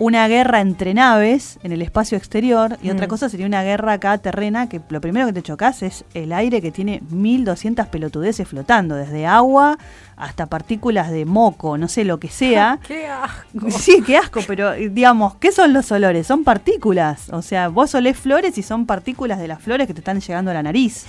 una 0.00 0.26
guerra 0.28 0.60
entre 0.62 0.94
naves 0.94 1.58
en 1.62 1.72
el 1.72 1.82
espacio 1.82 2.16
exterior 2.16 2.78
y 2.82 2.88
otra 2.90 3.06
Mm. 3.06 3.10
cosa 3.10 3.28
sería 3.28 3.46
una 3.46 3.62
guerra 3.62 3.92
acá 3.92 4.16
terrena 4.18 4.66
que 4.68 4.80
lo 4.88 5.00
primero 5.00 5.26
que 5.26 5.34
te 5.34 5.42
chocas 5.42 5.82
es 5.82 6.04
el 6.14 6.32
aire 6.32 6.60
que 6.62 6.72
tiene 6.72 7.02
1200 7.10 7.86
pelotudeces 7.86 8.48
flotando, 8.48 8.94
desde 8.96 9.26
agua 9.26 9.78
hasta 10.20 10.46
partículas 10.46 11.10
de 11.10 11.24
moco, 11.24 11.78
no 11.78 11.88
sé 11.88 12.04
lo 12.04 12.20
que 12.20 12.28
sea. 12.28 12.78
Qué 12.86 13.06
asco. 13.06 13.70
Sí, 13.80 14.02
qué 14.06 14.16
asco, 14.16 14.40
pero 14.46 14.74
eh, 14.74 14.90
digamos, 14.90 15.36
¿qué 15.36 15.52
son 15.52 15.72
los 15.72 15.90
olores? 15.90 16.26
Son 16.26 16.44
partículas. 16.44 17.30
O 17.30 17.40
sea, 17.40 17.68
vos 17.68 17.94
olés 17.94 18.18
flores 18.18 18.58
y 18.58 18.62
son 18.62 18.84
partículas 18.84 19.38
de 19.38 19.48
las 19.48 19.62
flores 19.62 19.86
que 19.86 19.94
te 19.94 20.00
están 20.00 20.20
llegando 20.20 20.50
a 20.50 20.54
la 20.54 20.62
nariz. 20.62 21.06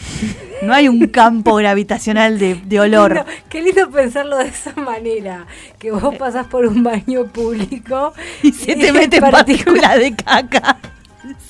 No 0.61 0.73
hay 0.73 0.87
un 0.87 1.07
campo 1.07 1.55
gravitacional 1.55 2.39
de, 2.39 2.55
de 2.55 2.79
olor. 2.79 3.25
Qué 3.49 3.61
lindo 3.61 3.89
pensarlo 3.89 4.37
de 4.37 4.47
esa 4.47 4.73
manera. 4.75 5.45
Que 5.77 5.91
vos 5.91 6.15
pasás 6.15 6.47
por 6.47 6.65
un 6.65 6.83
baño 6.83 7.25
público 7.25 8.13
Y 8.43 8.51
se 8.51 8.75
te 8.75 8.91
meten 8.91 9.21
partículas 9.29 9.97
de 9.97 10.15
caca. 10.15 10.77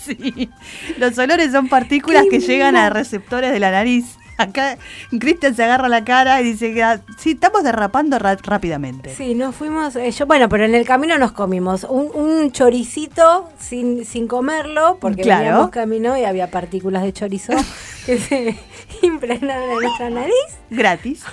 Sí. 0.03 0.49
Los 0.97 1.17
olores 1.17 1.51
son 1.51 1.67
partículas 1.69 2.25
que 2.29 2.39
llegan 2.39 2.75
a 2.75 2.89
receptores 2.89 3.51
de 3.51 3.59
la 3.59 3.71
nariz. 3.71 4.17
Acá 4.41 4.77
Cristian 5.19 5.55
se 5.55 5.63
agarra 5.63 5.89
la 5.89 6.03
cara 6.03 6.41
y 6.41 6.43
dice 6.43 6.73
que 6.73 6.83
ah, 6.83 7.01
sí, 7.17 7.31
estamos 7.31 7.63
derrapando 7.63 8.19
ra- 8.19 8.37
rápidamente. 8.43 9.13
Sí, 9.15 9.35
nos 9.35 9.55
fuimos. 9.55 9.95
eh, 9.95 10.11
yo, 10.11 10.25
bueno, 10.25 10.49
pero 10.49 10.65
en 10.65 10.75
el 10.75 10.85
camino 10.85 11.17
nos 11.17 11.31
comimos 11.31 11.83
un, 11.83 12.09
un 12.13 12.51
choricito 12.51 13.49
sin, 13.59 14.05
sin 14.05 14.27
comerlo, 14.27 14.97
porque 14.99 15.21
Claro. 15.23 15.43
veníamos 15.43 15.69
camino 15.69 16.17
y 16.17 16.25
había 16.25 16.49
partículas 16.51 17.03
de 17.03 17.13
chorizo 17.13 17.53
que 18.05 18.17
se 18.19 18.57
impregnaron 19.01 19.71
en 19.71 19.79
nuestra 19.79 20.09
nariz. 20.09 20.33
gratis. 20.69 21.23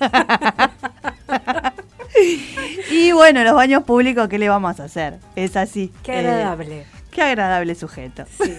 y 2.90 3.12
bueno, 3.12 3.42
los 3.44 3.54
baños 3.54 3.84
públicos, 3.84 4.28
¿qué 4.28 4.38
le 4.38 4.48
vamos 4.48 4.80
a 4.80 4.84
hacer? 4.84 5.18
Es 5.36 5.56
así. 5.56 5.92
Qué 6.02 6.12
Eh, 6.14 6.18
agradable. 6.18 6.86
qué 7.10 7.22
agradable 7.22 7.74
sujeto. 7.74 8.24
Sí. 8.42 8.54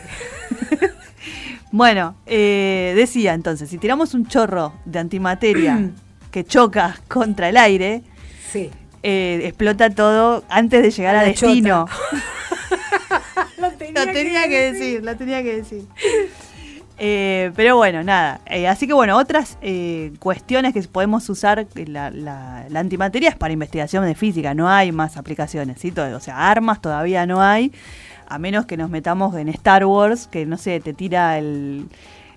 Bueno, 1.72 2.16
eh, 2.26 2.94
decía 2.96 3.34
entonces, 3.34 3.70
si 3.70 3.78
tiramos 3.78 4.14
un 4.14 4.26
chorro 4.28 4.74
de 4.86 5.00
antimateria 5.00 5.90
que 6.32 6.44
choca 6.44 7.00
contra 7.08 7.50
el 7.50 7.58
aire, 7.58 8.04
Sí. 8.52 8.70
eh, 9.04 9.42
explota 9.46 9.90
todo 9.90 10.44
antes 10.50 10.82
de 10.84 10.92
llegar 10.92 11.16
A 11.16 11.24
destino. 11.24 11.86
Lo 13.58 13.70
Lo 13.70 14.12
tenía 14.12 14.48
que 14.48 14.72
decir, 14.74 15.04
lo 15.04 15.16
tenía 15.16 15.44
que 15.44 15.58
decir. 15.58 15.84
Eh, 16.98 17.52
pero 17.56 17.78
bueno, 17.78 18.04
nada. 18.04 18.42
Eh, 18.46 18.68
así 18.68 18.86
que 18.88 18.94
bueno, 18.94 19.18
otras 19.18 19.58
eh, 19.62 20.14
cuestiones 20.20 20.74
que 20.74 20.82
podemos 20.84 21.28
usar, 21.30 21.66
la, 21.76 22.12
la- 22.12 22.66
la 22.70 22.80
antimateria 22.80 23.30
es 23.30 23.36
para 23.36 23.54
investigación 23.54 24.06
de 24.06 24.14
física, 24.16 24.54
no 24.54 24.70
hay 24.70 24.92
más 24.92 25.18
aplicaciones, 25.18 25.80
¿sí? 25.80 25.92
Todo- 25.92 26.16
o 26.16 26.20
sea, 26.20 26.50
armas 26.52 26.80
todavía 26.82 27.26
no 27.26 27.42
hay, 27.42 27.72
a 28.34 28.38
menos 28.40 28.66
que 28.66 28.78
nos 28.78 28.90
metamos 28.90 29.36
en 29.36 29.50
Star 29.50 29.86
Wars, 29.86 30.28
que 30.28 30.46
no 30.46 30.58
sé, 30.58 30.80
te 30.80 30.94
tira 30.94 31.38
el, 31.38 31.88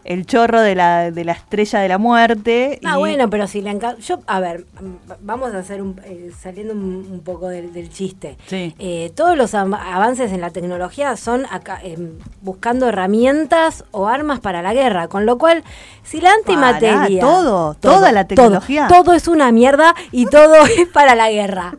el 0.05 0.27
chorro 0.27 0.61
de 0.61 0.75
la, 0.75 1.11
de 1.11 1.25
la 1.25 1.33
estrella 1.33 1.79
de 1.81 1.89
la 1.89 1.99
muerte. 1.99 2.79
Ah, 2.85 2.95
y- 2.97 2.99
bueno, 2.99 3.31
pero 3.31 3.47
si 3.47 3.63
le 3.63 3.71
encanta. 3.71 3.99
Yo, 4.03 4.19
a 4.27 4.39
ver, 4.41 4.67
mm, 4.81 5.13
vamos 5.23 5.55
a 5.55 5.59
hacer 5.59 5.81
un. 5.81 5.99
eh, 6.05 6.31
saliendo 6.39 6.75
un, 6.75 7.09
un 7.11 7.21
poco 7.21 7.49
del, 7.49 7.73
del 7.73 7.89
chiste. 7.91 8.37
Sí. 8.47 8.75
Eh, 8.79 9.13
todos 9.17 9.37
los 9.39 9.55
avances 9.55 10.33
en 10.33 10.41
la 10.43 10.51
tecnología 10.51 11.17
son 11.17 11.47
acá, 11.51 11.79
em, 11.83 12.19
buscando 12.43 12.89
herramientas 12.89 13.85
o 13.93 14.09
armas 14.09 14.41
para 14.41 14.61
la 14.63 14.75
guerra. 14.75 15.09
Con 15.09 15.25
lo 15.27 15.39
cual, 15.39 15.65
si 16.03 16.21
la 16.21 16.33
antimateria. 16.35 16.99
Pará, 16.99 17.21
todo, 17.21 17.75
toda 17.75 18.13
la 18.13 18.25
todo, 18.27 18.35
tecnología. 18.37 18.89
Todo, 18.89 19.15
es 19.15 19.27
una 19.29 19.53
mierda 19.53 19.95
y 20.13 20.27
todo 20.27 20.55
es 20.79 20.87
para 20.93 21.15
la 21.15 21.31
guerra. 21.31 21.77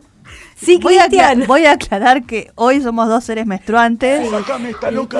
Sí, 0.58 0.78
Voy 0.82 0.96
a, 0.98 1.06
Cristian. 1.06 1.44
voy 1.46 1.66
a 1.66 1.72
aclarar 1.72 2.24
que 2.24 2.50
hoy 2.54 2.80
somos 2.80 3.08
dos 3.08 3.24
seres 3.24 3.46
menstruantes. 3.46 4.22
Y, 4.24 4.26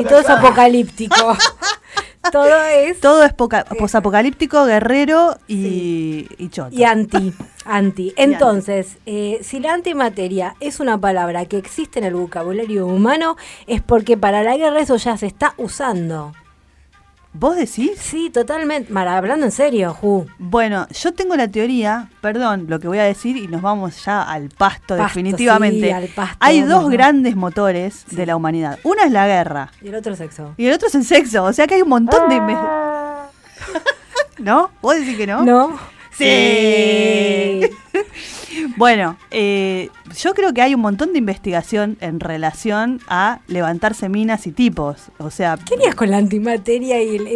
y 0.01 0.05
todo 0.05 0.20
es 0.20 0.28
apocalíptico. 0.30 1.14
todo 2.32 2.62
es. 2.64 3.01
Todo 3.01 3.22
es 3.22 3.32
poca- 3.34 3.64
posapocalíptico, 3.78 4.64
guerrero 4.64 5.37
y, 5.47 6.26
y 6.39 6.49
choto. 6.49 6.74
Y 6.74 6.84
anti, 6.84 7.34
anti. 7.66 8.14
Entonces, 8.16 8.97
eh, 9.07 9.41
si 9.43 9.61
la 9.61 9.74
antimateria 9.74 10.57
es 10.61 10.80
una 10.80 10.99
palabra 10.99 11.45
que 11.45 11.59
existe 11.59 11.99
en 11.99 12.07
el 12.07 12.14
vocabulario 12.14 12.87
humano, 12.87 13.37
es 13.66 13.82
porque 13.82 14.16
para 14.16 14.43
la 14.43 14.57
guerra 14.57 14.80
eso 14.80 14.97
ya 14.97 15.16
se 15.18 15.26
está 15.26 15.53
usando. 15.59 16.32
¿Vos 17.39 17.55
decís? 17.57 17.93
Sí, 18.01 18.30
totalmente. 18.30 18.91
Mara, 18.93 19.16
hablando 19.18 19.45
en 19.45 19.53
serio, 19.53 19.93
Ju. 19.93 20.26
Bueno, 20.39 20.87
yo 20.91 21.12
tengo 21.12 21.37
la 21.37 21.49
teoría, 21.49 22.09
perdón 22.22 22.64
lo 22.68 22.80
que 22.80 22.89
voy 22.89 22.99
a 22.99 23.05
decir 23.05 23.37
y 23.37 23.47
nos 23.47 23.61
vamos 23.61 24.05
ya 24.05 24.22
al 24.22 24.49
pasto, 24.49 24.97
Pasto, 24.97 24.97
definitivamente. 24.97 25.87
sí, 25.87 25.93
al 25.93 26.09
pasto, 26.09 26.37
Hay 26.41 26.62
dos 26.62 26.84
¿no? 26.84 26.89
grandes 26.89 27.37
motores 27.37 28.05
de 28.11 28.24
la 28.26 28.37
humanidad. 28.37 28.78
Uno 28.84 29.03
es 29.05 29.12
la 29.12 29.26
guerra 29.26 29.70
Y 29.82 29.89
el 29.89 29.97
otro 29.97 30.16
sexo. 30.16 30.55
y 30.57 30.66
el 30.66 30.72
otro 30.74 30.89
es 30.89 30.95
el 30.95 31.05
sexo. 31.05 31.45
O 31.45 31.53
sea 31.53 31.66
que 31.66 31.74
hay 31.74 31.82
un 31.82 31.91
montón 31.91 32.28
de... 32.30 32.37
inve- 32.37 32.59
¿No? 34.39 34.70
¿Vos 34.80 34.95
decís 34.97 35.16
que 35.16 35.26
no? 35.26 35.43
¿No? 35.45 35.78
Sí. 36.12 37.61
Bueno, 38.76 39.16
eh, 39.30 39.90
yo 40.18 40.34
creo 40.34 40.52
que 40.52 40.62
hay 40.62 40.74
un 40.74 40.80
montón 40.80 41.12
de 41.12 41.18
investigación 41.18 41.96
en 42.00 42.20
relación 42.20 43.00
a 43.09 43.40
levantarse 43.48 44.09
minas 44.09 44.46
y 44.46 44.52
tipos. 44.52 45.04
O 45.18 45.30
sea, 45.30 45.57
¿Qué 45.64 45.74
harías 45.74 45.94
con 45.94 46.11
la 46.11 46.16
antimateria 46.18 47.02
y 47.02 47.16
el, 47.16 47.26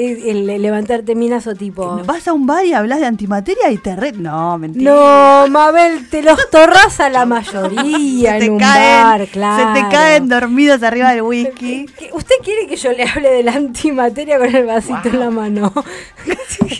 el 0.50 0.62
levantarte 0.62 1.14
minas 1.14 1.46
o 1.46 1.54
tipo? 1.54 2.00
vas 2.06 2.26
a 2.28 2.32
un 2.32 2.46
bar 2.46 2.64
y 2.64 2.72
hablas 2.72 3.00
de 3.00 3.06
antimateria 3.06 3.70
y 3.70 3.78
te 3.78 3.96
re... 3.96 4.12
No, 4.12 4.58
mentira. 4.58 4.92
No, 4.92 5.48
Mabel, 5.48 6.08
te 6.08 6.22
los 6.22 6.50
torras 6.50 7.00
a 7.00 7.08
la 7.10 7.24
mayoría 7.26 8.38
se 8.38 8.44
en 8.46 8.52
un 8.52 8.58
te 8.58 8.64
caen, 8.64 9.02
bar, 9.04 9.26
claro. 9.28 9.74
se 9.74 9.80
te 9.82 9.88
caen 9.88 10.28
dormidos 10.28 10.82
arriba 10.82 11.10
del 11.12 11.22
whisky. 11.22 11.86
¿Qué- 11.98 12.10
¿Usted 12.12 12.34
quiere 12.42 12.66
que 12.66 12.76
yo 12.76 12.92
le 12.92 13.04
hable 13.04 13.30
de 13.30 13.42
la 13.42 13.52
antimateria 13.52 14.38
con 14.38 14.54
el 14.54 14.64
vasito 14.66 15.00
en 15.08 15.20
la 15.20 15.30
mano? 15.30 15.72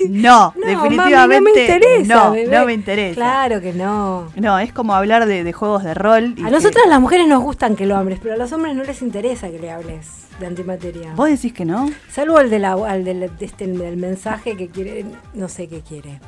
No, 0.09 0.53
No, 0.57 0.67
definitivamente 0.67 0.97
mami, 0.97 1.27
no 1.29 1.41
me 1.41 1.51
interesa. 1.51 2.15
no, 2.15 2.33
bebé. 2.33 2.59
no 2.59 2.67
me 2.67 2.73
interesa. 2.75 3.15
Claro 3.15 3.61
que 3.61 3.73
no. 3.73 4.30
No, 4.37 4.59
es 4.59 4.73
como 4.73 4.95
hablar 4.95 5.27
de, 5.27 5.45
de 5.45 5.53
juegos 5.53 5.83
de 5.85 5.95
rol. 5.95 6.35
y 6.37 6.43
A 6.43 6.47
que- 6.47 6.51
nosotras 6.51 6.85
las 6.89 7.01
mujeres 7.01 7.27
nos 7.27 7.43
gustan 7.43 7.77
que 7.77 7.87
lo 7.87 7.97
hables, 7.97 8.19
pero 8.23 8.35
a 8.35 8.37
los 8.39 8.53
hombres 8.53 8.75
no 8.77 8.85
les 8.85 9.03
interesa 9.03 9.51
que 9.51 9.59
le 9.59 9.71
hables 9.71 10.07
de 10.39 10.47
antimateria. 10.47 11.13
¿Vos 11.15 11.29
decís 11.29 11.53
que 11.53 11.65
no? 11.65 11.91
Salvo 12.11 12.39
al, 12.39 12.49
de 12.51 12.59
la, 12.59 12.73
al 12.73 13.05
del, 13.05 13.21
de 13.37 13.45
este, 13.45 13.67
del 13.67 13.97
mensaje 13.97 14.57
que 14.57 14.69
quiere, 14.69 15.05
no 15.35 15.49
sé 15.49 15.69
qué 15.69 15.81
quiere. 15.81 16.21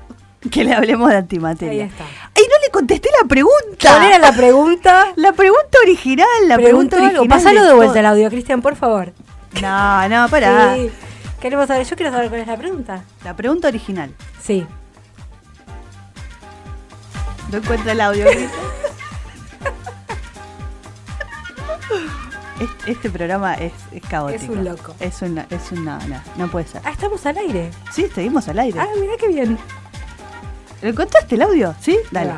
Que 0.50 0.64
le 0.64 0.74
hablemos 0.74 1.09
de 1.09 1.16
antimateria. 1.18 1.84
Ahí 1.84 1.88
está. 1.88 2.03
¡Ay, 2.05 2.42
no 2.50 2.66
le 2.66 2.70
contesté 2.72 3.09
la 3.22 3.28
pregunta! 3.28 3.57
¿Cuál 3.96 4.05
era 4.07 4.18
la 4.18 4.32
pregunta? 4.32 5.07
La 5.16 5.32
pregunta 5.32 5.78
original, 5.84 6.26
la 6.48 6.57
pregunta 6.57 6.96
Preguntó 6.96 6.96
algo. 6.96 7.20
original. 7.20 7.38
Pásalo 7.38 7.64
de 7.64 7.74
vuelta 7.74 8.00
el 8.00 8.07
audio, 8.07 8.28
Cristian, 8.28 8.61
por 8.61 8.74
favor. 8.74 9.12
No, 9.62 10.09
no, 10.09 10.28
pará. 10.28 10.74
Sí. 10.74 10.90
Queremos 11.40 11.68
saber, 11.68 11.86
yo 11.86 11.94
quiero 11.96 12.11
saber 12.12 12.28
cuál 12.28 12.40
es 12.40 12.46
la 12.48 12.57
pregunta. 12.57 13.05
La 13.24 13.36
pregunta 13.36 13.68
original. 13.68 14.11
Sí. 14.42 14.66
No 17.53 17.59
encuentra 17.59 17.92
el 17.92 18.00
audio. 18.00 18.26
Este, 22.61 22.90
este 22.92 23.11
programa 23.11 23.55
es, 23.55 23.72
es 23.92 24.03
caótico. 24.03 24.42
Es 24.44 24.48
un 24.48 24.64
loco. 24.64 24.94
Es 25.00 25.20
una, 25.20 25.46
es 25.50 25.72
una, 25.72 25.98
no, 26.07 26.22
no 26.36 26.50
puede 26.50 26.66
ser. 26.66 26.80
Ah, 26.84 26.92
estamos 26.92 27.26
al 27.26 27.36
aire. 27.36 27.70
Sí, 27.92 28.09
seguimos 28.14 28.48
al 28.48 28.59
aire. 28.59 28.80
Ah, 28.80 28.86
mira 28.98 29.14
qué 29.18 29.28
bien. 29.28 29.59
¿Le 30.80 30.88
encontraste 30.88 31.34
el 31.34 31.42
audio? 31.42 31.74
¿Sí? 31.80 31.98
Dale. 32.11 32.34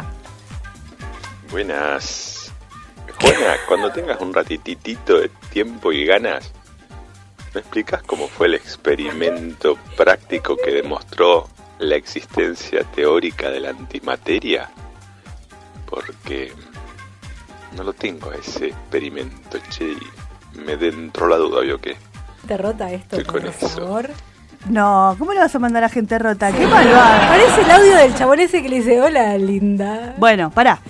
Buenas. 1.51 2.53
Juana, 3.21 3.57
cuando 3.69 3.93
tengas 3.93 4.21
un 4.21 4.35
ratititito 4.35 5.21
de 5.21 5.29
tiempo 5.51 5.93
y 5.93 6.07
ganas, 6.07 6.51
¿me 7.55 7.61
explicas 7.61 8.03
cómo 8.03 8.27
fue 8.27 8.49
el 8.49 8.55
experimento 8.55 9.79
práctico 9.97 10.57
que 10.57 10.73
demostró 10.73 11.49
la 11.79 11.95
existencia 11.95 12.83
teórica 12.83 13.51
de 13.51 13.61
la 13.61 13.71
antimateria? 13.71 14.71
Porque 15.95 16.53
no 17.76 17.84
lo 17.84 17.92
tengo 17.92 18.32
ese 18.32 18.66
experimento, 18.68 19.59
che, 19.70 19.92
y 20.55 20.59
me 20.59 20.72
entró 20.72 21.28
la 21.28 21.36
duda, 21.36 21.61
¿vio 21.61 21.80
qué? 21.80 21.97
Derrota 22.45 22.90
esto, 22.92 23.16
Estoy 23.16 23.24
con 23.40 23.49
eso. 23.49 23.68
favor. 23.68 24.11
No, 24.68 25.14
¿cómo 25.18 25.32
le 25.34 25.40
vas 25.40 25.55
a 25.55 25.59
mandar 25.59 25.84
a 25.84 25.88
gente 25.88 26.18
rota? 26.18 26.51
¡Qué 26.51 26.66
malvada! 26.66 27.28
Parece 27.28 27.61
el 27.62 27.70
audio 27.70 27.97
del 27.97 28.14
chabón 28.14 28.40
ese 28.40 28.62
que 28.62 28.68
le 28.68 28.76
dice, 28.76 29.01
hola, 29.01 29.36
linda. 29.38 30.14
Bueno, 30.18 30.51
pará. 30.51 30.80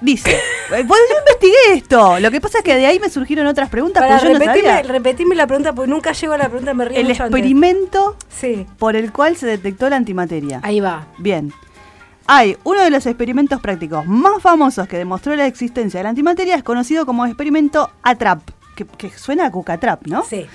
Dice, 0.00 0.32
eh, 0.32 0.84
pues 0.86 1.00
yo 1.10 1.16
investigué 1.18 1.74
esto. 1.78 2.20
Lo 2.20 2.30
que 2.30 2.40
pasa 2.40 2.58
es 2.58 2.64
que 2.64 2.74
de 2.76 2.86
ahí 2.86 2.98
me 3.00 3.08
surgieron 3.08 3.46
otras 3.46 3.68
preguntas, 3.70 4.02
Para 4.02 4.18
pero 4.18 4.32
yo 4.32 4.38
no 4.38 4.44
repetirme, 4.44 4.76
sabía. 4.76 4.92
repetirme 4.92 5.34
la 5.34 5.46
pregunta, 5.46 5.72
porque 5.72 5.90
nunca 5.90 6.12
llego 6.12 6.32
a 6.34 6.38
la 6.38 6.48
pregunta, 6.48 6.74
me 6.74 6.84
río 6.84 6.98
El 6.98 7.06
mucho 7.08 7.22
antes. 7.24 7.38
experimento 7.38 8.16
Sí, 8.28 8.66
por 8.78 8.96
el 8.96 9.12
cual 9.12 9.36
se 9.36 9.46
detectó 9.46 9.88
la 9.88 9.96
antimateria. 9.96 10.60
ahí 10.62 10.80
va. 10.80 11.06
Bien. 11.18 11.52
Hay 12.26 12.56
uno 12.64 12.82
de 12.82 12.90
los 12.90 13.04
experimentos 13.04 13.60
prácticos 13.60 14.06
más 14.06 14.40
famosos 14.40 14.88
que 14.88 14.96
demostró 14.96 15.36
la 15.36 15.46
existencia 15.46 16.00
de 16.00 16.04
la 16.04 16.10
antimateria 16.10 16.54
es 16.54 16.62
conocido 16.62 17.04
como 17.04 17.26
experimento 17.26 17.90
ATRAP, 18.02 18.40
que, 18.74 18.86
que 18.86 19.10
suena 19.10 19.46
a 19.46 19.50
cucatrap, 19.50 20.06
¿no? 20.06 20.24
Sí. 20.24 20.46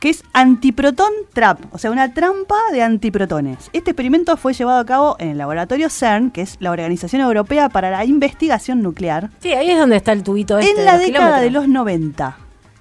Que 0.00 0.10
es 0.10 0.24
antiproton 0.32 1.12
trap, 1.32 1.60
o 1.72 1.78
sea, 1.78 1.92
una 1.92 2.12
trampa 2.12 2.56
de 2.72 2.82
antiprotones. 2.82 3.70
Este 3.72 3.92
experimento 3.92 4.36
fue 4.36 4.52
llevado 4.52 4.80
a 4.80 4.84
cabo 4.84 5.14
en 5.20 5.28
el 5.28 5.38
laboratorio 5.38 5.88
CERN, 5.88 6.32
que 6.32 6.40
es 6.42 6.56
la 6.58 6.72
Organización 6.72 7.22
Europea 7.22 7.68
para 7.68 7.92
la 7.92 8.04
Investigación 8.04 8.82
Nuclear, 8.82 9.30
Sí, 9.40 9.52
ahí 9.52 9.70
es 9.70 9.78
donde 9.78 9.96
está 9.96 10.10
el 10.10 10.24
tubito 10.24 10.58
este 10.58 10.80
en 10.80 10.84
la 10.84 10.98
década 10.98 11.40
de 11.40 11.50
los 11.50 11.68
90. 11.68 12.38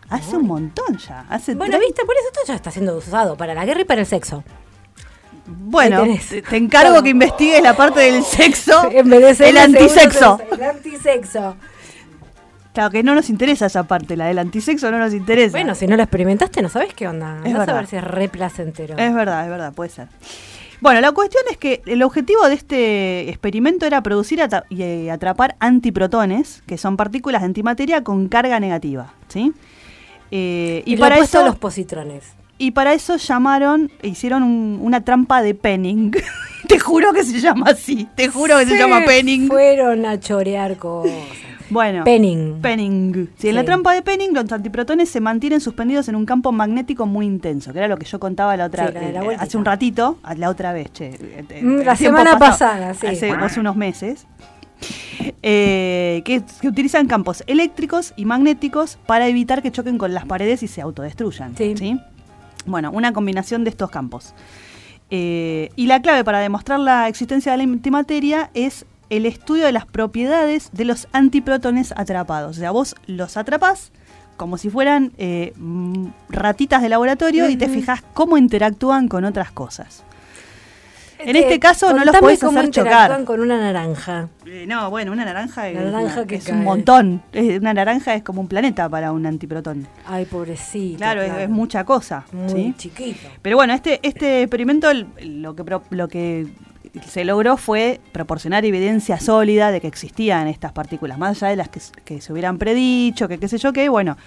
Hace 0.09 0.38
un 0.38 0.47
montón 0.47 0.97
ya. 0.97 1.26
Hace 1.30 1.53
Bueno, 1.53 1.78
viste, 1.80 2.03
por 2.03 2.15
eso 2.15 2.30
todo 2.34 2.45
ya 2.47 2.55
está 2.55 2.72
siendo 2.72 2.97
usado 2.97 3.36
para 3.38 3.53
la 3.53 3.65
guerra 3.65 3.82
y 3.82 3.86
para 3.86 4.01
el 4.01 4.07
sexo. 4.07 4.43
Bueno, 5.47 6.05
te, 6.29 6.57
encargo 6.57 7.01
que 7.01 7.09
investigues 7.09 7.61
la 7.63 7.75
parte 7.75 8.01
del 8.01 8.23
sexo, 8.23 8.89
En 8.91 9.09
vez 9.09 9.37
de 9.37 9.49
el 9.49 9.57
antisexo. 9.57 10.39
El 10.51 10.63
antisexo. 10.63 11.55
Claro 12.73 12.91
que 12.91 13.01
no 13.01 13.15
nos 13.15 13.29
interesa 13.29 13.65
esa 13.65 13.83
parte, 13.83 14.15
la 14.15 14.27
del 14.27 14.37
antisexo 14.37 14.91
no 14.91 14.99
nos 14.99 15.13
interesa. 15.13 15.57
Bueno, 15.57 15.73
si 15.73 15.87
no 15.87 15.95
lo 15.95 16.03
experimentaste, 16.03 16.61
no 16.61 16.69
sabes 16.69 16.93
qué 16.93 17.07
onda. 17.07 17.39
Es 17.43 17.53
Vas 17.53 17.67
a 17.67 17.73
ver 17.73 17.87
si 17.87 17.95
es 17.95 18.03
re 18.03 18.29
placentero. 18.29 18.97
Es 18.97 19.13
verdad, 19.13 19.45
es 19.45 19.49
verdad, 19.49 19.73
puede 19.73 19.89
ser. 19.89 20.09
Bueno, 20.79 21.01
la 21.01 21.11
cuestión 21.11 21.43
es 21.49 21.57
que 21.57 21.81
el 21.87 22.03
objetivo 22.03 22.47
de 22.47 22.53
este 22.53 23.29
experimento 23.29 23.87
era 23.87 24.03
producir 24.03 24.39
y 24.69 24.83
eh, 24.83 25.09
atrapar 25.09 25.55
antiprotones, 25.59 26.61
que 26.67 26.77
son 26.77 26.97
partículas 26.97 27.41
de 27.41 27.47
antimateria 27.47 28.03
con 28.03 28.27
carga 28.27 28.59
negativa, 28.59 29.13
¿sí? 29.27 29.53
Eh, 30.29 30.83
y, 30.85 30.93
y 30.93 30.97
para 30.97 31.17
eso, 31.17 31.43
los 31.43 31.55
positrones. 31.55 32.25
Y 32.57 32.71
para 32.71 32.93
eso 32.93 33.17
llamaron, 33.17 33.91
hicieron 34.03 34.43
un- 34.43 34.79
una 34.81 35.01
trampa 35.01 35.41
de 35.41 35.53
penning. 35.55 36.11
te 36.67 36.79
juro 36.79 37.13
que 37.13 37.23
se 37.23 37.39
llama 37.39 37.67
así, 37.71 38.07
te 38.15 38.27
juro 38.29 38.57
que 38.59 38.65
se 38.65 38.77
llama 38.77 39.01
penning. 39.05 39.47
Fueron 39.47 40.05
a 40.05 40.19
chorear 40.19 40.77
cosas. 40.77 41.13
Bueno, 41.69 42.05
Penning. 42.05 42.61
Penning. 42.61 43.29
Sí, 43.37 43.49
en 43.49 43.55
la 43.55 43.61
Sí. 43.61 43.65
trampa 43.65 43.91
de 43.93 44.01
Penning 44.01 44.33
los 44.33 44.49
antiprotones 44.53 45.09
se 45.09 45.19
mantienen 45.19 45.59
suspendidos 45.59 46.07
en 46.07 46.15
un 46.15 46.25
campo 46.25 46.53
magnético 46.53 47.05
muy 47.05 47.25
intenso, 47.25 47.73
que 47.73 47.79
era 47.79 47.89
lo 47.89 47.97
que 47.97 48.05
yo 48.05 48.21
contaba 48.21 48.55
la 48.55 48.67
otra 48.67 48.87
Sí, 48.87 48.93
la 48.93 48.99
de 49.01 49.11
la 49.11 49.21
eh, 49.33 49.37
hace 49.37 49.57
un 49.57 49.65
ratito, 49.65 50.17
la 50.37 50.49
otra 50.49 50.71
vez, 50.71 50.93
che. 50.93 51.07
eh, 51.07 51.43
eh, 51.49 51.61
Mm, 51.61 51.79
la 51.81 51.97
semana 51.97 52.39
pasada, 52.39 52.93
sí. 52.93 53.07
Hace, 53.07 53.31
hace 53.31 53.59
unos 53.59 53.75
meses. 53.75 54.25
eh, 55.41 56.21
que, 56.23 56.41
que 56.61 56.67
utilizan 56.69 57.07
campos 57.07 57.43
eléctricos 57.47 58.13
y 58.15 58.23
magnéticos 58.25 58.97
para 59.05 59.27
evitar 59.27 59.61
que 59.61 59.69
choquen 59.71 59.97
con 59.97 60.13
las 60.13 60.25
paredes 60.25 60.63
y 60.63 60.67
se 60.69 60.79
autodestruyan. 60.81 61.55
Sí. 61.57 61.99
Bueno, 62.68 62.91
una 62.91 63.13
combinación 63.13 63.63
de 63.63 63.72
estos 63.72 63.89
campos. 63.89 64.34
Eh, 65.09 65.72
y 65.76 65.88
la 65.88 66.01
clave 66.01 66.24
para 66.24 66.39
demostrar 66.39 66.80
la 66.80 67.07
existencia 67.07 67.53
de 67.53 67.57
la 67.57 67.63
antimateria 67.63 68.51
es 68.53 68.86
el 69.09 69.26
estudio 69.26 69.65
de 69.65 69.72
las 69.72 69.86
propiedades 69.86 70.70
de 70.74 70.86
los 70.86 71.07
antiprotones 71.13 71.93
atrapados. 71.95 72.57
O 72.57 72.59
sea, 72.59 72.72
vos 72.72 72.95
los 73.07 73.38
atrapás 73.38 73.91
como 74.38 74.57
si 74.57 74.70
fueran 74.70 75.11
eh, 75.18 75.51
mm, 75.57 76.07
ratitas 76.30 76.82
de 76.82 76.89
laboratorio 76.89 77.49
y 77.49 77.57
te 77.57 77.68
fijas 77.68 78.03
cómo 78.13 78.38
interactúan 78.38 79.07
con 79.07 79.26
otras 79.26 79.51
cosas. 79.51 80.03
En 81.20 81.36
este 81.36 81.59
caso 81.59 81.93
no 81.93 82.05
los 82.05 82.15
podés 82.18 82.39
cómo 82.39 82.59
hacer 82.59 82.72
chocar. 82.72 83.24
con 83.26 83.39
una 83.39 83.59
naranja. 83.59 84.30
Eh, 84.45 84.65
no, 84.68 84.89
bueno, 84.89 85.11
una 85.11 85.26
naranja, 85.26 85.68
es, 85.70 85.76
La 85.76 85.84
naranja 85.91 86.13
una- 86.22 86.28
que 86.28 86.36
es 86.36 86.43
cae. 86.45 86.53
un 86.55 86.63
montón. 86.63 87.22
Es- 87.34 87.59
una 87.59 87.74
naranja 87.74 88.13
es 88.15 88.24
como 88.24 88.41
un 88.41 88.47
planeta 88.47 88.88
para 88.88 89.11
un 89.11 89.26
antiprotón. 89.26 89.88
Ay, 90.05 90.26
pobrecito. 90.26 90.97
Claro, 90.97 91.22
es- 91.22 91.34
Es, 91.38 91.49
mucha 91.49 91.84
cosa. 91.84 92.26
Muy 92.32 92.49
¿sí? 92.49 92.74
chiquito. 92.78 93.28
Pero 93.41 93.57
bueno, 93.57 93.74
este, 93.74 93.99
este 94.03 94.43
experimento 94.43 94.89
lo 95.22 95.55
que, 95.55 95.63
pro- 95.63 95.84
lo 95.89 96.07
que 96.07 96.47
se 97.07 97.26
logró 97.26 97.57
fue 97.57 97.99
proporcionar 98.11 98.65
evidencia 98.65 99.20
sólida 99.20 99.72
de 99.72 99.82
que 99.82 99.88
existían 99.88 100.47
estas 100.47 100.72
partículas, 100.72 101.18
más 101.20 101.41
allá 101.43 101.49
de 101.51 101.55
las 101.57 101.70
que, 101.70 101.80
que 102.05 102.22
se 102.22 102.32
hubieran 102.32 102.57
predicho, 102.57 103.28
que 103.28 103.38
qué 103.38 103.47
sé 103.47 103.57
yo 103.57 103.74
qué, 103.74 103.89
bueno, 103.89 104.18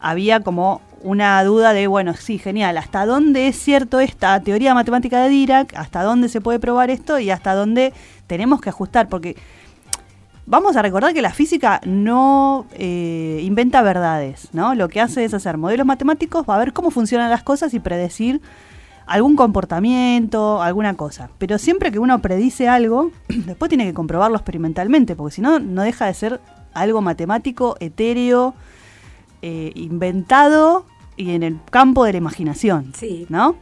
había 0.00 0.40
como 0.40 0.80
una 1.02 1.42
duda 1.44 1.72
de, 1.72 1.86
bueno, 1.86 2.14
sí, 2.14 2.38
genial, 2.38 2.76
¿hasta 2.78 3.06
dónde 3.06 3.48
es 3.48 3.56
cierto 3.56 4.00
esta 4.00 4.40
teoría 4.40 4.74
matemática 4.74 5.22
de 5.22 5.28
Dirac? 5.28 5.74
¿Hasta 5.76 6.02
dónde 6.02 6.28
se 6.28 6.40
puede 6.40 6.58
probar 6.58 6.90
esto? 6.90 7.18
Y 7.18 7.30
hasta 7.30 7.54
dónde 7.54 7.92
tenemos 8.26 8.60
que 8.60 8.68
ajustar, 8.68 9.08
porque 9.08 9.36
vamos 10.46 10.76
a 10.76 10.82
recordar 10.82 11.12
que 11.14 11.22
la 11.22 11.32
física 11.32 11.80
no 11.84 12.66
eh, 12.72 13.40
inventa 13.42 13.82
verdades, 13.82 14.48
¿no? 14.52 14.74
Lo 14.74 14.88
que 14.88 15.00
hace 15.00 15.24
es 15.24 15.34
hacer 15.34 15.58
modelos 15.58 15.86
matemáticos, 15.86 16.46
va 16.48 16.56
a 16.56 16.58
ver 16.58 16.72
cómo 16.72 16.90
funcionan 16.90 17.30
las 17.30 17.42
cosas 17.42 17.74
y 17.74 17.80
predecir 17.80 18.40
algún 19.06 19.36
comportamiento, 19.36 20.62
alguna 20.62 20.94
cosa. 20.94 21.30
Pero 21.38 21.58
siempre 21.58 21.90
que 21.90 21.98
uno 21.98 22.20
predice 22.20 22.68
algo, 22.68 23.10
después 23.28 23.68
tiene 23.68 23.86
que 23.86 23.94
comprobarlo 23.94 24.36
experimentalmente, 24.36 25.16
porque 25.16 25.36
si 25.36 25.42
no, 25.42 25.58
no 25.58 25.82
deja 25.82 26.06
de 26.06 26.14
ser 26.14 26.40
algo 26.74 27.00
matemático, 27.00 27.76
etéreo, 27.80 28.54
eh, 29.42 29.72
inventado 29.74 30.84
y 31.16 31.30
en 31.32 31.42
el 31.42 31.58
campo 31.70 32.04
de 32.04 32.12
la 32.12 32.18
imaginación, 32.18 32.92
Sí. 32.96 33.26
¿no? 33.28 33.56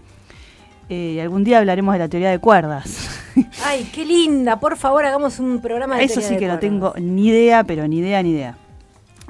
Eh, 0.89 1.21
algún 1.21 1.43
día 1.43 1.59
hablaremos 1.59 1.93
de 1.95 1.99
la 1.99 2.09
teoría 2.09 2.31
de 2.31 2.39
cuerdas. 2.39 3.09
Ay, 3.65 3.89
qué 3.93 4.05
linda. 4.05 4.61
Por 4.61 4.77
favor, 4.77 5.05
hagamos 5.05 5.41
un 5.41 5.61
programa 5.61 5.97
de 5.97 6.05
Eso 6.05 6.15
teoría 6.21 6.29
sí 6.29 6.35
de 6.35 6.41
que 6.41 6.47
no 6.49 6.59
tengo 6.59 6.95
ni 7.01 7.29
idea, 7.29 7.65
pero 7.65 7.89
ni 7.89 7.99
idea, 7.99 8.23
ni 8.23 8.31
idea. 8.31 8.57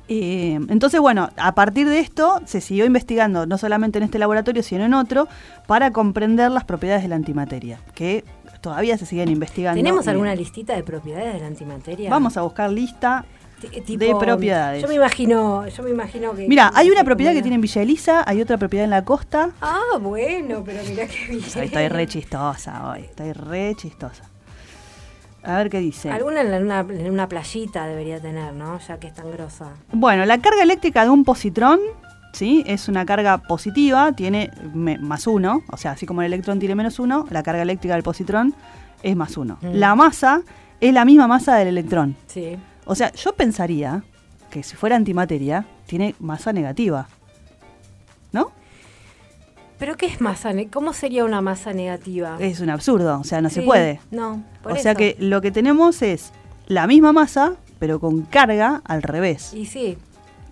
Eh, 0.09 0.61
entonces, 0.69 1.01
bueno, 1.01 1.31
a 1.37 1.55
partir 1.55 1.89
de 1.89 1.99
esto 1.99 2.41
se 2.45 2.61
siguió 2.61 2.85
investigando, 2.85 3.47
no 3.47 3.59
solamente 3.59 3.99
en 3.99 4.05
este 4.05 4.19
laboratorio, 4.19 4.63
sino 4.63 4.85
en 4.85 4.95
otro, 4.95 5.29
para 5.67 5.93
comprender 5.93 6.51
las 6.51 6.65
propiedades 6.65 7.03
de 7.03 7.09
la 7.09 7.17
antimateria, 7.17 7.81
que 7.95 8.25
todavía 8.61 8.97
se 8.99 9.07
siguen 9.07 9.31
investigando. 9.31 9.77
¿Tenemos 9.79 10.07
alguna 10.07 10.35
listita 10.35 10.75
de 10.77 10.83
propiedades 10.83 11.35
de 11.35 11.41
la 11.41 11.47
antimateria? 11.47 12.11
Vamos 12.11 12.37
a 12.37 12.43
buscar 12.43 12.71
lista. 12.71 13.25
T- 13.61 13.97
de 13.97 14.15
propiedades. 14.15 14.83
Yo 14.83 14.89
me 14.89 14.95
imagino, 14.97 15.67
yo 15.67 15.83
me 15.83 15.91
imagino 15.91 16.35
que. 16.35 16.47
Mira, 16.47 16.71
hay 16.75 16.91
una 16.91 17.05
propiedad 17.05 17.33
que 17.33 17.41
tiene 17.41 17.55
en 17.55 17.61
Villa 17.63 17.83
Elisa, 17.83 18.23
hay 18.27 18.43
otra 18.43 18.59
propiedad 18.59 18.85
en 18.85 18.91
la 18.91 19.05
costa. 19.05 19.51
Ah, 19.63 19.97
bueno, 20.01 20.63
pero 20.65 20.83
mirá 20.89 21.07
qué 21.07 21.27
bien. 21.31 21.45
Estoy 21.65 21.89
re 21.89 22.07
chistosa 22.07 22.91
hoy, 22.91 23.01
estoy 23.01 23.33
re 23.33 23.75
chistosa. 23.77 24.25
A 25.43 25.59
ver 25.59 25.71
qué 25.71 25.79
dice. 25.79 26.11
Alguna 26.11 26.41
en, 26.43 26.65
una, 26.65 26.81
en 26.81 27.11
una 27.11 27.29
playita 27.29 27.87
debería 27.87 28.21
tener, 28.21 28.53
¿no? 28.53 28.79
Ya 28.81 28.99
que 28.99 29.07
es 29.07 29.15
tan 29.15 29.31
grosa. 29.31 29.71
Bueno, 29.93 30.27
la 30.27 30.39
carga 30.39 30.63
eléctrica 30.63 31.05
de 31.05 31.11
un 31.11 31.25
positrón, 31.25 31.79
¿sí? 32.33 32.65
Es 32.67 32.89
una 32.89 33.07
carga 33.07 33.39
positiva, 33.39 34.11
tiene 34.13 34.51
más 34.75 35.27
uno, 35.29 35.61
o 35.71 35.77
sea, 35.77 35.93
así 35.93 36.05
como 36.05 36.23
el 36.23 36.33
electrón 36.33 36.59
tiene 36.59 36.75
menos 36.75 36.99
uno, 36.99 37.27
la 37.31 37.43
carga 37.45 37.63
eléctrica 37.63 37.95
del 37.95 38.03
positrón 38.03 38.55
es 39.05 39.15
más 39.15 39.37
uno. 39.37 39.57
Mm. 39.63 39.75
La 39.75 39.95
masa 39.95 40.43
es 40.81 40.93
la 40.93 41.05
misma 41.05 41.29
masa 41.29 41.55
del 41.57 41.69
electrón. 41.69 42.17
Sí. 42.27 42.59
O 42.87 42.95
sea, 42.95 43.13
yo 43.13 43.35
pensaría 43.35 44.05
que 44.51 44.63
si 44.63 44.77
fuera 44.77 44.97
antimateria, 44.97 45.67
tiene 45.87 46.15
masa 46.21 46.53
negativa. 46.53 47.09
¿No? 48.33 48.53
¿Pero 49.79 49.97
qué 49.97 50.07
es 50.07 50.21
masa? 50.21 50.53
¿Cómo 50.73 50.93
sería 50.93 51.25
una 51.25 51.43
masa 51.43 51.73
negativa? 51.73 52.37
Es 52.41 52.61
un 52.61 52.71
absurdo, 52.71 53.21
o 53.21 53.25
sea, 53.25 53.43
no 53.43 53.51
se 53.51 53.63
puede. 53.63 54.01
No, 54.11 54.43
por 54.63 54.73
o 54.73 54.77
sea 54.77 54.95
que 54.95 55.17
lo 55.19 55.43
que 55.43 55.51
tenemos 55.51 56.01
es 56.01 56.33
la 56.67 56.87
misma 56.87 57.13
masa, 57.13 57.57
pero 57.79 58.01
con 58.01 58.23
carga 58.23 58.81
al 58.85 59.03
revés. 59.03 59.53
Y 59.53 59.67
sí, 59.67 59.99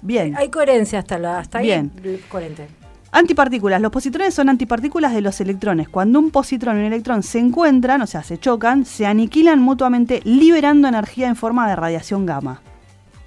Bien. 0.03 0.37
hay 0.37 0.51
coherencia 0.51 0.99
hasta, 0.99 1.19
la, 1.19 1.39
hasta 1.39 1.61
Bien. 1.61 1.91
ahí. 2.05 2.23
Coherente. 2.29 2.69
Antipartículas. 3.15 3.81
Los 3.81 3.93
positrones 3.93 4.35
son 4.35 4.49
antipartículas 4.49 5.15
de 5.15 5.21
los 5.21 5.41
electrones. 5.41 5.89
Cuando 5.89 6.19
un 6.19 6.33
positrón 6.33 6.77
y 6.77 6.81
un 6.81 6.87
electrón 6.87 7.23
se 7.23 7.39
encuentran, 7.39 8.03
o 8.03 8.09
sea, 8.09 8.25
se 8.25 8.39
chocan, 8.39 8.85
se 8.85 9.07
aniquilan 9.07 9.61
mutuamente 9.61 10.21
liberando 10.25 10.89
energía 10.89 11.29
en 11.29 11.37
forma 11.37 11.69
de 11.69 11.77
radiación 11.77 12.27
gamma. 12.27 12.61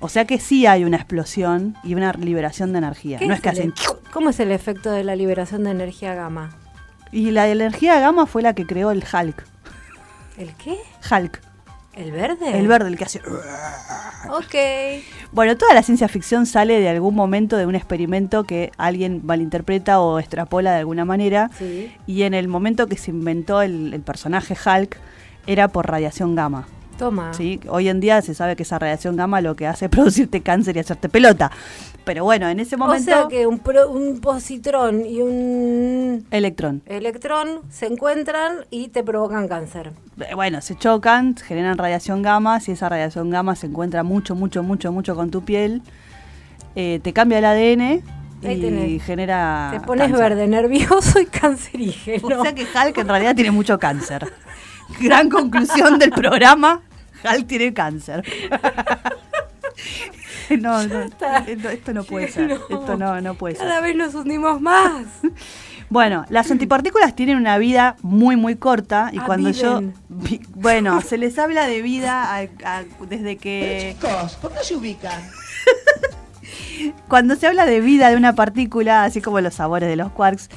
O 0.02 0.10
sea 0.10 0.26
que 0.26 0.40
sí 0.40 0.66
hay 0.66 0.84
una 0.84 0.98
explosión 0.98 1.78
y 1.86 1.96
una 1.96 2.12
liberación 2.12 2.74
de 2.74 2.80
energía. 2.80 3.18
¿Qué 3.18 3.28
No 3.28 3.34
es 3.34 3.40
que 3.40 3.48
el 3.48 3.56
hacen... 3.56 3.70
e- 3.70 4.12
¿Cómo 4.12 4.32
es 4.32 4.42
el 4.42 4.52
efecto 4.52 4.92
de 4.92 5.06
la 5.06 5.16
liberación 5.16 5.64
de 5.64 5.72
energía 5.72 6.14
gamma? 6.16 6.50
Y 7.14 7.32
la 7.32 7.48
energía 7.48 7.98
gamma 8.02 8.26
fue 8.26 8.42
la 8.42 8.54
que 8.54 8.66
creó 8.66 8.92
el 8.92 9.06
Hulk. 9.10 9.46
¿El 10.38 10.54
qué? 10.56 10.76
Hulk. 11.10 11.47
¿El 11.98 12.12
verde? 12.12 12.60
El 12.60 12.68
verde, 12.68 12.90
el 12.90 12.98
que 12.98 13.06
hace... 13.06 13.22
Ok. 14.30 15.04
Bueno, 15.32 15.58
toda 15.58 15.74
la 15.74 15.82
ciencia 15.82 16.08
ficción 16.08 16.46
sale 16.46 16.80
de 16.80 16.90
algún 16.90 17.16
momento 17.16 17.58
de 17.58 17.66
un 17.66 17.74
experimento 17.74 18.44
que 18.44 18.72
alguien 18.78 19.22
malinterpreta 19.26 20.00
o 20.00 20.20
extrapola 20.20 20.72
de 20.74 20.78
alguna 20.78 21.06
manera. 21.06 21.50
Sí. 21.58 21.92
Y 22.06 22.22
en 22.24 22.34
el 22.34 22.48
momento 22.48 22.88
que 22.88 22.98
se 22.98 23.12
inventó 23.12 23.62
el, 23.62 23.94
el 23.94 24.02
personaje 24.02 24.56
Hulk 24.56 24.98
era 25.48 25.70
por 25.70 25.88
radiación 25.88 26.36
gamma. 26.36 26.68
Toma. 26.98 27.34
¿sí? 27.34 27.60
Hoy 27.70 27.90
en 27.90 28.00
día 28.00 28.22
se 28.22 28.34
sabe 28.34 28.56
que 28.56 28.64
esa 28.64 28.80
radiación 28.80 29.16
gamma 29.16 29.42
lo 29.42 29.56
que 29.56 29.68
hace 29.68 29.86
es 29.86 29.92
producirte 29.92 30.42
cáncer 30.42 30.78
y 30.78 30.80
hacerte 30.80 31.10
pelota. 31.10 31.52
Pero 32.08 32.24
bueno, 32.24 32.48
en 32.48 32.60
ese 32.62 32.76
O 32.76 32.80
momento... 32.80 33.04
sea 33.04 33.28
que 33.30 33.46
un, 33.46 33.60
pro- 33.60 33.92
un 33.92 34.22
positrón 34.22 35.06
y 35.06 35.22
un 35.22 36.26
Electrón. 36.32 36.82
electrón 36.86 37.60
se 37.70 37.86
encuentran 37.88 38.66
y 38.72 38.88
te 38.88 39.04
provocan 39.04 39.50
cáncer. 39.50 39.92
Eh, 40.22 40.34
Bueno, 40.34 40.62
se 40.62 40.76
chocan, 40.78 41.36
generan 41.36 41.78
radiación 41.78 42.22
gamma. 42.22 42.62
Si 42.62 42.72
esa 42.72 42.88
radiación 42.88 43.30
gamma 43.30 43.56
se 43.58 43.68
encuentra 43.68 44.04
mucho, 44.04 44.36
mucho, 44.36 44.64
mucho, 44.64 44.94
mucho 44.94 45.16
con 45.18 45.30
tu 45.32 45.44
piel, 45.44 45.82
eh, 46.76 47.02
te 47.04 47.12
cambia 47.12 47.40
el 47.40 47.46
ADN 47.46 47.82
Ahí 47.82 48.58
y 48.58 48.62
tenés. 48.62 49.04
genera. 49.04 49.70
te 49.74 49.82
pones 49.82 50.08
cáncer. 50.10 50.30
verde, 50.30 50.48
nervioso 50.48 51.20
y 51.20 51.26
cancerígeno. 51.26 52.40
O 52.40 52.42
sea 52.42 52.56
que 52.56 52.64
Hulk 52.64 52.98
en 53.00 53.08
realidad 53.10 53.36
tiene 53.36 53.52
mucho 53.52 53.78
cáncer. 53.80 54.32
Gran 55.02 55.28
conclusión 55.30 56.00
del 56.00 56.12
programa: 56.12 56.82
Hulk 57.26 57.48
tiene 57.48 57.74
cáncer. 57.74 58.24
No, 60.60 60.86
no, 60.88 61.02
esto, 61.02 61.70
esto 61.70 61.94
no 61.94 62.04
puede 62.04 62.28
ser. 62.32 62.52
Esto 62.52 62.98
no, 62.98 63.20
no 63.22 63.34
puede 63.36 63.56
ser. 63.56 63.68
Cada 63.68 63.82
vez 63.82 63.96
nos 63.96 64.16
hundimos 64.16 64.62
más. 64.62 65.06
Bueno, 65.90 66.26
las 66.28 66.52
antipartículas 66.52 67.16
tienen 67.16 67.38
una 67.38 67.58
vida 67.58 67.96
muy, 68.02 68.36
muy 68.36 68.58
corta 68.58 69.10
y 69.14 69.20
Ah, 69.20 69.24
cuando 69.26 69.52
yo... 69.52 69.80
viven. 70.10 70.46
Bueno, 70.54 71.00
se 71.00 71.18
les 71.18 71.40
habla 71.40 71.66
de 71.66 71.82
vida 71.82 72.36
a- 72.36 72.40
a- 72.66 72.84
desde 73.10 73.38
que... 73.38 73.96
Chicos, 73.98 74.36
¿por 74.36 74.52
qué 74.52 74.66
se 74.66 74.76
ubican? 74.76 75.22
Cuando 77.08 77.38
se 77.38 77.48
habla 77.48 77.66
de 77.66 77.80
vida 77.80 78.10
de 78.10 78.18
una 78.18 78.36
partícula, 78.36 79.04
así 79.06 79.22
como 79.22 79.40
los 79.40 79.54
sabores 79.54 79.88
de 79.88 79.96
los 79.96 80.12
quarks, 80.12 80.50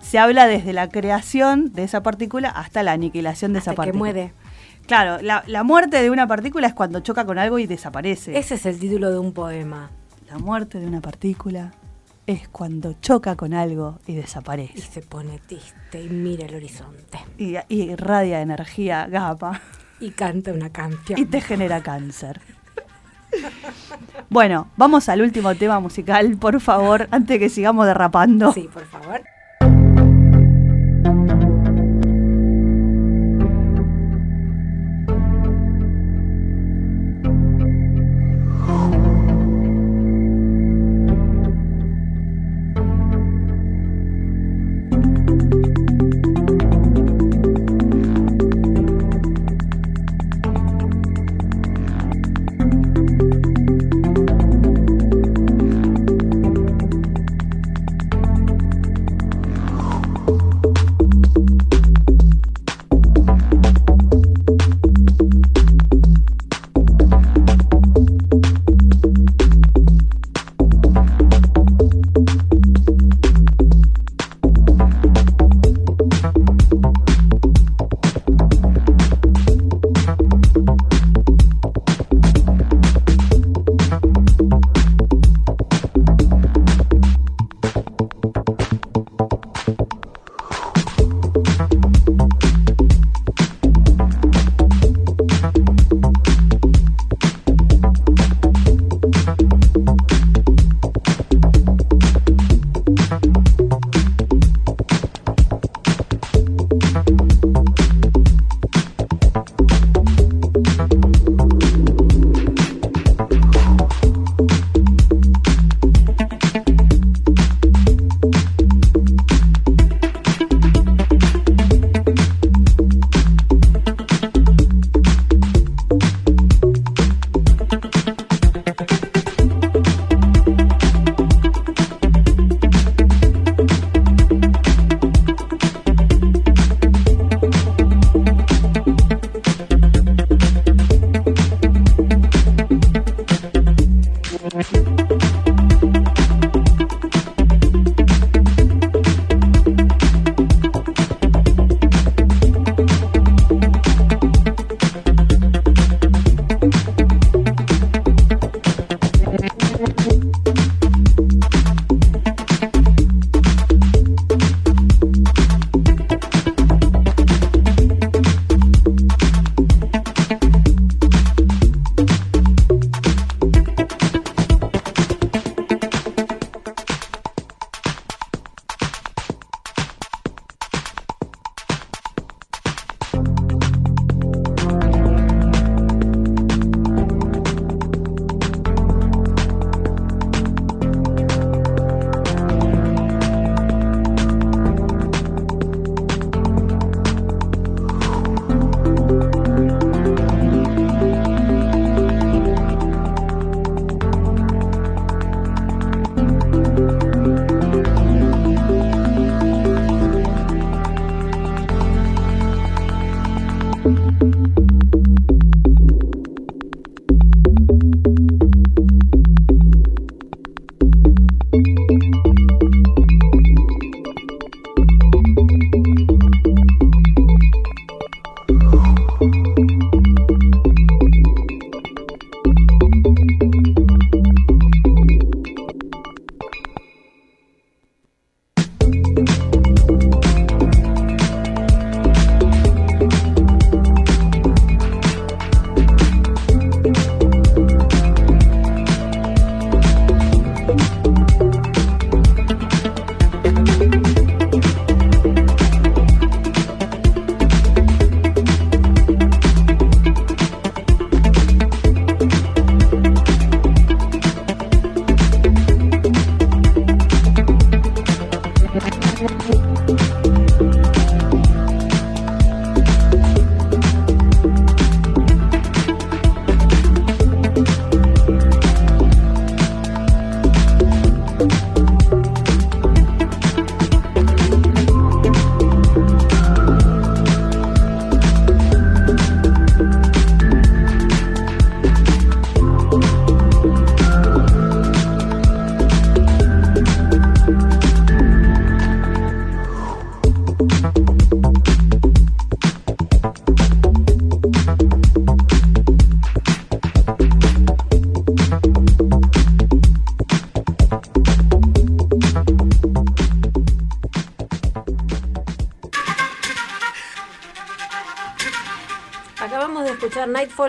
se 0.00 0.18
habla 0.18 0.46
desde 0.46 0.72
la 0.72 0.88
creación 0.88 1.70
de 1.74 1.84
esa 1.84 2.02
partícula 2.02 2.48
hasta 2.48 2.82
la 2.82 2.92
aniquilación 2.92 3.52
de 3.52 3.58
esa 3.58 3.72
Hasta 3.72 3.82
que 3.82 3.86
partícula. 3.92 3.98
muere. 4.12 4.32
Claro, 4.88 5.22
la, 5.22 5.44
la 5.46 5.62
muerte 5.62 6.02
de 6.02 6.10
una 6.10 6.26
partícula 6.26 6.66
es 6.66 6.74
cuando 6.74 7.00
choca 7.00 7.24
con 7.24 7.38
algo 7.38 7.58
y 7.60 7.66
desaparece. 7.66 8.36
Ese 8.36 8.54
es 8.56 8.66
el 8.66 8.78
título 8.80 9.10
de 9.12 9.18
un 9.18 9.32
poema. 9.32 9.90
La 10.30 10.38
muerte 10.38 10.80
de 10.80 10.86
una 10.86 11.00
partícula 11.00 11.72
es 12.26 12.48
cuando 12.48 12.94
choca 13.00 13.36
con 13.36 13.54
algo 13.54 13.98
y 14.06 14.12
Y 14.12 14.16
desaparece. 14.16 14.80
se 14.80 15.02
pone 15.02 15.38
triste 15.46 16.02
y 16.02 16.08
mira 16.08 16.46
el 16.46 16.54
horizonte. 16.54 17.18
Y, 17.38 17.56
y 17.68 17.90
irradia 17.92 18.40
energía 18.40 19.06
gamma 19.06 19.60
Y 20.00 20.10
canta 20.10 20.52
una 20.52 20.70
canción. 20.70 21.18
y 21.18 21.26
te 21.26 21.40
genera 21.42 21.82
cáncer. 21.82 22.40
Bueno, 24.30 24.68
vamos 24.76 25.08
al 25.10 25.20
último 25.20 25.54
tema 25.54 25.80
musical, 25.80 26.36
por 26.38 26.60
favor, 26.60 27.08
antes 27.10 27.28
de 27.34 27.38
que 27.38 27.48
sigamos 27.50 27.86
derrapando. 27.86 28.52
Sí, 28.52 28.68
por 28.72 28.86
favor. 28.86 29.22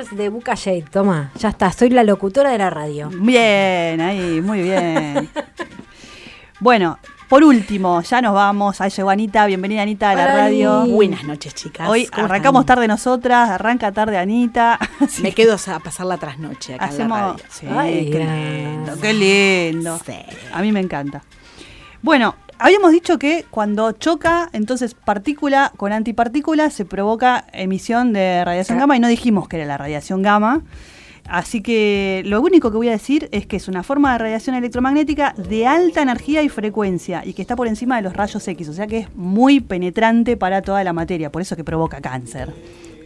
De 0.07 0.29
Buca 0.29 0.55
Shade. 0.55 0.85
Toma, 0.91 1.31
ya 1.37 1.49
está, 1.49 1.71
soy 1.73 1.89
la 1.89 2.03
locutora 2.03 2.51
de 2.51 2.57
la 2.57 2.69
radio. 2.69 3.09
Bien, 3.13 3.99
ahí, 3.99 4.39
muy 4.41 4.61
bien. 4.61 5.29
bueno, 6.61 6.97
por 7.27 7.43
último, 7.43 8.01
ya 8.01 8.21
nos 8.21 8.33
vamos. 8.33 8.79
Ahí 8.79 8.89
llegó 8.91 9.09
Anita, 9.09 9.45
bienvenida 9.45 9.81
Anita 9.81 10.11
a 10.11 10.15
la 10.15 10.23
Hola, 10.23 10.33
radio. 10.35 10.85
Buenas 10.87 11.25
noches, 11.25 11.53
chicas. 11.53 11.89
Hoy 11.89 12.05
¿Cómo 12.05 12.25
arrancamos 12.25 12.61
están? 12.61 12.75
tarde 12.77 12.87
nosotras, 12.87 13.49
arranca 13.49 13.91
tarde 13.91 14.17
Anita. 14.17 14.79
Me 15.21 15.33
que 15.33 15.43
quedo 15.43 15.57
a 15.67 15.79
pasar 15.79 16.05
la 16.05 16.17
trasnoche 16.17 16.75
acá 16.75 16.85
en 16.85 16.89
la 16.91 16.95
hacemos. 16.95 17.19
radio. 17.19 17.43
Sí, 17.49 17.67
Ay, 17.69 18.09
qué 18.09 18.19
gracias. 18.19 18.39
lindo, 18.39 19.01
qué 19.01 19.13
lindo. 19.13 19.99
Sí. 20.05 20.13
A 20.53 20.61
mí 20.61 20.71
me 20.71 20.79
encanta. 20.79 21.21
Bueno, 22.01 22.35
habíamos 22.59 22.91
dicho 22.91 23.17
que 23.17 23.45
cuando 23.49 23.93
choca, 23.93 24.49
entonces 24.53 24.93
partícula 24.93 25.71
con 25.77 25.91
antipartícula 25.91 26.69
se 26.69 26.85
provoca 26.85 27.45
emisión 27.53 28.13
de 28.13 28.43
radiación 28.45 28.77
gamma 28.77 28.97
y 28.97 28.99
no 28.99 29.07
dijimos 29.07 29.47
que 29.47 29.57
era 29.57 29.65
la 29.65 29.77
radiación 29.77 30.21
gamma. 30.21 30.61
Así 31.27 31.61
que 31.61 32.23
lo 32.25 32.41
único 32.41 32.71
que 32.71 32.77
voy 32.77 32.89
a 32.89 32.93
decir 32.93 33.29
es 33.31 33.45
que 33.45 33.57
es 33.57 33.67
una 33.67 33.83
forma 33.83 34.11
de 34.13 34.17
radiación 34.17 34.55
electromagnética 34.55 35.33
de 35.37 35.67
alta 35.67 36.01
energía 36.01 36.41
y 36.41 36.49
frecuencia 36.49 37.23
y 37.23 37.33
que 37.33 37.41
está 37.43 37.55
por 37.55 37.67
encima 37.67 37.97
de 37.97 38.01
los 38.01 38.13
rayos 38.13 38.47
X, 38.47 38.67
o 38.67 38.73
sea 38.73 38.87
que 38.87 38.99
es 38.99 39.15
muy 39.15 39.59
penetrante 39.59 40.37
para 40.37 40.63
toda 40.63 40.83
la 40.83 40.91
materia, 40.91 41.31
por 41.31 41.43
eso 41.43 41.55
que 41.55 41.63
provoca 41.63 42.01
cáncer. 42.01 42.51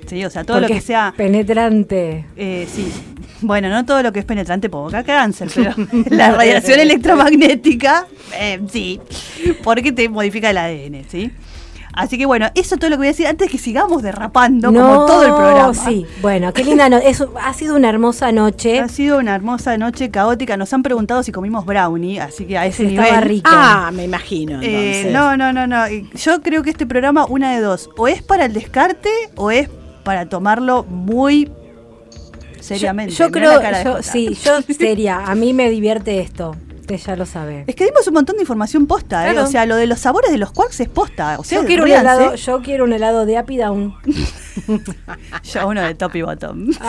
Sí, 0.07 0.23
o 0.25 0.29
sea, 0.29 0.43
todo 0.43 0.57
Porque 0.57 0.73
lo 0.73 0.79
que 0.79 0.85
sea 0.85 1.13
penetrante. 1.15 2.25
eh, 2.35 2.67
sí. 2.71 2.91
Bueno, 3.41 3.67
no 3.69 3.85
todo 3.85 4.01
lo 4.03 4.13
que 4.13 4.19
es 4.19 4.25
penetrante 4.25 4.69
provoca 4.69 5.03
cáncer, 5.03 5.49
pero 5.53 5.71
la 6.09 6.31
radiación 6.31 6.79
electromagnética, 6.79 8.05
eh, 8.39 8.61
sí, 8.71 8.99
porque 9.63 9.91
te 9.91 10.07
modifica 10.09 10.49
el 10.49 10.57
ADN, 10.57 11.03
¿sí? 11.09 11.31
Así 11.95 12.17
que 12.17 12.25
bueno, 12.25 12.47
eso 12.55 12.73
es 12.73 12.79
todo 12.79 12.89
lo 12.89 12.95
que 12.95 13.01
voy 13.01 13.07
a 13.07 13.11
decir 13.11 13.27
antes 13.27 13.51
que 13.51 13.59
sigamos 13.59 14.01
derrapando 14.01 14.73
como 14.73 15.05
todo 15.05 15.23
el 15.25 15.29
programa. 15.33 15.73
Sí, 15.75 16.07
bueno, 16.23 16.51
qué 16.51 16.63
linda 16.63 16.89
noche. 16.89 17.05
Ha 17.39 17.53
sido 17.53 17.75
una 17.75 17.87
hermosa 17.89 18.31
noche. 18.31 18.79
Ha 18.79 18.87
sido 18.87 19.19
una 19.19 19.35
hermosa 19.35 19.77
noche 19.77 20.09
caótica. 20.09 20.57
Nos 20.57 20.73
han 20.73 20.81
preguntado 20.81 21.21
si 21.21 21.31
comimos 21.31 21.65
brownie, 21.67 22.19
así 22.19 22.45
que 22.45 22.57
a 22.57 22.65
ese 22.65 22.87
Estaba 22.87 23.09
nivel. 23.11 23.23
rico. 23.29 23.49
Ah, 23.53 23.91
me 23.93 24.05
imagino. 24.05 24.59
Eh, 24.63 25.09
no, 25.13 25.37
no, 25.37 25.53
no, 25.53 25.67
no. 25.67 25.83
Yo 26.15 26.41
creo 26.41 26.63
que 26.63 26.71
este 26.71 26.87
programa, 26.87 27.25
una 27.27 27.53
de 27.53 27.61
dos, 27.61 27.89
o 27.95 28.07
es 28.07 28.23
para 28.23 28.45
el 28.45 28.53
descarte 28.53 29.09
o 29.35 29.51
es 29.51 29.69
para 30.03 30.27
tomarlo 30.27 30.83
muy 30.83 31.51
seriamente. 32.59 33.13
Yo, 33.13 33.31
creo, 33.31 33.61
yo- 33.83 34.01
sí, 34.03 34.33
yo 34.43 34.61
seria. 34.77 35.25
A 35.25 35.35
mí 35.35 35.53
me 35.53 35.69
divierte 35.69 36.19
esto. 36.19 36.55
Usted 36.79 36.97
ya 36.97 37.15
lo 37.15 37.25
sabe. 37.25 37.63
Es 37.65 37.75
que 37.75 37.85
dimos 37.85 38.05
un 38.07 38.13
montón 38.13 38.35
de 38.35 38.41
información 38.41 38.87
posta, 38.87 39.25
¿eh? 39.29 39.31
Claro. 39.31 39.47
O 39.47 39.49
sea, 39.49 39.65
lo 39.65 39.77
de 39.77 39.87
los 39.87 39.99
sabores 39.99 40.31
de 40.31 40.37
los 40.37 40.51
quarks 40.51 40.81
es 40.81 40.89
posta. 40.89 41.37
O 41.39 41.43
sea, 41.45 41.61
Yo 41.61 41.65
quiero, 41.65 41.83
un 41.85 41.89
helado, 41.91 42.35
yo 42.35 42.61
quiero 42.61 42.83
un 42.83 42.91
helado 42.91 43.25
de 43.25 43.37
Happy 43.37 43.55
Down. 43.55 43.95
Yo 45.43 45.67
uno 45.67 45.81
de 45.81 45.95
top 45.95 46.15
y 46.17 46.21
bottom. 46.23 46.71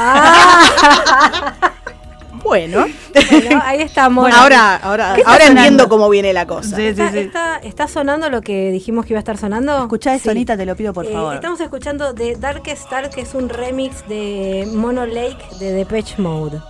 Bueno, 2.45 2.85
Bueno, 3.31 3.63
ahí 3.65 3.81
estamos. 3.81 4.23
bueno, 4.23 4.37
ahora, 4.37 4.77
ahora, 4.77 5.15
¿Qué 5.15 5.21
está 5.23 5.33
ahora 5.33 5.47
entiendo 5.47 5.89
cómo 5.89 6.09
viene 6.11 6.33
la 6.33 6.47
cosa. 6.47 6.77
Sí, 6.77 6.83
sí, 6.83 6.89
¿Está, 7.01 7.11
sí. 7.13 7.19
está- 7.19 7.57
está 7.59 7.89
sonando 7.89 8.29
lo 8.31 8.43
que 8.43 8.71
dijimos 8.71 9.07
que 9.07 9.15
iba 9.15 9.19
a 9.19 9.21
estar 9.23 9.39
sonando? 9.39 9.83
Escuchá 9.83 10.15
esto, 10.15 10.25
Sí. 10.25 10.31
Anita, 10.37 10.57
te 10.57 10.67
lo 10.67 10.77
pido 10.77 10.93
por 10.93 11.07
Eh, 11.07 11.13
favor. 11.13 11.35
Estamos 11.35 11.59
escuchando 11.61 12.13
de 12.13 12.37
Darkest 12.37 12.85
Star, 12.85 13.09
que 13.11 13.23
es 13.23 13.35
un 13.35 13.49
remix 13.49 14.07
de 14.09 14.69
Mono 14.73 15.07
Lake 15.07 15.39
de 15.59 15.73
Depeche 15.73 16.17
Mode. 16.21 16.61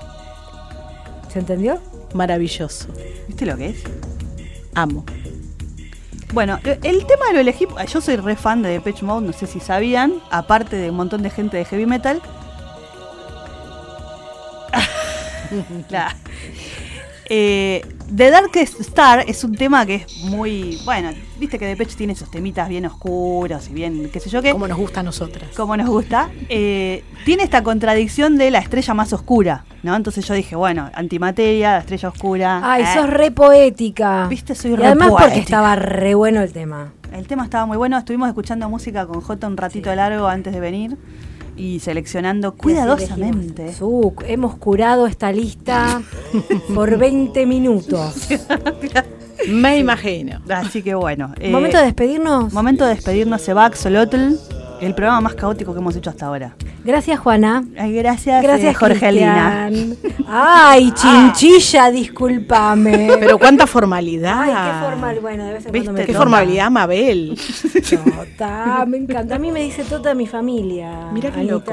¿Se 1.32 1.40
entendió? 1.40 1.78
Maravilloso. 2.14 2.86
¿Viste 3.26 3.44
lo 3.44 3.56
que 3.56 3.70
es? 3.70 3.82
Amo. 4.76 5.04
Bueno, 6.32 6.58
eh, 6.64 6.78
el 6.84 7.04
tema 7.06 7.26
lo 7.32 7.40
elegí. 7.40 7.66
Yo 7.92 8.00
soy 8.00 8.16
re 8.16 8.36
fan 8.36 8.62
de 8.62 8.68
Depeche 8.70 9.04
Mode, 9.04 9.26
no 9.26 9.32
sé 9.32 9.46
si 9.48 9.58
sabían. 9.58 10.14
Aparte 10.30 10.76
de 10.76 10.90
un 10.90 10.96
montón 10.96 11.22
de 11.22 11.30
gente 11.30 11.56
de 11.56 11.64
heavy 11.64 11.86
metal. 11.86 12.22
Claro. 15.88 16.16
Eh, 17.26 17.82
The 18.14 18.30
Darkest 18.30 18.80
Star 18.80 19.24
es 19.26 19.44
un 19.44 19.54
tema 19.54 19.86
que 19.86 19.94
es 19.96 20.24
muy. 20.24 20.78
Bueno, 20.84 21.10
viste 21.38 21.58
que 21.58 21.66
Depeche 21.66 21.96
tiene 21.96 22.12
esos 22.12 22.30
temitas 22.30 22.68
bien 22.68 22.84
oscuros 22.84 23.68
y 23.70 23.72
bien, 23.72 24.10
qué 24.12 24.20
sé 24.20 24.28
yo 24.28 24.42
qué. 24.42 24.52
Como 24.52 24.68
nos 24.68 24.76
gusta 24.76 25.00
a 25.00 25.02
nosotras. 25.02 25.50
como 25.56 25.76
nos 25.76 25.88
gusta, 25.88 26.28
eh, 26.50 27.02
tiene 27.24 27.44
esta 27.44 27.62
contradicción 27.62 28.36
de 28.36 28.50
la 28.50 28.58
estrella 28.58 28.92
más 28.92 29.12
oscura, 29.14 29.64
¿no? 29.82 29.96
Entonces 29.96 30.26
yo 30.26 30.34
dije, 30.34 30.54
bueno, 30.54 30.90
antimateria, 30.94 31.72
la 31.72 31.78
estrella 31.78 32.10
oscura. 32.10 32.60
Ay, 32.62 32.82
eh, 32.82 32.86
sos 32.92 33.08
re 33.08 33.30
poética. 33.30 34.26
Viste, 34.28 34.54
soy 34.54 34.72
y 34.72 34.76
re 34.76 34.86
además 34.86 35.10
porque 35.18 35.38
estaba 35.38 35.76
re 35.76 36.14
bueno 36.14 36.42
el 36.42 36.52
tema. 36.52 36.92
El 37.12 37.26
tema 37.26 37.44
estaba 37.44 37.64
muy 37.64 37.78
bueno, 37.78 37.96
estuvimos 37.96 38.28
escuchando 38.28 38.68
música 38.68 39.06
con 39.06 39.20
Jota 39.22 39.46
un 39.46 39.56
ratito 39.56 39.94
largo 39.94 40.26
antes 40.26 40.52
de 40.52 40.60
venir 40.60 40.98
y 41.56 41.80
seleccionando 41.80 42.54
cuidadosamente. 42.54 43.72
Su, 43.74 44.14
hemos 44.26 44.56
curado 44.56 45.06
esta 45.06 45.32
lista 45.32 46.02
por 46.74 46.98
20 46.98 47.46
minutos. 47.46 48.28
Me 49.48 49.78
imagino. 49.78 50.40
Así 50.48 50.82
que 50.82 50.94
bueno. 50.94 51.34
eh, 51.38 51.50
Momento 51.50 51.78
de 51.78 51.84
despedirnos. 51.84 52.52
momento 52.52 52.84
de 52.86 52.94
despedirnos, 52.94 53.42
se 53.42 53.52
va 53.52 53.66
Axolotl, 53.66 54.34
el 54.80 54.94
programa 54.94 55.20
más 55.22 55.34
caótico 55.34 55.72
que 55.72 55.78
hemos 55.80 55.94
hecho 55.96 56.10
hasta 56.10 56.26
ahora. 56.26 56.54
Gracias, 56.84 57.18
Juana. 57.18 57.64
Ay, 57.78 57.94
gracias, 57.94 58.42
Gracias, 58.42 58.72
eh, 58.72 58.74
Jorgelina. 58.74 59.68
Cristian. 59.70 59.96
Ay, 60.28 60.92
chinchilla, 60.94 61.90
discúlpame. 61.90 63.16
Pero 63.20 63.38
cuánta 63.38 63.66
formalidad. 63.66 64.40
Ay, 64.42 64.50
qué 64.52 64.86
formal. 64.86 65.18
Bueno, 65.20 65.44
de 65.46 65.52
vez 65.54 65.66
en 65.66 65.72
cuando 65.72 65.92
me 65.92 66.00
Qué 66.00 66.06
Tota. 66.08 66.18
formalidad, 66.18 66.70
Mabel. 66.70 67.38
Tota, 67.90 68.84
me 68.86 68.98
encanta. 68.98 69.36
A 69.36 69.38
mí 69.38 69.50
me 69.50 69.60
dice 69.60 69.84
Tota 69.84 70.14
mi 70.14 70.26
familia. 70.26 71.08
Mira 71.12 71.30
qué 71.30 71.38
Anita. 71.40 71.52
loco. 71.54 71.72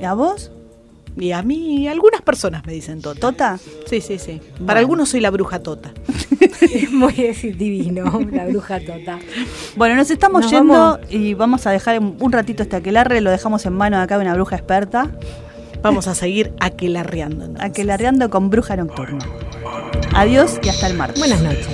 ¿Y 0.00 0.04
a 0.04 0.14
vos? 0.14 0.52
Y 1.16 1.30
a 1.32 1.42
mí, 1.42 1.86
algunas 1.88 2.22
personas 2.22 2.66
me 2.66 2.72
dicen 2.72 3.00
Tota. 3.00 3.20
¿Tota? 3.20 3.58
Sí, 3.86 4.00
sí, 4.00 4.18
sí. 4.18 4.40
Bueno. 4.52 4.66
Para 4.66 4.80
algunos 4.80 5.08
soy 5.10 5.20
la 5.20 5.30
bruja 5.30 5.60
Tota. 5.60 5.92
Es 6.74 6.90
muy 6.90 7.12
decir, 7.12 7.56
divino, 7.56 8.04
la 8.32 8.46
bruja 8.46 8.80
Tota. 8.80 9.18
Bueno, 9.76 9.94
nos 9.96 10.10
estamos 10.10 10.42
Nos 10.42 10.50
yendo 10.50 10.72
vamos. 10.74 11.00
y 11.10 11.34
vamos 11.34 11.66
a 11.66 11.70
dejar 11.70 12.00
un 12.00 12.32
ratito 12.32 12.62
este 12.62 12.76
aquelarre, 12.76 13.20
lo 13.20 13.30
dejamos 13.30 13.64
en 13.66 13.74
manos 13.74 14.00
acá 14.00 14.16
de 14.18 14.24
una 14.24 14.34
bruja 14.34 14.56
experta, 14.56 15.10
Vamos 15.82 16.08
a 16.08 16.14
seguir 16.14 16.52
aquelarreando. 16.60 17.44
entonces. 17.44 17.70
aquelarreando 17.70 18.30
con 18.30 18.48
bruja 18.48 18.74
nocturna. 18.74 19.24
Adiós 20.14 20.58
y 20.62 20.68
hasta 20.70 20.86
el 20.86 20.94
martes. 20.94 21.18
Buenas 21.18 21.42
noches. 21.42 21.68